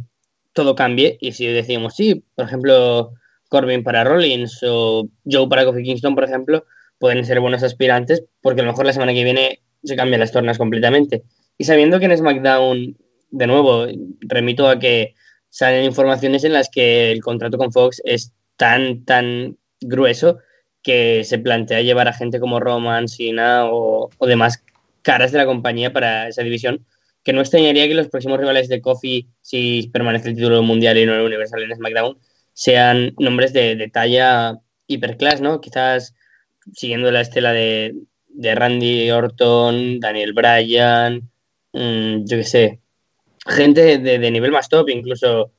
[0.53, 3.13] todo cambie y si decimos sí, por ejemplo,
[3.49, 6.65] Corbin para Rollins o Joe para Kofi Kingston, por ejemplo,
[6.99, 10.33] pueden ser buenos aspirantes porque a lo mejor la semana que viene se cambian las
[10.33, 11.25] tornas completamente.
[11.59, 12.97] Y sabiendo que en SmackDown,
[13.31, 13.87] de nuevo,
[14.21, 15.15] remito a que
[15.49, 20.39] salen informaciones en las que el contrato con Fox es tan, tan grueso
[20.83, 24.63] que se plantea llevar a gente como Roman, Sina o, o demás
[25.03, 26.87] caras de la compañía para esa división,
[27.23, 31.07] que no extrañaría que los próximos rivales de Kofi, si permanece el título mundial y
[31.07, 32.19] no el universal en SmackDown,
[32.53, 35.61] sean nombres de, talla hiperclass, ¿no?
[35.61, 36.15] Quizás
[36.75, 37.95] siguiendo la estela de,
[38.37, 41.31] Randy Orton, Daniel Bryan,
[41.73, 42.81] mm, yo qué sé,
[43.47, 45.53] gente de, nivel más top, incluso,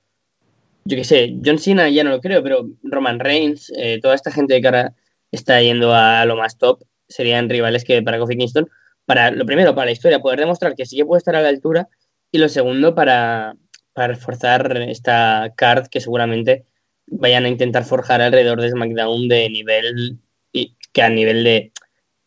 [0.86, 4.32] yo qué sé, John Cena ya no lo creo, pero Roman Reigns, eh, toda esta
[4.32, 4.96] gente de cara
[5.32, 8.70] está yendo a lo más top, serían rivales que para Kofi Kingston,
[9.06, 11.50] para lo primero, para la historia, poder demostrar que sí que puede estar a la
[11.50, 11.88] altura,
[12.32, 13.56] y lo segundo, para,
[13.94, 16.66] reforzar esta card que seguramente
[17.08, 20.18] vayan a intentar forjar alrededor de SmackDown de nivel
[20.54, 21.74] y que a nivel de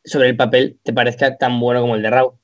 [0.05, 2.39] sobre el papel te parezca tan bueno como el de Raw.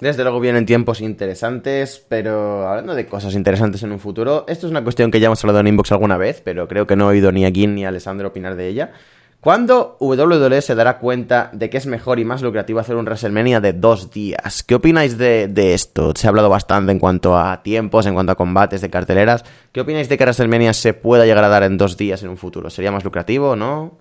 [0.00, 4.70] Desde luego vienen tiempos interesantes, pero hablando de cosas interesantes en un futuro, esto es
[4.70, 7.14] una cuestión que ya hemos hablado en Inbox alguna vez, pero creo que no he
[7.14, 8.92] oído ni a Gin ni a Alessandro opinar de ella.
[9.40, 13.60] ¿Cuándo WWE se dará cuenta de que es mejor y más lucrativo hacer un WrestleMania
[13.60, 14.62] de dos días?
[14.62, 16.12] ¿Qué opináis de, esto?
[16.16, 19.44] Se ha hablado bastante en cuanto a tiempos, en cuanto a combates, de carteleras.
[19.72, 22.36] ¿Qué opináis de que WrestleMania se pueda llegar a dar en dos días en un
[22.36, 22.68] futuro?
[22.70, 23.96] ¿Sería más lucrativo o no?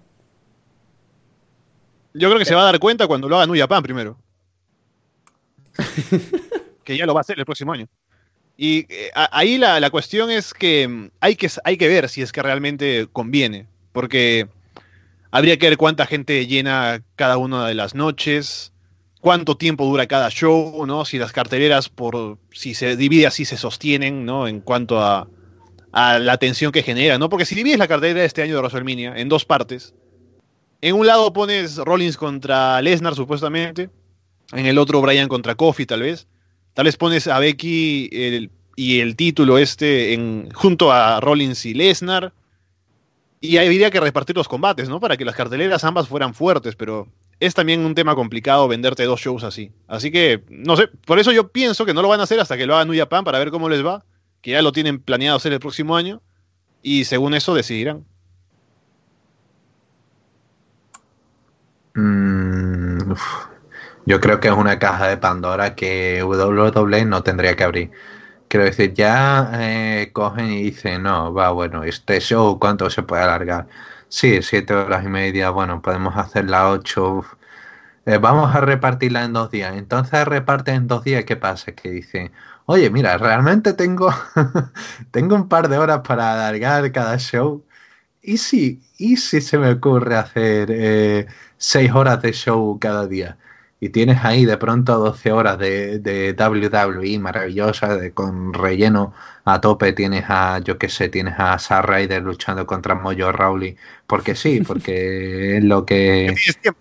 [2.14, 4.18] Yo creo que se va a dar cuenta cuando lo haga New Japan primero.
[6.84, 7.88] que ya lo va a hacer el próximo año.
[8.58, 12.32] Y eh, ahí la, cuestión es que mm, hay, que hay que ver si es
[12.32, 14.48] que realmente conviene, porque
[15.32, 18.72] habría que ver cuánta gente llena cada una de las noches,
[19.20, 21.04] cuánto tiempo dura cada show, ¿no?
[21.04, 24.48] Si las carteleras, por si se divide así, se sostienen, ¿no?
[24.48, 25.28] En cuanto a,
[25.92, 27.28] a la tensión que genera, ¿no?
[27.28, 29.94] Porque si divides la cartelera de este año de WrestleMania en dos partes,
[30.82, 33.90] en un lado pones Rollins contra Lesnar, supuestamente,
[34.54, 36.28] en el otro Brian contra Kofi, tal vez.
[36.74, 38.10] Tal vez pones a Becky
[38.76, 42.34] y el título este junto a Rollins y Lesnar.
[43.42, 45.00] Y habría que repartir los combates, ¿no?
[45.00, 47.08] Para que las carteleras ambas fueran fuertes, pero
[47.40, 49.72] es también un tema complicado venderte dos shows así.
[49.88, 52.58] Así que, no sé, por eso yo pienso que no lo van a hacer hasta
[52.58, 54.04] que lo hagan New Japan para ver cómo les va,
[54.42, 56.22] que ya lo tienen planeado hacer el próximo año,
[56.82, 58.06] y según eso decidirán.
[61.96, 63.14] Mm,
[64.06, 67.92] yo creo que es una caja de Pandora que WWE no tendría que abrir.
[68.48, 73.24] Quiero decir, ya eh, cogen y dicen, no, va, bueno, este show, ¿cuánto se puede
[73.24, 73.68] alargar?
[74.10, 77.26] Sí, siete horas y media, bueno, podemos hacerla ocho.
[78.06, 79.76] Eh, vamos a repartirla en dos días.
[79.76, 81.72] Entonces reparte en dos días, ¿qué pasa?
[81.74, 82.32] Que dicen,
[82.66, 84.14] oye, mira, realmente tengo,
[85.12, 87.66] tengo un par de horas para alargar cada show.
[88.22, 91.28] ¿Y si, y si se me ocurre hacer eh,
[91.58, 93.38] seis horas de show cada día?
[93.86, 99.14] Y tienes ahí de pronto 12 horas de, de WWE maravillosa, de, con relleno
[99.44, 103.78] a tope, tienes a, yo qué sé, tienes a Sar Ryder luchando contra Mojo Rawley,
[104.08, 106.34] porque sí, porque es lo que...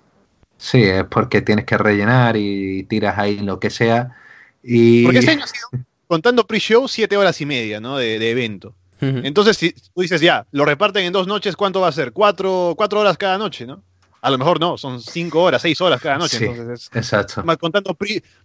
[0.56, 4.16] Sí, es porque tienes que rellenar y tiras ahí lo que sea.
[4.62, 5.04] Y...
[5.04, 5.68] Porque este año ha sido,
[6.06, 7.98] contando pre-show, 7 horas y media, ¿no?
[7.98, 8.74] De, de evento.
[8.98, 12.12] Entonces, si tú dices ya, lo reparten en dos noches, ¿cuánto va a ser?
[12.12, 13.82] Cuatro, cuatro horas cada noche, ¿no?
[14.24, 16.38] A lo mejor no, son cinco horas, seis horas cada noche.
[16.38, 17.44] Sí, entonces exacto.
[17.60, 17.94] Contando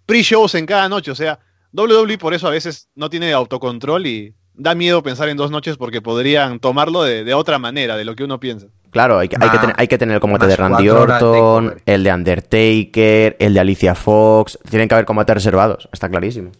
[0.06, 1.10] pre-shows en cada noche.
[1.10, 1.40] O sea,
[1.72, 5.78] WWE por eso a veces no tiene autocontrol y da miedo pensar en dos noches
[5.78, 8.68] porque podrían tomarlo de, otra manera, de lo que uno piensa.
[8.90, 12.04] Claro, hay, que, hay, que, tener, hay que tener el combate de Randy Orton, el
[12.04, 14.60] de Undertaker, el de Alicia Fox.
[14.70, 16.52] Tienen que haber combates reservados, está clarísimo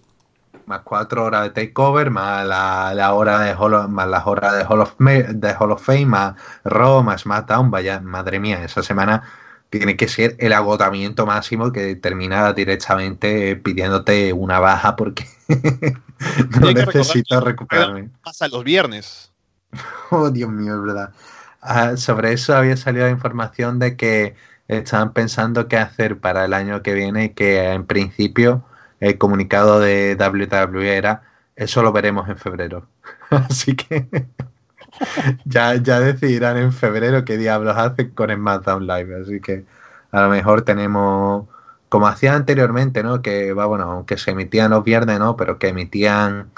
[0.70, 3.56] más cuatro horas de takeover, más la, hora de
[3.88, 8.00] más las horas de Hall of, de Hall of Fame, más Raw, más SmackDown, vaya,
[8.00, 9.24] madre mía, esa semana
[9.72, 15.26] tiene que ser el agotamiento máximo que termina directamente pidiéndote una baja porque
[16.62, 18.10] no necesito recuperarme.
[18.24, 19.32] Pasa los viernes.
[20.12, 21.14] Oh, Dios mío, es verdad.
[21.62, 24.36] Ah, sobre eso había salido la información de que
[24.68, 28.66] estaban pensando qué hacer para el año que viene, que en principio
[29.00, 31.24] el comunicado de WWE era,
[31.56, 32.88] eso lo veremos en febrero.
[33.30, 34.08] Así que
[35.46, 39.22] ya, ya decidirán en febrero qué diablos hacen con SmackDown Live.
[39.22, 39.66] Así que
[40.12, 41.48] a lo mejor tenemos,
[41.90, 43.22] como hacía anteriormente, ¿no?
[43.22, 45.36] Que va, bueno, aunque se emitían los viernes, ¿no?
[45.38, 46.52] Pero que emitían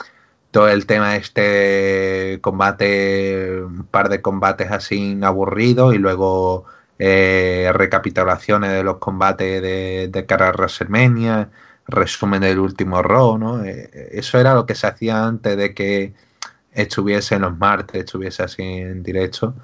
[0.51, 6.65] todo el tema este combate, un par de combates así aburridos y luego
[6.99, 10.51] eh, recapitulaciones de los combates de, de cara
[11.91, 13.63] resumen del último Raw, ¿no?
[13.65, 16.13] Eh, eso era lo que se hacía antes de que
[16.73, 19.55] estuviese en los martes, estuviese así en directo.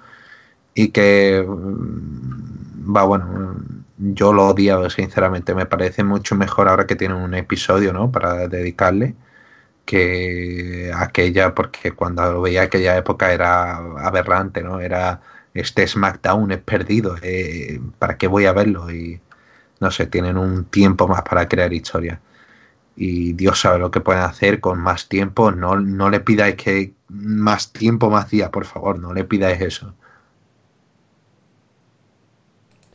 [0.74, 3.56] Y que, mm, va, bueno,
[3.98, 5.56] yo lo odiaba, sinceramente.
[5.56, 8.12] Me parece mucho mejor ahora que tienen un episodio, ¿no?
[8.12, 9.16] Para dedicarle
[9.86, 14.80] que aquella, porque cuando veía aquella época era aberrante, ¿no?
[14.82, 15.22] Era
[15.54, 18.91] este SmackDown es perdido, eh, ¿para qué voy a verlo?
[18.91, 19.22] Y
[19.80, 22.20] no sé, tienen un tiempo más para crear historia.
[22.95, 25.52] Y Dios sabe lo que pueden hacer con más tiempo.
[25.52, 29.94] No, no le pidáis que más tiempo, más días, por favor, no le pidáis eso.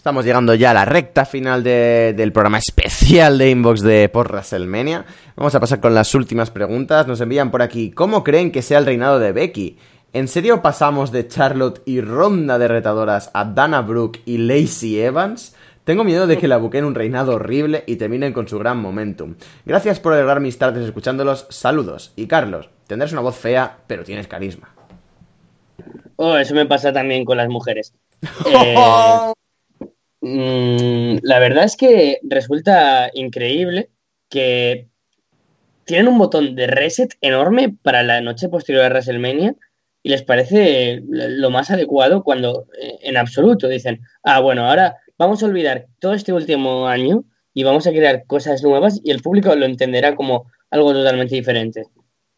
[0.03, 5.05] Estamos llegando ya a la recta final del programa especial de Inbox de por WrestleMania.
[5.37, 7.07] Vamos a pasar con las últimas preguntas.
[7.07, 9.79] Nos envían por aquí, ¿cómo creen que sea el reinado de Becky?
[10.13, 15.55] ¿En serio pasamos de Charlotte y ronda de retadoras a Dana Brooke y Lacey Evans?
[15.85, 19.35] Tengo miedo de que la buqueen un reinado horrible y terminen con su gran momentum.
[19.65, 21.47] Gracias por alegrar mis tardes escuchándolos.
[21.51, 22.13] Saludos.
[22.15, 24.73] Y Carlos, tendrás una voz fea, pero tienes carisma.
[26.15, 27.95] Oh, eso me pasa también con las mujeres.
[28.47, 28.77] Eh,
[30.21, 33.91] mm, la verdad es que resulta increíble
[34.29, 34.87] que
[35.85, 39.57] tienen un botón de reset enorme para la noche posterior a WrestleMania
[40.05, 45.43] y les parece lo más adecuado cuando eh, en absoluto dicen, ah, bueno, ahora vamos
[45.43, 47.25] a olvidar todo este último año
[47.55, 51.85] y vamos a crear cosas nuevas y el público lo entenderá como algo totalmente diferente.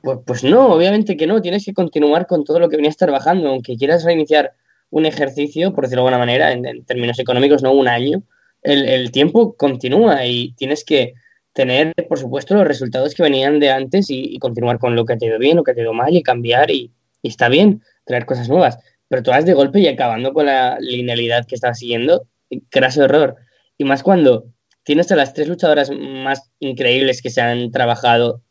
[0.02, 3.48] Pues, pues no, obviamente que no, tienes que continuar con todo lo que venías trabajando,
[3.48, 4.52] aunque quieras reiniciar
[4.90, 8.22] un ejercicio, por decirlo de alguna manera, en, términos económicos, no un año,
[8.62, 11.14] el, tiempo continúa y tienes que
[11.52, 15.26] tener, por supuesto, los resultados que venían de antes y, continuar con lo que te
[15.26, 16.92] ha ido bien, lo que te ha ido mal y cambiar y,
[17.22, 18.78] y está bien, traer cosas nuevas.
[19.08, 22.26] Pero todas de golpe y acabando con la linealidad que estás siguiendo,
[22.70, 23.36] craso error.
[23.78, 24.46] Y más cuando
[24.84, 28.42] tienes a las tres luchadoras más increíbles que se han trabajado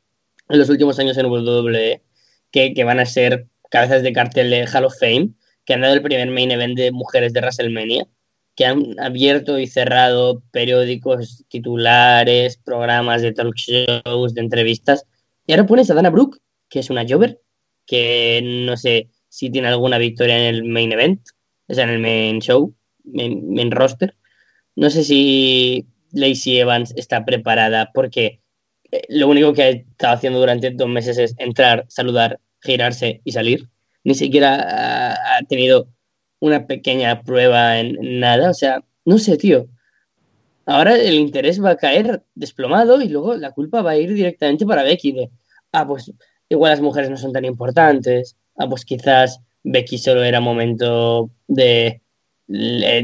[0.49, 2.01] en los últimos años en WWE,
[2.51, 5.31] que, que van a ser cabezas de cartel de Hall of Fame,
[5.65, 8.05] que han dado el primer main event de mujeres de WrestleMania,
[8.55, 15.05] que han abierto y cerrado periódicos, titulares, programas de talk shows, de entrevistas.
[15.47, 16.37] Y ahora pones a Dana Brooke,
[16.69, 17.41] que es una Jover,
[17.85, 21.21] que no sé si tiene alguna victoria en el main event,
[21.67, 22.75] o sea, en el main show,
[23.13, 24.15] en, roster.
[24.75, 28.41] No sé si Lacey Evans está preparada porque
[28.91, 33.31] eh, lo único que ha estado haciendo durante dos meses es entrar, saludar, girarse y
[33.31, 33.69] salir.
[34.03, 35.87] Ni siquiera ha, tenido
[36.39, 38.49] una pequeña prueba en, nada.
[38.49, 39.67] O sea, no sé, tío.
[40.65, 44.65] Ahora el interés va a caer desplomado y luego la culpa va a ir directamente
[44.65, 45.29] para Becky de,
[45.73, 46.11] ah, pues
[46.49, 48.37] igual las mujeres no son tan importantes.
[48.57, 52.02] Ah, pues quizás Becky solo era momento de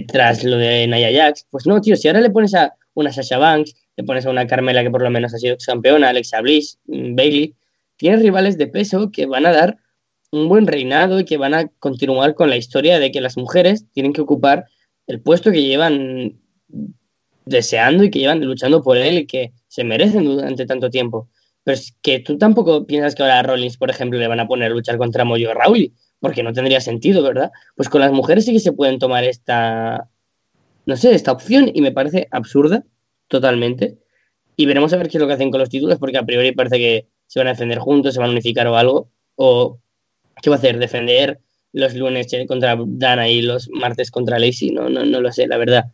[0.07, 1.48] tras lo de Naya Jax.
[1.49, 4.48] Pues no, tío, si ahora le pones a una Sasha Banks, le pones a una
[4.48, 7.56] Carmela que por lo menos ha sido campeona, Alexa Bliss, mm, Bailey,
[7.98, 9.78] tienes rivales de peso que van a dar
[10.32, 13.86] un buen reinado y que van a continuar con la historia de que las mujeres
[13.91, 14.66] tienen que ocupar
[15.07, 16.40] el puesto que llevan
[17.45, 21.30] deseando y que llevan luchando por él y que se merecen durante tanto tiempo.
[21.64, 24.48] Pero es que tú tampoco piensas que ahora a Rollins, por ejemplo, le van a
[24.48, 27.52] poner a luchar contra Moyo Raúl, porque no tendría sentido, ¿verdad?
[27.76, 30.10] Pues con las mujeres sí que se pueden tomar esta,
[30.86, 32.84] no sé, esta opción y me parece absurda
[33.28, 33.98] totalmente.
[34.56, 36.52] Y veremos a ver qué es lo que hacen con los títulos, porque a priori
[36.52, 39.10] parece que se van a defender juntos, se van a unificar o algo.
[39.36, 39.80] O,
[40.41, 40.78] ¿qué va a hacer?
[40.80, 41.40] ¿Defender
[41.72, 44.72] los lunes contra Dana y los martes contra Lacey?
[44.72, 45.86] No, no, no lo sé, la verdad.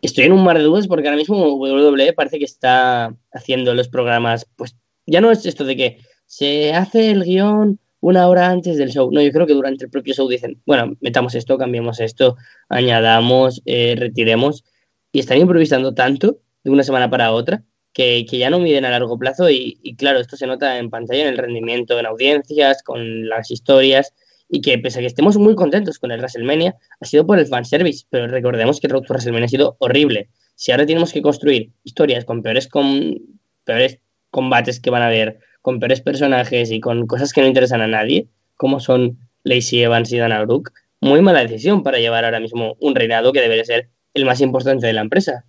[0.00, 3.88] Estoy en un mar de dudas porque ahora mismo WWE parece que está haciendo los
[3.88, 4.76] programas, pues
[5.06, 9.10] ya no es esto de que se hace el guion una hora antes del show.
[9.10, 12.36] No, yo creo que durante el propio show dicen, bueno, metamos esto, cambiemos esto,
[12.68, 14.64] añadamos, eh, retiremos.
[15.12, 17.64] Y están improvisando tanto de una semana para otra
[17.96, 21.28] que, ya no miden a largo plazo y, claro, esto se nota en pantalla, en
[21.28, 24.12] el rendimiento, en audiencias, con las historias
[24.50, 27.46] y que pese a que estemos muy contentos con el WrestleMania, ha sido por el
[27.46, 30.28] fanservice, pero recordemos que el Road to WrestleMania ha sido horrible.
[30.54, 33.16] Si ahora tenemos que construir historias con peores, con
[33.64, 33.98] peores
[34.30, 37.88] combates que van a haber, con peores personajes y con cosas que no interesan a
[37.88, 40.70] nadie, como son Lacey Evans y Dana Brooke,
[41.00, 44.86] muy mala decisión para llevar ahora mismo un reinado que debería ser el más importante
[44.86, 45.44] de la empresa.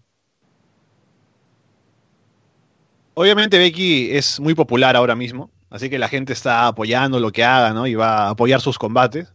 [3.13, 7.43] Obviamente Becky es muy popular ahora mismo, así que la gente está apoyando lo que
[7.43, 7.85] haga, ¿no?
[7.85, 9.31] Y va a apoyar sus combates.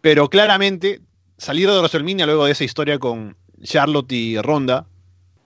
[0.00, 1.02] Pero claramente,
[1.36, 4.86] salir de WrestleMania luego de esa historia con Charlotte y Ronda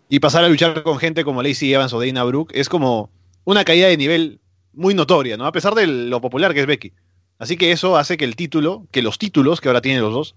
[0.08, 3.10] y pasar a luchar con gente como Lacey Evans o Dana Brooke es como
[3.46, 4.40] una caída de nivel
[4.74, 5.46] muy notoria, ¿no?
[5.46, 6.92] A pesar de lo popular que es Becky.
[7.38, 10.34] Así que eso hace que el título, que los títulos que ahora tienen los dos,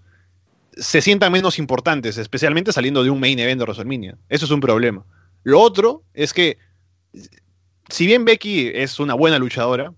[0.76, 4.16] se sientan menos importantes, especialmente saliendo de un main event de WrestleMania.
[4.28, 5.04] Eso es un problema.
[5.42, 6.56] Lo otro es que,
[7.88, 9.92] si bien Becky es una buena luchadora,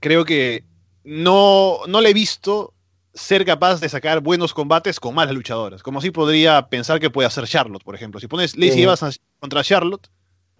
[0.00, 0.62] creo que
[1.04, 2.74] no, no le he visto
[3.14, 5.82] ser capaz de sacar buenos combates con malas luchadoras.
[5.82, 8.20] Como si podría pensar que puede hacer Charlotte, por ejemplo.
[8.20, 10.10] Si pones Lacey Evans contra Charlotte,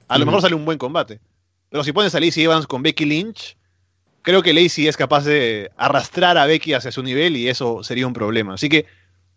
[0.08, 1.20] a lo mejor sale un buen combate.
[1.70, 3.56] Pero si pones a Lacey Evans con Becky Lynch,
[4.22, 8.06] creo que Lacey es capaz de arrastrar a Becky hacia su nivel y eso sería
[8.06, 8.54] un problema.
[8.54, 8.86] Así que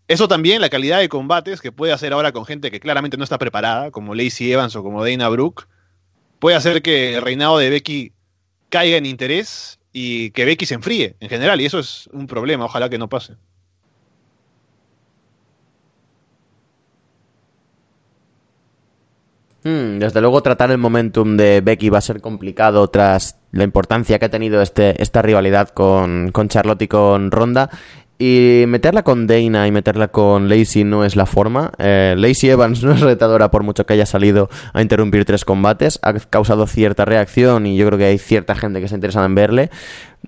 [0.08, 3.24] eso también, la calidad de combates que puede hacer ahora con gente que claramente no
[3.24, 5.68] está preparada, como Lacey Evans o como Dana Brooke,
[6.40, 8.12] puede hacer que el reinado de Becky
[8.68, 11.60] caiga en interés y que Becky se enfríe en general.
[11.60, 13.34] Y eso es un problema, ojalá que no pase.
[19.62, 24.18] Hmm, desde luego tratar el momentum de Becky va a ser complicado tras la importancia
[24.18, 27.68] que ha tenido este, esta rivalidad con, con Charlotte y con Ronda.
[28.22, 31.72] Y meterla con Dana y meterla con Lacey no es la forma.
[31.78, 35.98] Eh, Lacey Evans no es retadora por mucho que haya salido a interrumpir tres combates.
[36.02, 39.34] Ha causado cierta reacción y yo creo que hay cierta gente que está interesada en
[39.34, 39.70] verle.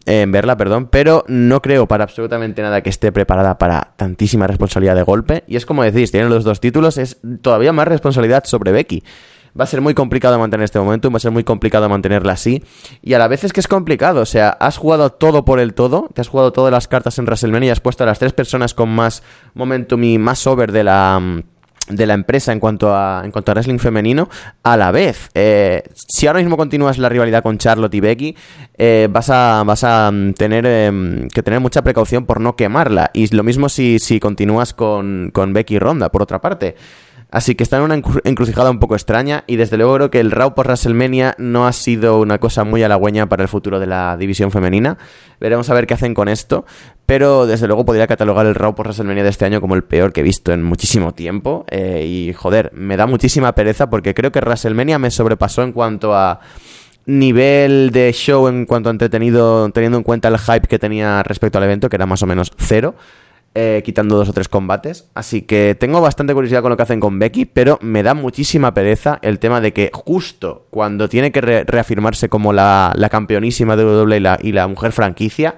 [0.06, 0.89] en verla, perdón.
[0.90, 5.44] Pero no creo para absolutamente nada que esté preparada para tantísima responsabilidad de golpe.
[5.47, 9.02] Y es como decís, tienen los dos títulos, es todavía más responsabilidad sobre Becky
[9.59, 12.62] va a ser muy complicado mantener este momentum, va a ser muy complicado mantenerla así.
[13.03, 15.74] Y a la vez es que es complicado, o sea, has jugado todo por el
[15.74, 18.33] todo, te has jugado todas las cartas en WrestleMania y has puesto a las tres
[18.33, 19.23] personas con más
[19.55, 21.43] momentum y más over de la mm,
[21.89, 24.29] de la empresa en cuanto a en cuanto a wrestling femenino
[24.62, 28.37] a la vez eh, si ahora mismo continúas la rivalidad con Charlotte y Becky
[28.79, 33.11] eh, vas a vas a mm, tener em, que tener mucha precaución por no quemarla
[33.12, 36.77] y lo mismo si, si continúas con, con Becky y Ronda por otra parte
[37.32, 40.30] Así que está en una encrucijada un poco extraña y desde luego creo que el
[40.30, 44.18] Raw por WrestleMania no ha sido una cosa muy halagüeña para el futuro de la
[44.18, 44.98] división femenina.
[45.40, 46.66] Veremos a ver qué hacen con esto,
[47.06, 50.12] pero desde luego podría catalogar el Raw por WrestleMania de este año como el peor
[50.12, 51.64] que he visto en muchísimo tiempo.
[51.70, 56.14] Eh, y joder, me da muchísima pereza porque creo que WrestleMania me sobrepasó en cuanto
[56.14, 56.38] a
[57.06, 61.56] nivel de show, en cuanto a entretenido, teniendo en cuenta el hype que tenía respecto
[61.56, 62.94] al evento, que era más o menos cero.
[63.55, 65.11] Eh, quitando dos o tres combates.
[65.12, 68.73] Así que tengo bastante curiosidad con lo que hacen con Becky, pero me da muchísima
[68.73, 74.39] pereza el tema de que justo cuando tiene que reafirmarse como la, campeonísima de WWE
[74.41, 75.57] y la, mujer franquicia,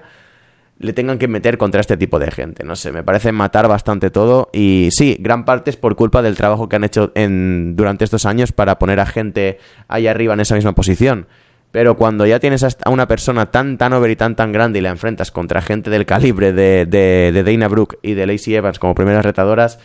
[0.77, 2.65] le tengan que meter contra este tipo de gente.
[2.65, 4.49] No sé, me parece matar bastante todo.
[4.51, 8.25] Y sí, gran parte es por culpa del trabajo que han hecho en, durante estos
[8.25, 9.57] años para poner a gente
[9.87, 11.27] ahí arriba en esa misma posición.
[11.75, 14.81] Pero cuando ya tienes a una persona tan, tan over y tan, tan grande y
[14.81, 18.95] la enfrentas contra gente del calibre de, de, Dana Brooke y de Lacey Evans como
[18.95, 19.77] primeras retadoras,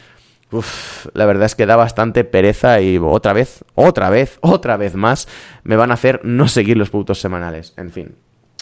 [1.15, 5.27] la verdad es que da bastante pereza y otra vez, otra vez, otra vez más
[5.65, 7.75] me van a hacer no seguir los puntos semanales.
[7.77, 8.15] En fin,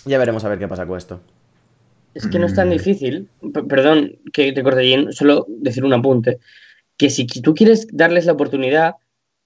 [0.06, 1.20] ya veremos a ver qué pasa con esto.
[2.14, 3.28] Es que no es tan difícil,
[3.68, 6.38] perdón que te corte bien, solo decir un apunte,
[6.96, 8.94] que si tú quieres darles la oportunidad,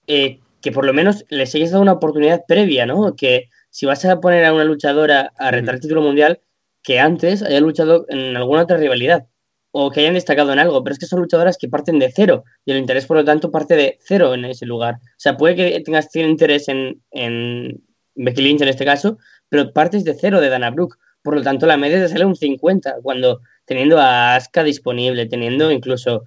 [0.07, 3.17] eh, que por lo menos les hayas dado una oportunidad previa, ¿no?
[3.17, 6.41] Que si vas a poner a una luchadora a retar el título mundial,
[6.83, 9.27] que antes haya luchado en alguna otra rivalidad.
[9.75, 12.45] o que hayan destacado en algo, pero es que son luchadoras que parten de cero
[12.67, 14.97] y el interés, por lo tanto, parte de cero en ese lugar.
[14.97, 17.83] O sea, puede que tengas interés en, en
[18.15, 19.17] Becky Lynch en este caso,
[19.49, 20.99] pero partes de cero de Dana Brooke.
[21.23, 25.71] Por lo tanto, la media te sale un 50, cuando teniendo a Asuka disponible, teniendo
[25.71, 26.25] incluso.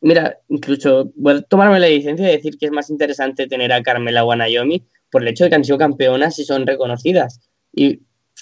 [0.00, 3.82] Mira, incluso voy a tomarme la licencia de decir que es más interesante tener a
[3.84, 7.38] Carmela o a Naomi por el hecho de que han sido campeonas y son reconocidas.
[7.70, 8.00] Y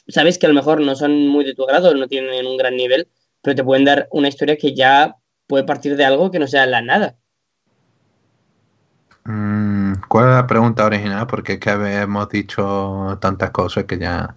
[0.09, 2.77] sabes que a lo mejor no son muy de tu grado, no tienen un gran
[2.77, 3.09] nivel,
[3.43, 5.17] pero te pueden dar una historia que ya
[5.49, 7.17] puede partir de algo que no sea la nada.
[9.25, 11.27] Mm, ¿Cuál es la pregunta original?
[11.27, 14.37] Porque es que hemos dicho tantas cosas que ya...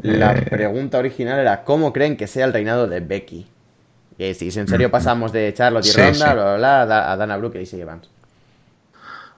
[0.00, 3.46] La eh, pregunta original era ¿cómo creen que sea el reinado de Becky?
[4.16, 7.84] Y si en serio mm, pasamos de Charlotte y Ronda, a Dana Brooke y sigue
[7.84, 8.13] Vance.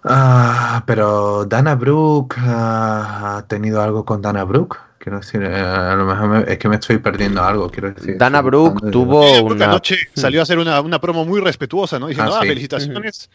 [0.09, 4.79] Ah, pero Dana Brooke ha tenido algo con Dana Brooke.
[4.99, 8.17] Quiero decir, eh, a lo mejor es que me estoy perdiendo algo, quiero decir.
[8.17, 9.67] Dana Brooke tuvo una...
[9.67, 12.07] noche salió a hacer una, promo muy respetuosa, ¿no?
[12.07, 13.31] Diciendo, ah, ah felicitaciones,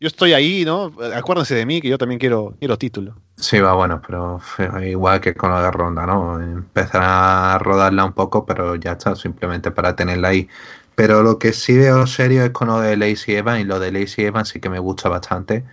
[0.00, 0.92] yo estoy ahí, ¿no?
[1.14, 3.16] Acuérdense de mí, que yo también quiero, quiero título.
[3.36, 4.40] Sí, va bueno, pero
[4.82, 6.40] igual que con la de Ronda, ¿no?
[6.40, 10.48] Empezar a rodarla un poco, pero ya está, simplemente para tenerla ahí.
[10.94, 13.92] Pero lo que sí veo serio es con lo de Lacey Evans, y lo de
[13.92, 15.64] Lacey Evans sí que me gusta bastante.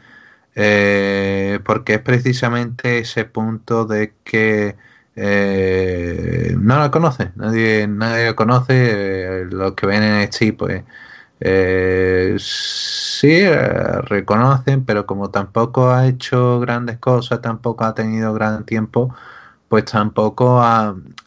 [0.56, 4.76] Eh, porque es precisamente ese punto de que
[5.16, 10.84] eh, no la conoce, nadie, nadie conoce, eh, los que ven en este pues
[11.40, 13.42] eh, sí
[14.04, 19.14] reconocen, pero como tampoco ha hecho grandes cosas, tampoco ha tenido gran tiempo,
[19.70, 20.62] pues tampoco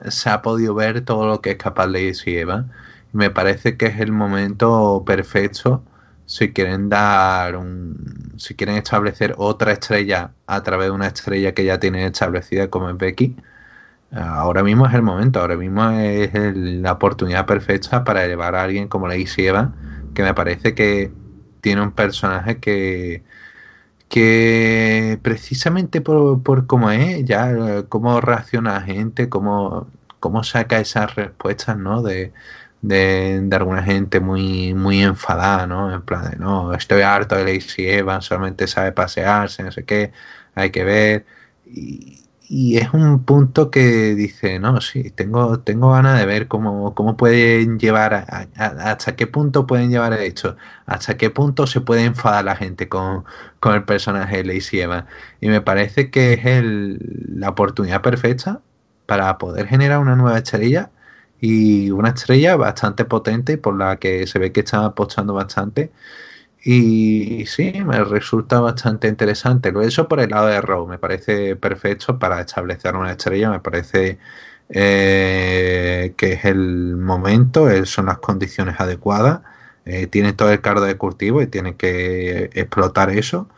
[0.08, 2.66] se ha podido ver todo lo que es capaz de decir Eva.
[3.12, 5.82] Me parece que es el momento perfecto
[6.26, 11.64] si quieren dar un, si quieren establecer otra estrella a través de una estrella que
[11.64, 13.36] ya tienen establecida como es Becky
[14.14, 18.86] Ahora mismo es el momento, ahora mismo es la oportunidad perfecta para llevar a alguien
[18.88, 19.74] como Lacey Eva,
[20.14, 21.12] que me parece que
[21.60, 23.24] tiene un personaje que,
[24.08, 29.88] que precisamente por, por cómo es, ya cómo reacciona la gente, cómo,
[30.20, 32.02] cómo saca esas respuestas, ¿no?
[32.02, 32.32] De,
[32.88, 35.92] de, alguna gente muy, muy enfadada, ¿no?
[35.94, 40.12] En plan de, no, estoy harto de Lacey Eva, solamente sabe pasearse, no sé qué,
[40.54, 41.26] hay que ver.
[41.66, 46.94] Y, y es un punto que dice, no, sí, tengo, tengo ganas de ver cómo,
[46.94, 50.56] cómo pueden llevar, hasta qué punto pueden llevar el hecho,
[50.86, 53.24] hasta qué punto se puede enfadar la gente con,
[53.60, 55.06] con el personaje de Lacey Evans.
[55.40, 56.98] Y me parece que es el,
[57.28, 58.60] la oportunidad perfecta
[59.06, 60.90] para poder generar una nueva estrella
[61.40, 65.92] y una estrella bastante potente por la que se ve que están apostando bastante
[66.64, 69.70] y sí, me resulta bastante interesante.
[69.70, 73.50] Lo he hecho por el lado de Raw, me parece perfecto para establecer una estrella,
[73.50, 74.18] me parece
[74.70, 79.42] eh, que es el momento, son las condiciones adecuadas.
[79.84, 83.48] Eh, tiene todo el cargo de cultivo y tiene que explotar eso.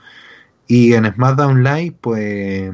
[0.69, 2.73] Y en SmackDown Live, pues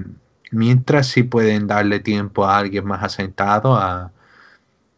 [0.50, 4.12] mientras sí pueden darle tiempo a alguien más asentado, a,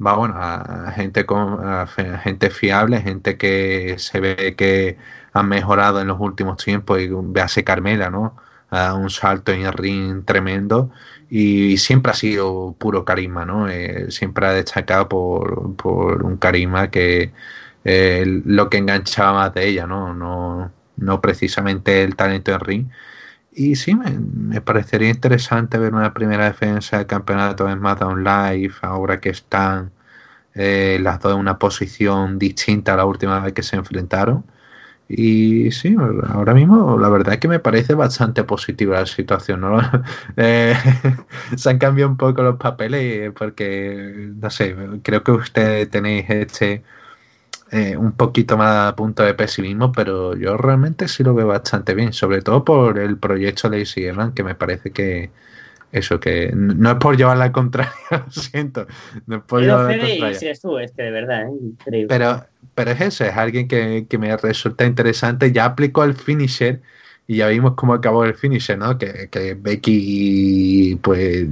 [0.05, 4.97] va bueno, a gente con a gente fiable, gente que se ve que
[5.33, 8.37] han mejorado en los últimos tiempos y véase Carmela, ¿no?
[8.71, 10.91] A un salto en el ring tremendo
[11.31, 13.69] y siempre ha sido puro carisma, ¿no?
[13.69, 17.33] Eh, siempre ha destacado por, por un carisma que
[17.85, 20.15] eh, lo que enganchaba más de ella, ¿no?
[20.15, 22.87] No, no precisamente el talento en ring.
[23.55, 29.21] Y sí, me, parecería interesante ver una primera defensa del campeonato en SmackDown Live, ahora
[29.21, 29.93] que están
[30.55, 34.45] eh, las dos en una posición distinta a la última vez que se enfrentaron.
[35.09, 35.97] Y sí,
[36.29, 39.61] ahora mismo la verdad es que me parece bastante positiva la situación.
[39.63, 39.81] ¿no?
[40.37, 40.75] Eh,
[41.57, 46.83] se han cambiado un poco los papeles porque, no sé, creo que ustedes tenéis este
[47.75, 51.93] eh, un poquito más a punto de pesimismo, pero yo realmente sí lo veo bastante
[51.97, 55.31] bien, sobre todo por el proyecto de Lazy Evan, que me parece que,
[55.91, 58.87] eso, que no es por llevar la contraria, lo siento.
[59.27, 60.53] No es por llevar la contraria.
[60.97, 62.07] de verdad, ¿eh?
[62.09, 62.47] Pero,
[62.77, 65.51] pero es eso, es alguien que, me resulta interesante.
[65.51, 66.81] Ya aplicó el finisher
[67.27, 68.97] y ya vimos cómo acabó el finisher, ¿no?
[68.99, 71.49] Que, que Becky, pues,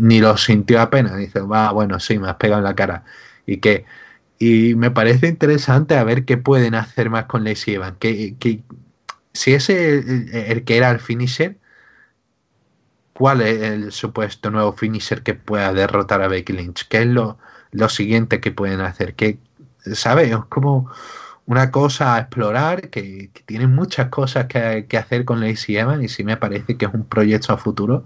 [0.00, 1.14] ni lo sintió apenas.
[1.18, 3.04] Dice, va, bueno, sí, me has pegado en la cara.
[3.44, 3.84] Y que,
[4.38, 7.96] y me parece interesante a ver qué pueden hacer más con Lacey Evans.
[7.98, 8.62] Que, que
[9.32, 11.56] si ese el, el que era el finisher
[13.18, 17.36] cuál es el supuesto nuevo finisher que pueda derrotar a Becky Lynch, qué es lo,
[17.72, 19.40] lo siguiente que pueden hacer, que,
[19.92, 20.30] ¿sabes?
[20.30, 20.88] Es como
[21.46, 26.04] una cosa a explorar, que, que tiene muchas cosas que, que, hacer con Lacey Evans
[26.04, 28.04] y sí me parece que es un proyecto a futuro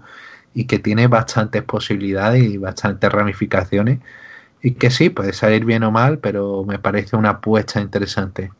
[0.55, 3.99] y que tiene bastantes posibilidades y bastantes ramificaciones
[4.63, 8.51] y que sí, puede salir bien o mal, pero me parece una apuesta interesante.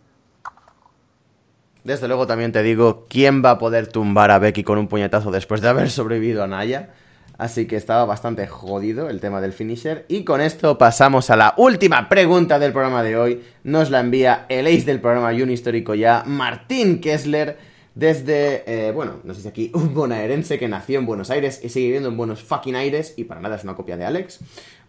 [1.86, 5.32] Desde luego también te digo, ¿quién va a poder tumbar a Becky con un puñetazo
[5.32, 6.90] después de haber sobrevivido a Naya?
[7.38, 10.06] Así que estaba bastante jodido el tema del finisher.
[10.10, 13.44] Y con esto pasamos a la última pregunta del programa de hoy.
[13.64, 17.58] Nos la envía el ace del programa un histórico ya, Martín Kessler
[17.96, 21.70] desde, eh, bueno, no sé si aquí, un bonaerense que nació en Buenos Aires y
[21.70, 24.40] sigue viviendo en Buenos fucking Aires y para nada es una copia de Alex.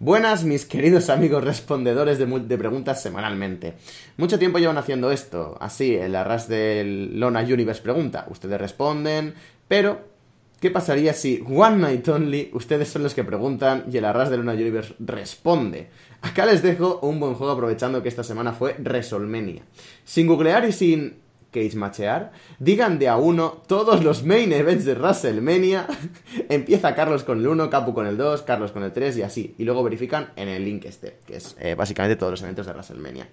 [0.00, 3.74] Buenas, mis queridos amigos respondedores de, de preguntas semanalmente.
[4.16, 9.34] Mucho tiempo llevan haciendo esto, así, el arras del Lona Universe pregunta, ustedes responden,
[9.68, 10.14] pero
[10.60, 14.38] ¿Qué pasaría si One Night Only ustedes son los que preguntan y el arras de
[14.38, 15.90] Lona Universe responde?
[16.22, 19.62] Acá les dejo un buen juego aprovechando que esta semana fue WrestleMania.
[20.04, 21.18] Sin googlear y sin
[21.54, 25.86] cage machear, digan de a uno todos los main events de WrestleMania.
[26.48, 29.54] Empieza Carlos con el 1, Capu con el 2, Carlos con el 3 y así.
[29.56, 32.72] Y luego verifican en el link este, que es eh, básicamente todos los eventos de
[32.72, 33.28] WrestleMania.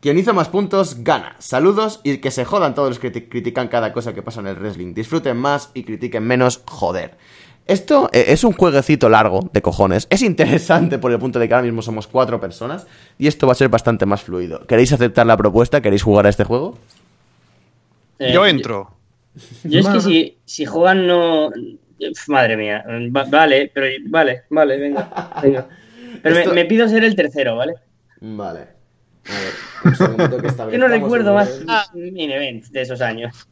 [0.00, 1.36] Quien hizo más puntos gana.
[1.40, 4.56] Saludos y que se jodan todos los que critican cada cosa que pasa en el
[4.56, 4.94] wrestling.
[4.94, 7.18] Disfruten más y critiquen menos, joder.
[7.66, 10.06] Esto eh, es un jueguecito largo de cojones.
[10.10, 12.86] Es interesante por el punto de que ahora mismo somos cuatro personas
[13.18, 14.66] y esto va a ser bastante más fluido.
[14.66, 15.80] ¿Queréis aceptar la propuesta?
[15.80, 16.78] ¿Queréis jugar a este juego?
[18.20, 18.96] Eh, yo entro.
[19.64, 21.50] Yo, es que si, si juegan no...
[22.28, 22.84] Madre mía.
[23.10, 25.10] vale, pero vale, vale, venga.
[25.42, 25.68] venga.
[26.22, 27.74] Pero me, pido ser el tercero, ¿vale?
[28.20, 28.60] Vale.
[28.60, 29.52] A ver,
[29.84, 31.60] un segundo que Yo no recuerdo más
[31.94, 33.48] mini events de esos años.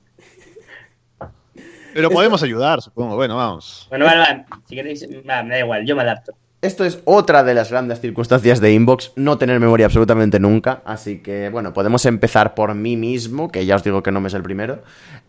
[1.94, 3.16] Pero podemos ayudar, supongo.
[3.16, 3.86] Bueno, vamos.
[3.90, 4.44] Bueno, vale, vale.
[4.66, 6.32] Si queréis, me da igual, yo me adapto.
[6.60, 11.18] Esto es otra de las grandes circunstancias de Inbox, no tener memoria absolutamente nunca, así
[11.18, 14.35] que bueno, podemos empezar por mí mismo, que ya os digo que no me es
[14.35, 14.80] el primero.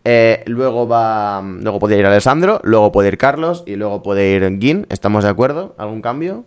[0.04, 4.58] Eh, luego va, luego puede ir Alessandro, luego puede ir Carlos y luego puede ir
[4.58, 5.76] Gin, ¿estamos de acuerdo?
[5.78, 6.44] ¿Algún cambio?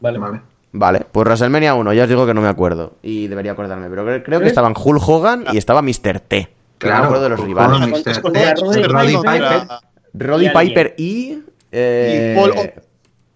[0.00, 0.40] Vale, vale.
[0.72, 4.04] Vale, pues WrestleMania 1, ya os digo que no me acuerdo y debería acordarme, pero
[4.24, 6.18] creo, que estaban Hulk Hogan y estaba Mr.
[6.18, 6.48] T.
[6.78, 8.04] Claro, me acuerdo de los rivales.
[8.88, 9.68] Roddy Piper.
[10.12, 11.38] Roddy Piper y...
[11.70, 12.52] Eh, Paul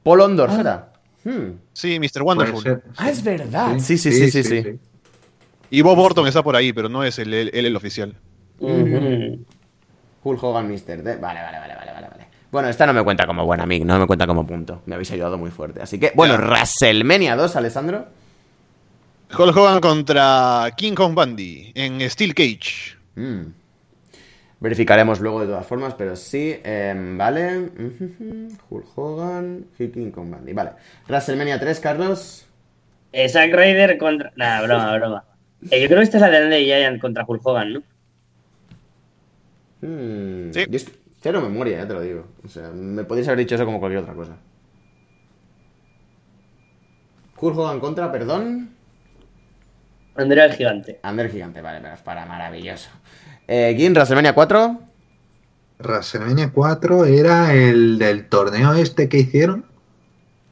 [0.06, 0.60] Paul Ondorf ah.
[0.60, 0.92] era.
[1.24, 1.58] Hmm.
[1.72, 2.22] Sí, Mr.
[2.22, 2.80] Wonderful.
[2.96, 3.76] Ah, es verdad.
[3.80, 4.78] Sí sí sí, sí, sí,
[5.68, 8.14] Y Bob Orton está por ahí, pero no es él el, oficial.
[8.60, 11.02] Hulk Hogan Mr.
[11.02, 11.16] D.
[11.16, 12.26] Vale, vale, vale, vale, vale.
[12.52, 14.82] Bueno, esta no me cuenta como buena amiga, no me cuenta como punto.
[14.86, 15.82] Me habéis ayudado muy fuerte.
[15.82, 18.06] Así que, bueno, WrestleMania 2, Alessandro.
[19.36, 22.96] Hulk Hogan contra King Kong Bundy en Steel Cage.
[23.16, 23.46] Mm.
[24.58, 27.70] Verificaremos luego de todas formas, pero sí, em, vale.
[28.70, 30.52] Hulk Hogan, King Kong Bundy.
[30.54, 30.70] Vale.
[31.06, 32.46] WrestleMania 3, Carlos.
[33.12, 34.32] Eh, Zack Ryder contra.
[34.36, 35.24] Nah, broma, broma.
[35.70, 37.82] Eh, yo creo que esta es la de Andy Giant contra Hulk Hogan, ¿no?
[39.82, 40.64] Hmm, sí.
[40.68, 40.78] Yo
[41.20, 42.26] cero memoria, ya te lo digo.
[42.44, 44.36] O sea, me podéis haber dicho eso como cualquier otra cosa.
[47.38, 48.70] Hulk Hogan contra, perdón.
[50.14, 50.98] Andrea el Gigante.
[51.02, 52.88] Andrea el Gigante, vale, pero es para maravilloso.
[53.48, 54.80] Eh, Gin, WrestleMania 4.
[55.78, 59.64] WrestleMania 4 era el del torneo este que hicieron.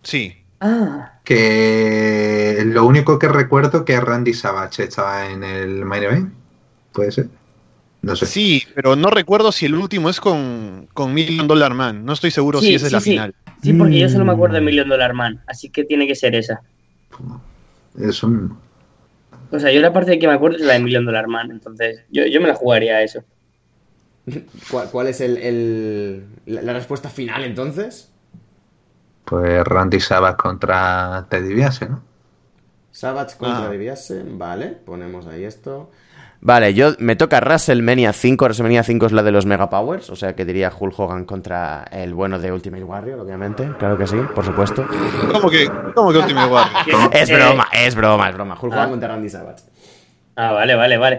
[0.02, 0.36] Sí.
[0.60, 1.12] Ah.
[1.24, 6.34] Que lo único que recuerdo que Randy Savage estaba en el main event.
[6.92, 7.28] ¿Puede ser?
[8.02, 8.26] No sé.
[8.26, 12.04] Sí, pero no recuerdo si el último es con, con Million Dollar Man.
[12.04, 13.34] No estoy seguro si esa es la final.
[13.62, 14.64] Sí, porque yo solo me acuerdo de mm.
[14.64, 15.42] Million Dollar Man.
[15.46, 16.60] Así que tiene que ser esa.
[17.98, 18.58] Es un
[19.54, 21.50] o sea, yo la parte de que me acuerdo es la de Million Dollar Man,
[21.50, 23.22] entonces yo, me la jugaría a eso.
[24.90, 28.10] ¿Cuál, es el, la, respuesta final entonces?
[29.24, 32.02] Pues Randy Savage contra Teddy Biase, ¿no?
[32.90, 33.68] Savage contra ah.
[33.68, 35.90] Teddy Biase, vale, ponemos ahí esto.
[36.44, 38.44] Vale, yo me toca WrestleMania 5.
[38.44, 41.84] WrestleMania 5 es la de los Mega Powers, o sea que diría Hulk Hogan contra
[41.90, 43.66] el bueno de Ultimate Warrior, obviamente.
[43.78, 44.86] Claro que sí, por supuesto.
[45.32, 47.10] ¿Cómo que, cómo que Ultimate Warrior?
[47.14, 48.58] es broma, es broma, es broma.
[48.60, 49.62] Hulk Hogan contra Randy Savage.
[50.36, 51.18] Ah, vale, vale, vale.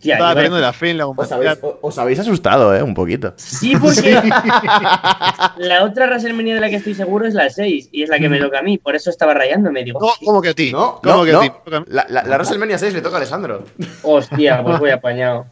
[0.00, 2.82] Estaba perdiendo la fe en la os habéis, os habéis, asustado, ¿eh?
[2.82, 3.34] Un poquito.
[3.36, 4.12] Sí, porque
[5.58, 8.28] la otra WrestleMania de la que estoy seguro es la 6 y es la que
[8.28, 8.78] me toca a mí.
[8.78, 9.84] Por eso estaba rayándome.
[9.84, 10.72] Digo, no, ¿cómo que a ti?
[10.72, 11.50] No, ¿cómo que a ti?
[11.88, 13.64] La, la, la, WrestleMania 6 le toca a Alessandro.
[14.02, 15.46] Hostia, pues voy apañado.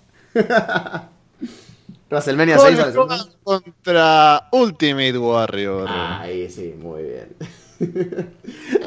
[2.09, 3.09] WrestleMania 6 Alessandro.
[3.43, 5.89] contra Ultimate Warrior.
[5.89, 7.37] Ahí sí, muy bien.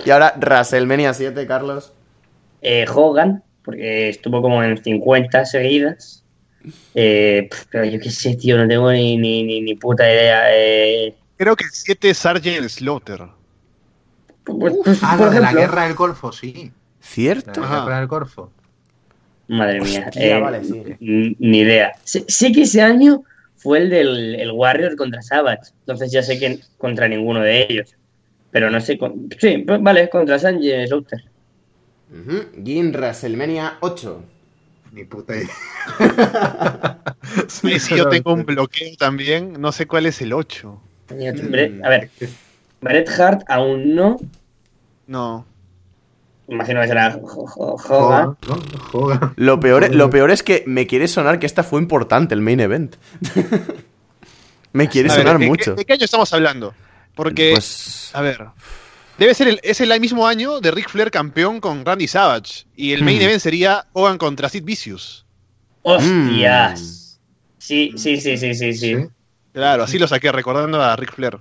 [0.06, 1.94] y ahora WrestleMania 7, Carlos.
[2.62, 6.24] Eh, Hogan porque estuvo como en 50 seguidas.
[6.96, 10.44] Eh, pero yo qué sé, tío, no tengo ni, ni, ni, puta idea.
[10.54, 11.14] Eh.
[11.38, 13.22] Creo que el 7 es Sargent Slaughter.
[14.44, 16.72] Pues, pues, ah, lo de la guerra del Golfo, sí.
[17.00, 17.62] ¿Cierto?
[17.62, 18.52] La guerra del Golfo.
[19.48, 20.10] Madre mía.
[20.16, 20.96] Eh, vale, sí.
[21.00, 21.94] Ni idea.
[22.04, 23.24] Sé, que ese año
[23.58, 25.72] fue el del el Warrior contra Savage.
[25.82, 27.96] Entonces ya sé que contra ninguno de ellos.
[28.52, 28.98] pero no sé.
[29.40, 31.24] Sí, pues, vale, contra Sánchez Louter.
[32.14, 34.24] Uh Gin WrestleMania 8.
[34.92, 35.50] Ni puta idea.
[37.48, 40.80] sí, si yo tengo un bloqueo también, no sé cuál es el 8.
[41.10, 42.12] A ver,
[42.82, 44.18] Bret Hart aún no.
[45.08, 45.46] No.
[46.48, 48.38] Imagino que será Hogan.
[49.36, 52.60] Lo peor, lo peor es que me quiere sonar que esta fue importante, el main
[52.60, 52.96] event.
[54.74, 55.74] me quiere sonar mucho.
[55.74, 56.76] ¿De qué año estamos hablando?
[57.16, 58.12] Porque, pues...
[58.14, 58.46] a ver,
[59.18, 62.66] debe ser el, es el mismo año de Ric Flair campeón con Randy Savage.
[62.76, 63.24] Y el main hmm.
[63.24, 65.26] event sería Hogan contra Sid Vicious.
[65.84, 66.80] ¡Hostias!
[66.82, 67.58] Hmm.
[67.58, 68.96] Sí, sí, sí, sí, sí, sí.
[69.54, 71.40] Claro, así lo saqué, recordando a Ric Flair.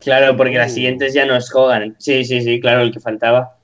[0.00, 1.94] Claro, porque las siguientes ya no es Hogan.
[1.98, 3.56] Sí, sí, sí, claro, el que faltaba.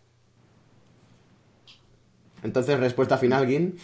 [2.43, 3.77] Entonces, respuesta final, Gin.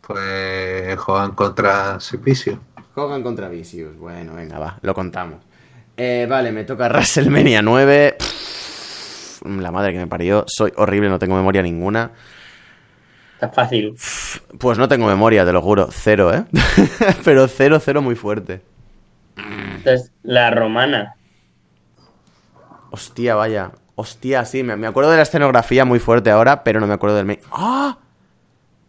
[0.00, 2.58] Pues Hogan contra Vicious.
[2.94, 3.96] Hogan contra Vicious.
[3.98, 5.44] Bueno, venga, va, lo contamos.
[5.96, 8.16] Eh, vale, me toca WrestleMania 9.
[9.44, 10.44] La madre que me parió.
[10.46, 12.12] Soy horrible, no tengo memoria ninguna.
[13.34, 13.94] Está fácil.
[14.58, 15.88] Pues no tengo memoria, te lo juro.
[15.92, 16.44] Cero, ¿eh?
[17.24, 18.62] Pero cero, cero muy fuerte.
[19.36, 21.14] Entonces, la romana.
[22.90, 23.72] Hostia, vaya.
[23.94, 27.26] Hostia, sí, me, acuerdo de la escenografía muy fuerte ahora, pero no me acuerdo del
[27.26, 27.40] main.
[27.50, 27.98] ¡Ah!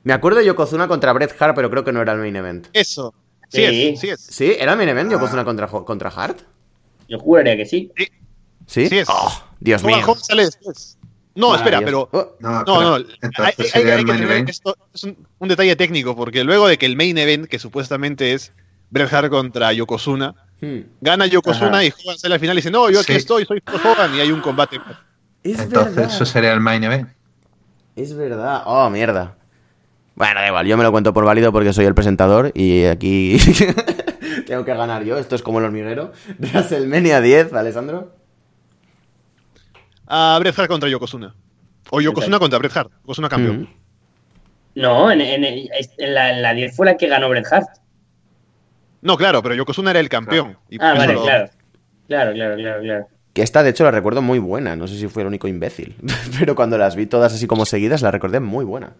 [0.03, 2.67] Me acuerdo de Yokozuna contra Bret Hart, pero creo que no era el main event.
[2.73, 3.13] Eso.
[3.49, 3.88] Sí, sí.
[3.88, 4.19] Es, sí, es.
[4.19, 4.55] ¿Sí?
[4.59, 6.41] ¿Era el main event Yokozuna contra, contra Hart?
[7.07, 7.91] Yo juraría que sí.
[8.67, 8.88] Sí.
[8.88, 8.99] ¿Sí?
[8.99, 9.09] es.
[9.09, 10.15] Oh, Dios mío.
[10.15, 10.98] sale después.
[11.36, 12.10] No, espera, pero.
[12.11, 12.36] Oh.
[12.40, 12.98] No, no.
[14.48, 18.52] esto es un, detalle técnico, porque luego de que el main event, que supuestamente es
[18.90, 20.80] Bret Hart contra Yokozuna, Hmm.
[20.99, 24.14] Gana Yokozuna y Hogan sale al final y dice, no, yo aquí estoy, soy Hogan
[24.15, 24.80] y hay un combate.
[25.44, 27.10] Entonces eso sería el main event.
[27.95, 28.64] Es verdad.
[28.65, 29.36] Oh, mierda.
[30.15, 33.38] Bueno, da igual, yo me lo cuento por válido porque soy el presentador y aquí
[34.48, 35.18] tengo que ganar yo.
[35.18, 36.11] Esto es como el hormiguero.
[36.40, 38.18] WrestleMania 10, Alessandro.
[40.10, 41.36] A Bret Hart contra Yokozuna.
[41.91, 42.91] O Yokozuna contra Bret Hart.
[43.02, 43.61] Yokozuna campeón.
[43.61, 43.68] Hmm.
[44.76, 45.41] No, en, en,
[46.14, 47.68] la, en, la, 10 fue la que ganó Bret Hart.
[49.02, 50.57] No, claro, pero Yokozuna era el campeón.
[50.80, 51.49] ah, vale, claro.
[52.07, 53.07] Claro, claro, claro, claro.
[53.34, 54.76] Que esta, de hecho, la recuerdo muy buena.
[54.76, 55.95] No sé si fue el único imbécil.
[56.40, 58.94] pero cuando las vi todas así como seguidas, la recordé muy buena.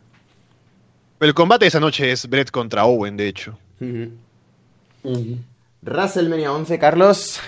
[1.20, 3.58] El combate de esa noche es Brett contra Owen, de hecho.
[5.82, 7.40] WrestleMania 11, Carlos.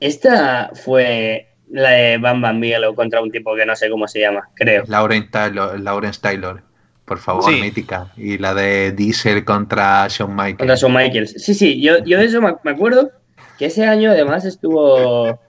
[0.00, 4.20] Esta fue la de Bam Bam Bigelow contra un tipo que no sé cómo se
[4.20, 4.84] llama, creo.
[4.86, 5.78] Lauren Taylor.
[5.78, 6.62] Lauren Taylor
[7.10, 8.12] por favor, mítica.
[8.16, 10.58] Y la de Diesel contra Shawn Michaels.
[10.58, 11.34] Contra Shawn Michaels.
[11.42, 13.10] Sí, sí, yo, yo de eso me acuerdo
[13.58, 15.40] que ese año además estuvo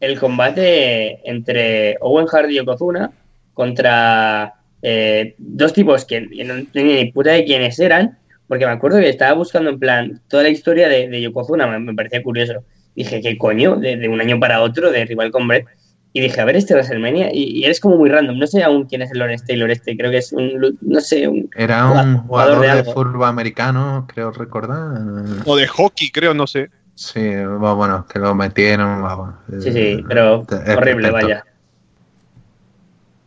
[0.00, 3.12] el combate entre Owen Hart y Yokozuna
[3.52, 8.18] contra eh, dos tipos que no tenía ni puta de quiénes eran,
[8.48, 12.22] porque me acuerdo que estaba buscando en plan toda la historia de, Yokozuna, me, parecía
[12.22, 12.64] curioso.
[12.94, 13.76] Dije, ¿qué coño?
[13.76, 15.66] De, un año para otro, de rival con Brett.
[16.14, 18.38] Y dije, a ver, este WrestleMania, y, y eres como muy random.
[18.38, 21.26] No sé aún quién es el Lawrence Taylor este, creo que es un, no sé,
[21.26, 25.00] un Era un jugador, de, fútbol americano, creo recordar.
[25.46, 26.70] O de hockey, creo, no sé.
[26.94, 29.36] Sí, bueno, que lo metieron.
[29.60, 30.46] sí, sí, pero
[30.76, 31.44] horrible, vaya.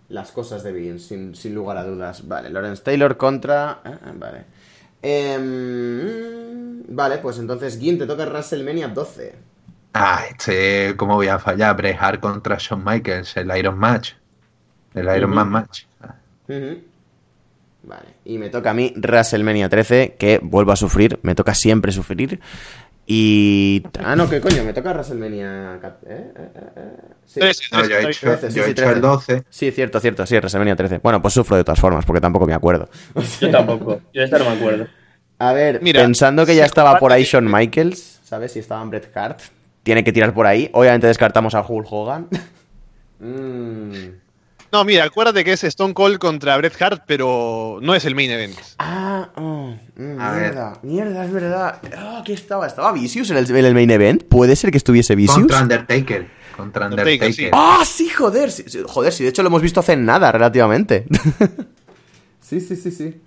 [0.09, 2.27] Las cosas de bien, sin, sin, lugar a dudas.
[2.27, 3.79] Vale, Lawrence Taylor contra...
[3.83, 4.45] Ah, ah, vale.
[5.01, 9.33] Em, vale, pues entonces, Gin, te toca WrestleMania 12.
[9.97, 11.73] Ah, este, ¿cómo voy a fallar?
[11.77, 14.11] Bret contra Shawn Michaels, el Iron Match.
[14.93, 15.83] El Iron Man Match.
[16.47, 21.93] Vale, y me toca a mí WrestleMania 13, que vuelvo a sufrir, me toca siempre
[21.93, 22.41] sufrir.
[23.07, 23.83] Y.
[24.03, 24.65] Ah, no, ¿qué coño?
[24.65, 25.79] Me toca WrestleMania.
[26.05, 26.31] ¿Eh?
[26.35, 26.49] ¿Eh?
[26.75, 26.91] ¿Eh?
[27.25, 27.39] Sí.
[27.71, 29.45] No, yo he hecho, yo he hecho el 12.
[29.49, 30.99] Sí, cierto, cierto, sí, WrestleMania 13.
[31.01, 32.89] Bueno, pues sufro de todas formas, porque tampoco me acuerdo.
[33.39, 34.87] Yo tampoco, yo de esta no me acuerdo.
[35.39, 38.51] A ver, pensando que ya estaba por ahí Shawn Michaels, ¿sabes?
[38.51, 39.41] Si estaba en Bret Hart,
[39.85, 40.69] tiene que tirar por ahí.
[40.73, 42.27] Obviamente descartamos a Hulk Hogan.
[43.17, 44.09] Mm.
[44.73, 48.29] No, mira, acuérdate que es Stone Cold contra Bret Hart, pero no es el main
[48.29, 48.57] event.
[48.77, 51.79] Ah, oh, mm, mierda, mierda, es verdad.
[51.97, 52.67] Ah, ¿Qué estaba?
[52.67, 54.23] ¿Estaba Vicious en el, main event?
[54.23, 55.37] ¿Puede ser que estuviese Vicious?
[55.37, 56.27] Contra Undertaker.
[56.57, 57.51] Contra Undertaker.
[57.53, 58.49] Ah, sí, joder.
[58.85, 61.05] joder, sí, de hecho lo hemos visto hace nada, relativamente.
[62.41, 63.21] sí, sí, sí, sí.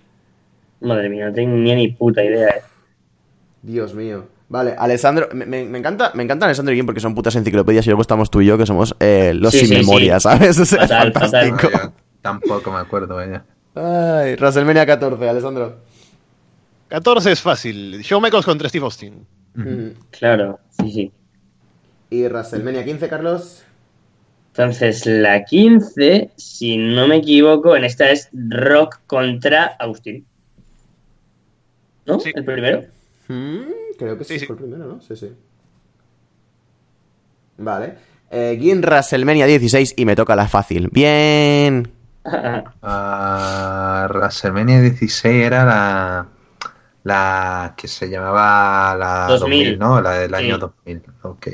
[0.83, 2.51] Madre mía, no tengo ni puta idea.
[2.51, 2.63] Eh.
[3.63, 4.27] Dios mío.
[4.51, 8.01] Vale, Alessandro, me, encanta, me encanta Alessandro y Guim porque son putas enciclopedias y luego
[8.01, 10.59] estamos tú y yo que somos eh, los sin memoria, ¿sabes?
[10.59, 11.93] es fantástico.
[12.23, 13.45] tampoco me acuerdo, ella.
[13.75, 15.77] Ay, WrestleMania 14, Alessandro.
[16.89, 18.01] 14 es fácil.
[18.01, 19.27] Shawn Michaels contra Steve Austin.
[19.55, 21.13] Mm, claro, sí, sí.
[22.09, 23.65] ¿Y WrestleMania 15, Carlos?
[24.53, 30.27] Entonces, la 15, si no me equivoco, en esta es Rock contra Austin.
[32.07, 32.19] ¿No?
[32.25, 32.85] ¿El primero?
[33.29, 33.61] Mm,
[33.99, 35.01] creo que sí, fue el primero, ¿no?
[35.01, 35.33] Sí, sí.
[37.59, 37.97] Vale.
[38.31, 40.89] Eh, Gin WrestleMania 16 y me toca la fácil.
[40.91, 41.93] Bien.
[42.25, 46.27] Uh, WrestleMania 16 era la
[47.05, 50.01] la que se llamaba la 2000, ¿no?
[50.01, 51.03] La del año 2000.
[51.23, 51.49] Ok.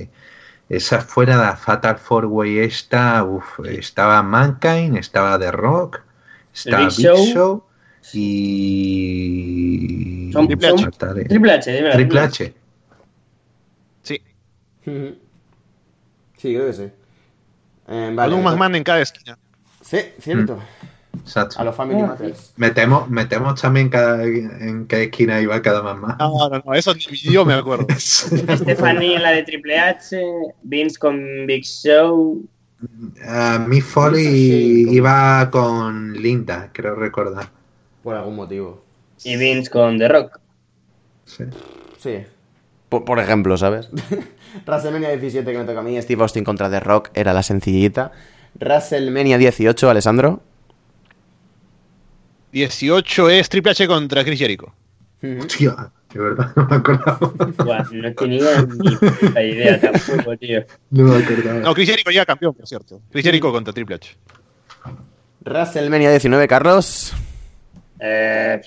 [0.68, 6.00] Esa fuera la Fatal Four Way esta, uf, estaba Mankind, estaba The Rock,
[6.52, 7.64] estaba Big, Show,
[8.12, 10.90] y Triple H.
[11.28, 12.54] Triple H, Triple H.
[14.02, 14.20] Sí.
[14.84, 16.90] sí, creo que sí.
[17.88, 19.38] Eh, vale, un McMahon en cada esquina.
[19.80, 20.56] Sí, cierto.
[20.56, 21.20] Mm.
[21.20, 21.58] Exacto.
[21.58, 22.52] A los Family ah, Matters.
[22.56, 26.18] Metemos, metemos también cada, en cada esquina iba cada más más.
[26.18, 27.86] No, no, no, eso yo me acuerdo.
[27.96, 30.20] Stephanie en la de Triple H,
[30.62, 32.44] Vince con Big Show.
[32.82, 37.48] Uh, Miss Foley iba con Linda, creo recordar.
[38.04, 38.84] Por algún motivo.
[39.24, 40.38] Y Vince con The Rock.
[41.24, 41.44] Sí.
[41.98, 42.18] Sí.
[42.90, 43.88] Por, por ejemplo, ¿sabes?
[44.66, 48.12] WrestleMania 17 que me toca a mí, Steve Austin contra The Rock era la sencillita.
[48.60, 50.42] WrestleMania 18, Alessandro.
[52.52, 54.72] 18 es Triple H contra Chris Jericho.
[55.40, 57.18] Hostia, de verdad, no me acordaba.
[57.90, 60.62] no tenía ni la idea tampoco, tío.
[60.90, 61.60] No me acordaba.
[61.60, 63.00] No, Chris Jericho ya campeón, por cierto.
[63.10, 64.14] Chris Jericho contra Triple H.
[65.40, 67.14] WrestleMania 19, Carlos.
[68.00, 68.60] Eh,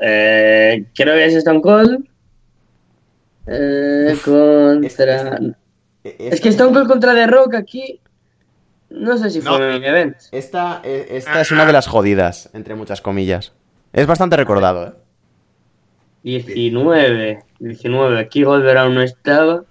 [0.00, 2.08] eh, creo que es Stone Cold.
[3.46, 5.38] Eh, contra.
[6.04, 8.00] Es, que Stone Cold contra The Rock aquí.
[8.90, 9.58] No sé si fue no.
[9.58, 10.16] main event.
[10.32, 13.52] Esta, eh, esta es una de las jodidas, entre muchas comillas.
[13.92, 14.92] Es bastante recordado, ¿eh?
[16.22, 17.42] 19.
[17.58, 18.20] 19.
[18.20, 19.64] Aquí Goldberg aún no estaba.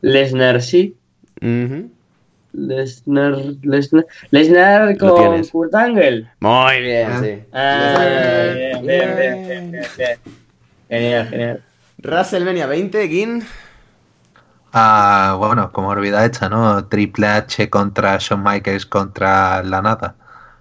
[0.00, 0.96] Lesnar sí.
[2.56, 6.30] Lesnar, Lesnar, Lesnar con Kurt Angle.
[6.40, 7.20] Muy bien, ah.
[7.22, 7.42] sí.
[7.52, 10.18] Ah, bien, bien, bien, bien,
[10.88, 11.62] Genial, genial.
[11.98, 13.44] WrestleMania 20, Gin.
[14.72, 16.86] Ah, bueno, como olvida hecha, ¿no?
[16.86, 20.16] Triple H contra Shawn Michaels contra la nada.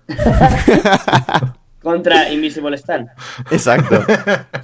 [1.82, 3.10] contra Invisible Stan.
[3.52, 4.04] Exacto.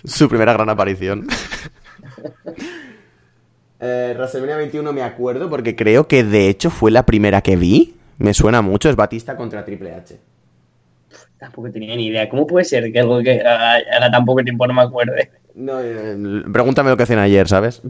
[0.04, 1.28] Su primera gran aparición.
[3.82, 7.96] eh, WrestleMania 21 me acuerdo porque creo que de hecho fue la primera que vi.
[8.20, 10.20] Me suena mucho, es Batista contra Triple H.
[11.40, 12.30] Tampoco tenía ni idea.
[12.30, 15.32] ¿Cómo puede ser que algo que haga, tan poco tiempo no me acuerde?
[15.56, 16.16] No, eh,
[16.54, 17.82] pregúntame lo que hacen ayer, ¿sabes?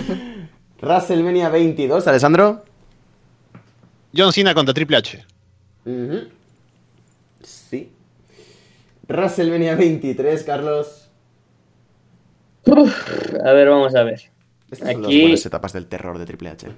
[0.82, 2.62] WrestleMania 22, Alessandro.
[4.14, 5.24] John Cena contra Triple H.
[7.42, 7.90] Sí.
[9.08, 11.08] WrestleMania 23, Carlos.
[12.66, 14.30] a ver, vamos a ver.
[14.70, 15.22] Estas Aquí...
[15.22, 16.68] son las etapas del terror de Triple H.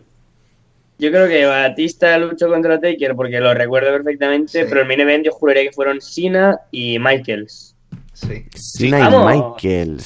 [0.98, 5.24] Yo creo que Batista luchó contra Taker porque lo recuerdo perfectamente, pero el main event
[5.24, 7.74] yo juraría que fueron Cena y Michaels.
[8.12, 8.44] Sí.
[8.54, 10.04] Cena y Michaels.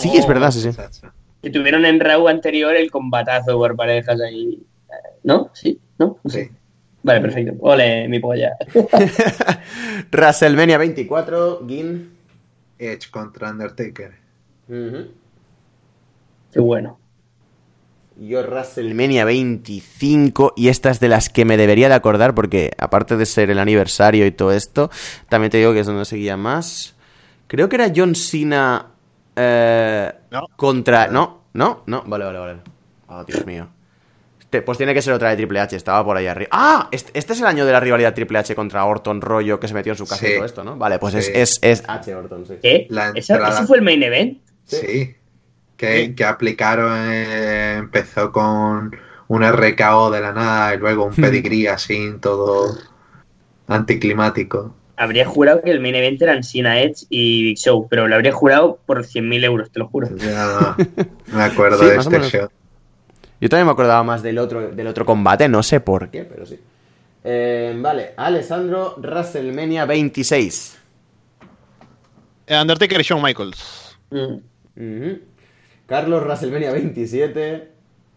[0.00, 0.70] Sí, es verdad, sí, sí
[1.42, 4.62] que tuvieron en Raw anterior el combatazo por parejas ahí.
[5.22, 5.50] ¿No?
[5.52, 5.78] ¿Sí?
[5.98, 6.18] ¿No?
[6.26, 6.50] Sí.
[7.02, 7.54] Vale, perfecto.
[7.60, 8.56] Ole, mi polla.
[10.10, 12.16] WrestleMania 24, Gin.
[12.78, 14.12] Edge contra Undertaker.
[14.68, 16.98] Qué bueno.
[18.20, 23.16] Yo WrestleMania 25 y esta es de las que me debería de acordar porque aparte
[23.16, 24.90] de ser el aniversario y todo esto,
[25.28, 26.96] también te digo que es donde seguía más.
[27.46, 28.86] Creo que era John Cena
[29.36, 30.12] eh,
[30.56, 31.06] contra.
[31.06, 32.02] No, no, no.
[32.06, 32.58] Vale, vale, vale.
[33.06, 33.68] Oh, Dios mío.
[34.40, 36.48] Este, pues tiene que ser otra de Triple H, estaba por ahí arriba.
[36.52, 36.88] ¡Ah!
[36.90, 39.74] Este, este, es el año de la rivalidad Triple H contra Orton Rollo que se
[39.74, 40.76] metió en su casa y todo esto, ¿no?
[40.76, 42.54] Vale, pues es, es, H Orton, sí.
[42.60, 42.88] ¿Qué?
[43.14, 44.38] ¿Ese fue el main event?
[44.64, 45.14] Sí.
[45.78, 48.94] Que, que, aplicaron, eh, empezó con
[49.28, 51.22] un RKO de la nada y luego un hmm.
[51.22, 52.76] pedigrí así, todo
[53.68, 58.14] anticlimático habría jurado que el main event eran Cena Edge y Big Show, pero lo
[58.16, 60.08] habría jurado por 100.000 euros, te lo juro.
[60.16, 60.76] Ya,
[61.32, 62.48] me acuerdo de este show.
[63.40, 66.44] Yo también me acordaba más del otro, del otro combate, no sé por qué, pero
[66.44, 66.58] sí.
[67.22, 70.78] Eh, vale, Alessandro, WrestleMania 26.
[72.48, 73.96] Eh, Undertaker y Shawn Michaels.
[74.10, 75.12] Mm.
[75.88, 77.68] Carlos, WrestleMania 27.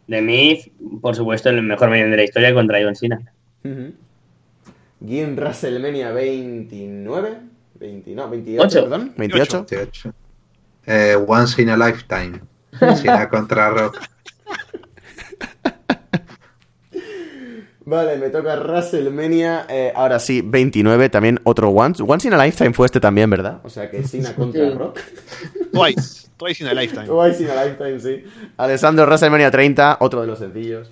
[0.07, 0.61] De mí,
[1.01, 3.21] por supuesto, el mejor main de la historia contra John Cena.
[3.63, 7.37] Gin WrestleMania 29.
[7.79, 9.13] 20, no, 28, perdón.
[9.15, 9.65] 28.
[9.69, 10.13] 28.
[10.85, 12.41] Eh, once in a Lifetime.
[12.97, 14.01] Cena contra Rock.
[17.85, 19.65] Vale, me toca WrestleMania.
[19.69, 22.03] Eh, ahora sí, 29, también otro Once.
[22.05, 23.61] Once in a Lifetime fue este también, ¿verdad?
[23.63, 24.99] O sea que Cena contra Rock.
[25.71, 26.30] Twice.
[26.41, 27.05] Twice in a Lifetime.
[27.05, 28.23] Twice in a Lifetime, sí.
[28.57, 30.89] Alessandro WrestleMania 30, otro de los sencillos.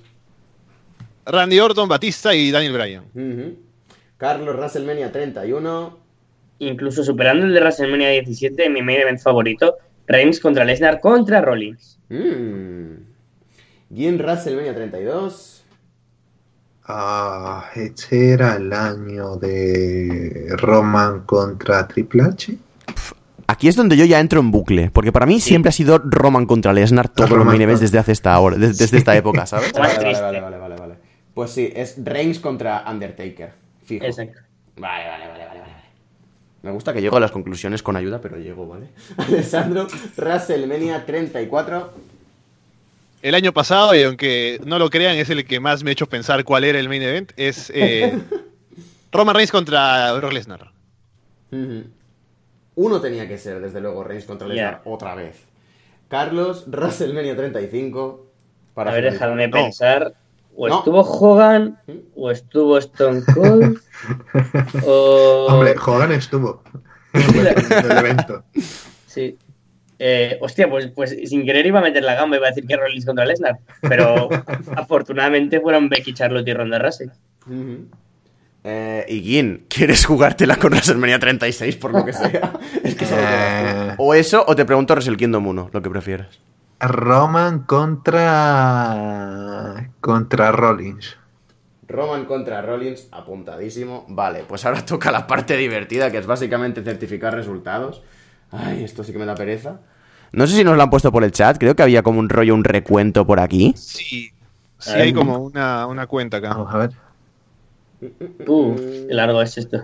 [1.26, 3.58] Randy Orton, Batista y Daniel Bryan.
[4.18, 5.98] Carlos WrestleMania 31.
[6.60, 11.98] Incluso superando el de WrestleMania 17, mi main event favorito, Reigns contra Lesnar contra Rollins.
[12.10, 12.94] Mm.
[13.96, 15.64] Gin WrestleMania 32.
[16.84, 22.56] Ah, este era el año de Roman contra Triple H.
[23.60, 26.46] Aquí es donde yo ya entro en bucle, porque para mí siempre ha sido Roman
[26.46, 29.74] contra Lesnar todos los main events desde hace esta hora, desde, esta época, ¿sabes?
[29.78, 30.96] Vale, vale, vale, vale, vale,
[31.34, 33.52] Pues sí, es Reigns contra Undertaker.
[33.84, 34.06] Fijo.
[34.06, 34.40] Exacto.
[34.78, 35.74] Vale, vale, vale, vale, vale.
[36.62, 38.88] Me gusta que llego a las conclusiones con ayuda, pero llego, ¿vale?
[39.18, 41.92] Alessandro, WrestleMania 34.
[43.24, 46.08] El año pasado, y aunque no lo crean, es el que más me ha hecho
[46.08, 48.18] pensar cuál era el main event, es eh,
[49.12, 50.72] Roman Reigns contra Brock Lesnar.
[52.80, 55.36] Uno tenía que ser, desde luego, Reigns contra Lesnar otra vez.
[56.08, 58.26] Carlos, WrestleMania 35.
[58.74, 60.14] Para a ver, déjame pensar.
[60.56, 61.98] O estuvo Hogan, ¿Mm?
[62.16, 63.82] o estuvo Stone Cold.
[64.86, 65.48] o...
[65.50, 66.64] Hombre, Hogan estuvo.
[67.14, 68.46] el evento.
[69.08, 69.38] Sí.
[70.00, 72.66] Eh, hostia, pues, pues sin querer iba a meter la gamba y iba a decir
[72.66, 73.60] que Rollins contra Lesnar.
[73.82, 74.30] Pero
[74.78, 77.10] afortunadamente fueron Becky, Charlotte y Ronda Rousey.
[78.64, 82.54] Eh, y Gin, ¿quieres jugártela con WrestleMania 36 por lo que sea?
[82.84, 83.96] es que eh.
[83.98, 86.40] O eso, o te pregunto Wrestle Kingdom 1, lo que prefieras.
[86.80, 88.96] Roman contra.
[90.00, 91.18] contra Rollins.
[91.88, 94.06] Roman contra Rollins, apuntadísimo.
[94.08, 98.04] Vale, pues ahora toca la parte divertida, que es básicamente certificar resultados.
[98.52, 99.80] Ay, esto sí que me da pereza.
[100.32, 102.30] No sé si nos lo han puesto por el chat, creo que había como un
[102.30, 103.74] rollo, un recuento por aquí.
[103.76, 104.32] Sí,
[104.78, 106.50] sí hay como una, una cuenta acá.
[106.50, 106.92] Vamos a ver.
[108.48, 109.82] Uh, qué largo es esto.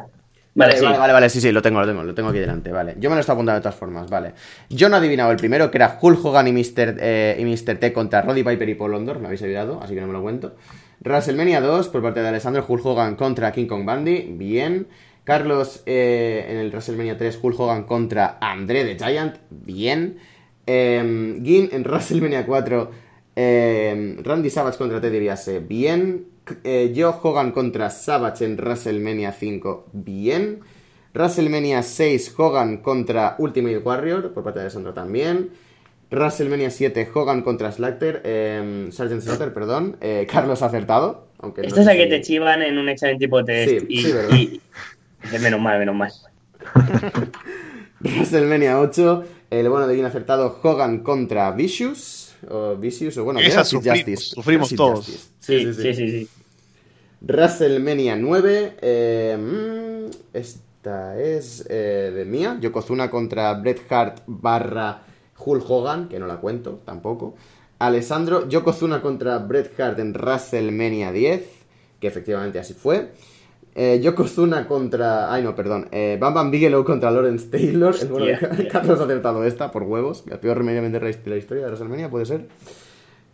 [0.57, 2.95] Vale, vale, vale, vale, sí, sí, lo tengo, lo tengo, lo tengo aquí delante, vale.
[2.97, 4.31] Yo me lo estoy apuntando de todas formas, vale.
[4.69, 6.95] Yo no he adivinado el primero, que era Hulk Hogan y Mr.
[6.97, 7.77] Eh, y Mr.
[7.77, 10.21] T contra Roddy Piper y Paul London, me habéis olvidado, así que no me lo
[10.21, 10.55] cuento.
[11.01, 14.87] WrestleMania 2, por parte de Alessandro, Hulk Hogan contra King Kong Bundy, bien.
[15.25, 20.19] Carlos eh, en el WrestleMania 3, Hulk Hogan contra André the Giant, bien.
[20.65, 22.91] Eh, Gin en WrestleMania 4,
[23.35, 26.34] eh, Randy Savage contra Teddy Biase, bien.
[26.63, 30.59] Eh, Joe Hogan contra Savage en WrestleMania 5, bien.
[31.13, 35.51] WrestleMania 6, Hogan contra Ultimate Warrior, por parte de Alessandro también.
[36.11, 39.97] WrestleMania 7, Hogan contra Slater, eh, Sergeant Slaughter, perdón.
[40.01, 41.27] Eh, Carlos ha acertado.
[41.39, 43.87] Aunque Esta es la que te chivan en un examen tipo test.
[43.87, 44.61] Sí,
[45.31, 46.11] y, menos mal, menos mal.
[48.01, 53.63] WrestleMania 8, el bueno de bien acertado, Hogan contra Vicious o Vicious, o bueno, Esa
[53.63, 55.05] sufrimos, sufrimos todos.
[55.39, 55.93] Sí, sí, sí.
[55.93, 56.29] sí,
[57.21, 65.01] WrestleMania 9, eh, mm, esta es eh, de mía, Yokozuna contra Bret Hart barra
[65.37, 67.35] Hulk Hogan, que no la cuento tampoco.
[67.79, 71.43] Alessandro, Yokozuna contra Bret Hart en WrestleMania 10,
[71.99, 73.11] que efectivamente así fue.
[73.75, 75.33] Eh, Yokozuna contra.
[75.33, 75.89] Ay, no, perdón.
[75.91, 77.93] Eh, Bam Bam Bigelow contra Lawrence Taylor.
[77.99, 78.37] El bueno
[78.71, 80.23] Carlos ha acertado esta por huevos.
[80.31, 82.47] El peor remediamente de la historia de WrestleMania, puede ser.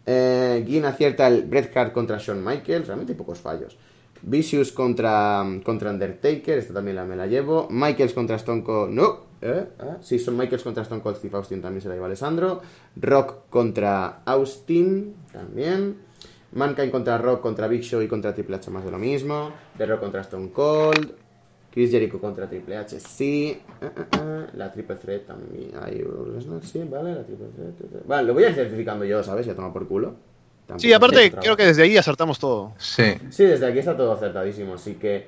[0.06, 2.88] Eh, Gin acierta el Bret Hart contra Shawn Michaels.
[2.88, 3.78] Realmente hay pocos fallos.
[4.22, 6.58] Vicious contra, contra Undertaker.
[6.58, 7.68] Esta también la, me la llevo.
[7.70, 8.94] Michaels contra Stone Cold.
[8.94, 9.32] No.
[9.42, 9.68] ¿Eh?
[9.80, 9.96] ¿Eh?
[10.02, 11.62] Sí, son Michaels contra Stone Cold Steve Austin.
[11.62, 12.62] También se la lleva Alessandro.
[12.96, 15.16] Rock contra Austin.
[15.32, 15.98] También.
[16.54, 19.52] Mankind contra Rock, contra Big Show y contra Triple H más de lo mismo.
[19.78, 21.21] The Rock contra Stone Cold.
[21.72, 23.58] Chris Jericho contra Triple H, sí.
[23.82, 24.46] Eh, eh, eh.
[24.56, 25.72] La Triple Threat también.
[25.82, 26.04] Hay
[26.64, 28.06] sí, vale, la Triple Threat.
[28.06, 29.46] Vale, lo voy a ir certificando yo, ¿sabes?
[29.46, 30.16] Ya toma por culo.
[30.76, 32.74] sí, aparte creo que desde ahí acertamos todo.
[32.78, 33.16] Sí.
[33.30, 34.74] Sí, desde aquí está todo acertadísimo.
[34.74, 35.28] Así que,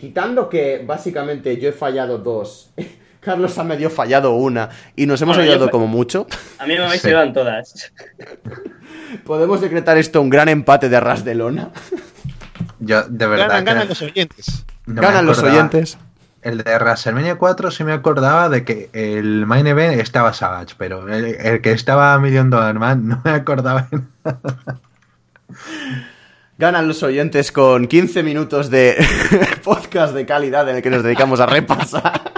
[0.00, 2.72] quitando que básicamente yo he fallado dos.
[3.20, 6.28] Carlos ha medio fallado una y nos hemos ayudado como mucho.
[6.58, 7.10] A mí me habéis sí.
[7.34, 7.92] todas.
[9.24, 11.70] ¿Podemos decretar esto un gran empate de arras de lona?
[12.78, 13.64] Yo, de verdad.
[13.64, 14.64] Ganan, los oyentes.
[14.86, 15.98] Ganan los oyentes.
[16.42, 21.08] El de WrestleMania 4 sí me acordaba de que el main event estaba Savage, pero
[21.12, 24.80] el, que estaba Million Dollar Man no me acordaba de nada.
[26.58, 28.96] Ganan los oyentes con 15 minutos de
[29.64, 32.36] podcast de calidad en el que nos dedicamos a repasar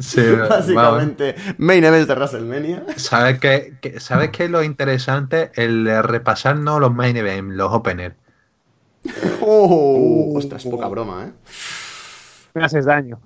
[0.00, 2.84] Sí, Básicamente, main event de WrestleMania.
[2.96, 5.52] ¿Sabes qué, ¿Sabes qué es lo interesante?
[5.54, 8.14] El repasar no los main event, los openers.
[9.40, 11.32] Oh, ostras, poca broma, ¿eh?
[12.54, 13.20] Me haces daño.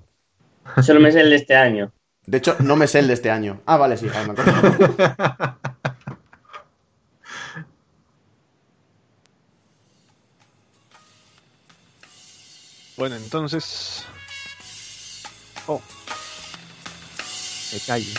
[0.81, 1.91] Solo me sé el de este año.
[2.25, 3.61] De hecho, no me sé el de este año.
[3.65, 4.51] Ah, vale, sí, me acuerdo.
[12.97, 14.05] bueno, entonces.
[15.67, 15.81] Oh,
[17.85, 18.13] calle.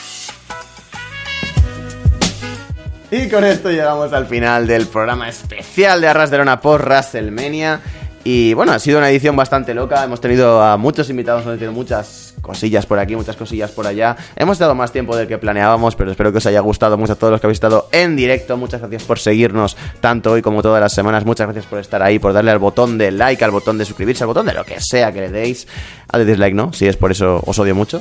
[3.11, 7.81] Y con esto llegamos al final del programa especial de Arras de Lona por WrestleMania.
[8.28, 10.03] Y bueno, ha sido una edición bastante loca.
[10.03, 14.16] Hemos tenido a muchos invitados, hemos tenido muchas cosillas por aquí, muchas cosillas por allá.
[14.35, 17.15] Hemos dado más tiempo del que planeábamos, pero espero que os haya gustado mucho a
[17.15, 18.57] todos los que habéis estado en directo.
[18.57, 21.24] Muchas gracias por seguirnos tanto hoy como todas las semanas.
[21.24, 24.24] Muchas gracias por estar ahí, por darle al botón de like, al botón de suscribirse,
[24.24, 25.69] al botón de lo que sea que le deis.
[26.11, 28.01] Al de dislike no, si es por eso os odio mucho.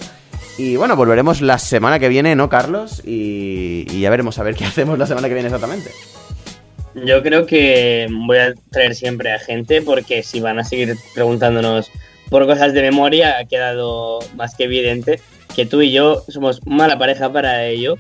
[0.58, 3.00] Y bueno, volveremos la semana que viene, ¿no, Carlos?
[3.06, 5.92] Y ya veremos a ver qué hacemos la semana que viene exactamente.
[7.04, 11.92] Yo creo que voy a traer siempre a gente porque si van a seguir preguntándonos
[12.30, 15.20] por cosas de memoria, ha quedado más que evidente
[15.56, 17.98] que tú y yo somos mala pareja para ello.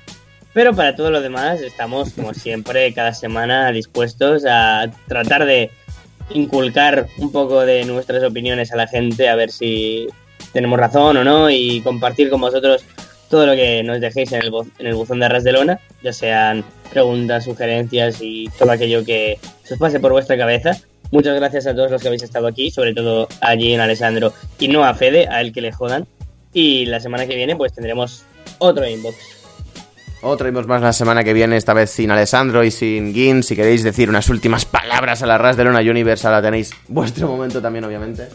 [0.53, 5.69] Pero para todo lo demás estamos, como siempre, cada semana dispuestos a tratar de
[6.29, 10.07] inculcar un poco de nuestras opiniones a la gente, a ver si
[10.53, 12.85] tenemos razón o no, y compartir con vosotros
[13.29, 16.13] todo lo que nos dejéis en el, en el buzón de Arras de Lona, ya
[16.13, 20.71] sean preguntas, sugerencias y todo aquello que se os pase por vuestra cabeza.
[21.11, 24.67] Muchas gracias a todos los que habéis estado aquí, sobre todo a Jean, Alessandro y
[24.67, 26.07] no a Fede, a él que le jodan.
[26.53, 28.23] Y la semana que viene pues tendremos
[28.59, 29.15] otro inbox.
[30.21, 33.43] Otro inbox más la semana que viene, esta vez sin Alessandro y sin Gin.
[33.43, 37.27] Si queréis decir unas últimas palabras a la Ras de Lona Universe, ahora tenéis vuestro
[37.27, 38.27] momento también, obviamente.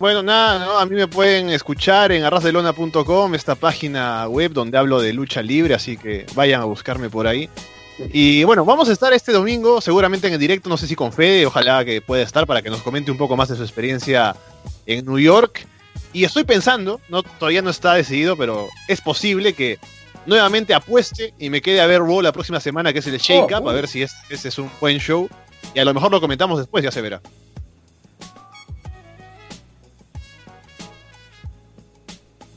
[0.00, 5.12] Bueno, nada, a mí me pueden escuchar en arrasdelona.com, esta página web donde hablo de
[5.12, 7.50] lucha libre, así que vayan a buscarme por ahí.
[8.10, 11.12] Y bueno, vamos a estar este domingo, seguramente en el directo, no sé si con
[11.12, 14.34] Fede, ojalá que pueda estar para que nos comente un poco más de su experiencia
[14.86, 15.66] en New York.
[16.14, 19.78] Y estoy pensando, no, todavía no está decidido, pero es posible que
[20.24, 23.54] nuevamente apueste y me quede a ver Raw la próxima semana, que es el Shake
[23.54, 25.28] Up, oh, a ver si ese es un buen show.
[25.74, 27.20] Y a lo mejor lo comentamos después, ya se verá.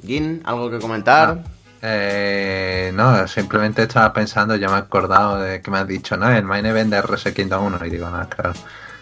[0.05, 1.43] Gin, ¿algo que comentar?
[1.81, 6.31] Eh, no, simplemente estaba pensando, ya me he acordado de que me has dicho, ¿no?
[6.31, 8.53] El main event de RS Kingdom 1 y digo, no, claro.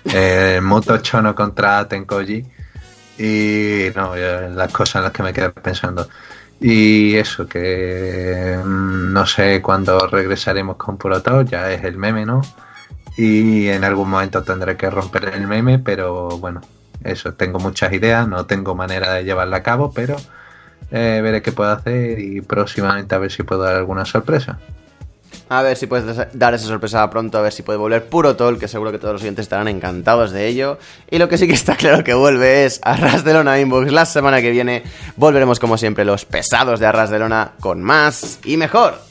[0.06, 2.44] Eh, Muto Chono contra Tenkoji
[3.20, 6.08] y no, las cosas en las que me quedé pensando.
[6.60, 12.42] Y eso, que mm, no sé cuándo regresaremos con Puro ya es el meme, ¿no?
[13.18, 16.62] Y en algún momento tendré que romper el meme, pero bueno,
[17.04, 20.16] eso, tengo muchas ideas, no tengo manera de llevarla a cabo, pero
[20.92, 24.60] eh, veré qué puedo hacer y próximamente a ver si puedo dar alguna sorpresa.
[25.48, 28.58] A ver si puedes dar esa sorpresa pronto, a ver si puede volver Puro Tol,
[28.58, 30.78] que seguro que todos los oyentes estarán encantados de ello.
[31.10, 33.92] Y lo que sí que está claro que vuelve es Arras de Lona Inbox.
[33.92, 34.84] La semana que viene
[35.18, 39.11] volveremos como siempre los pesados de Arras de Lona con más y mejor.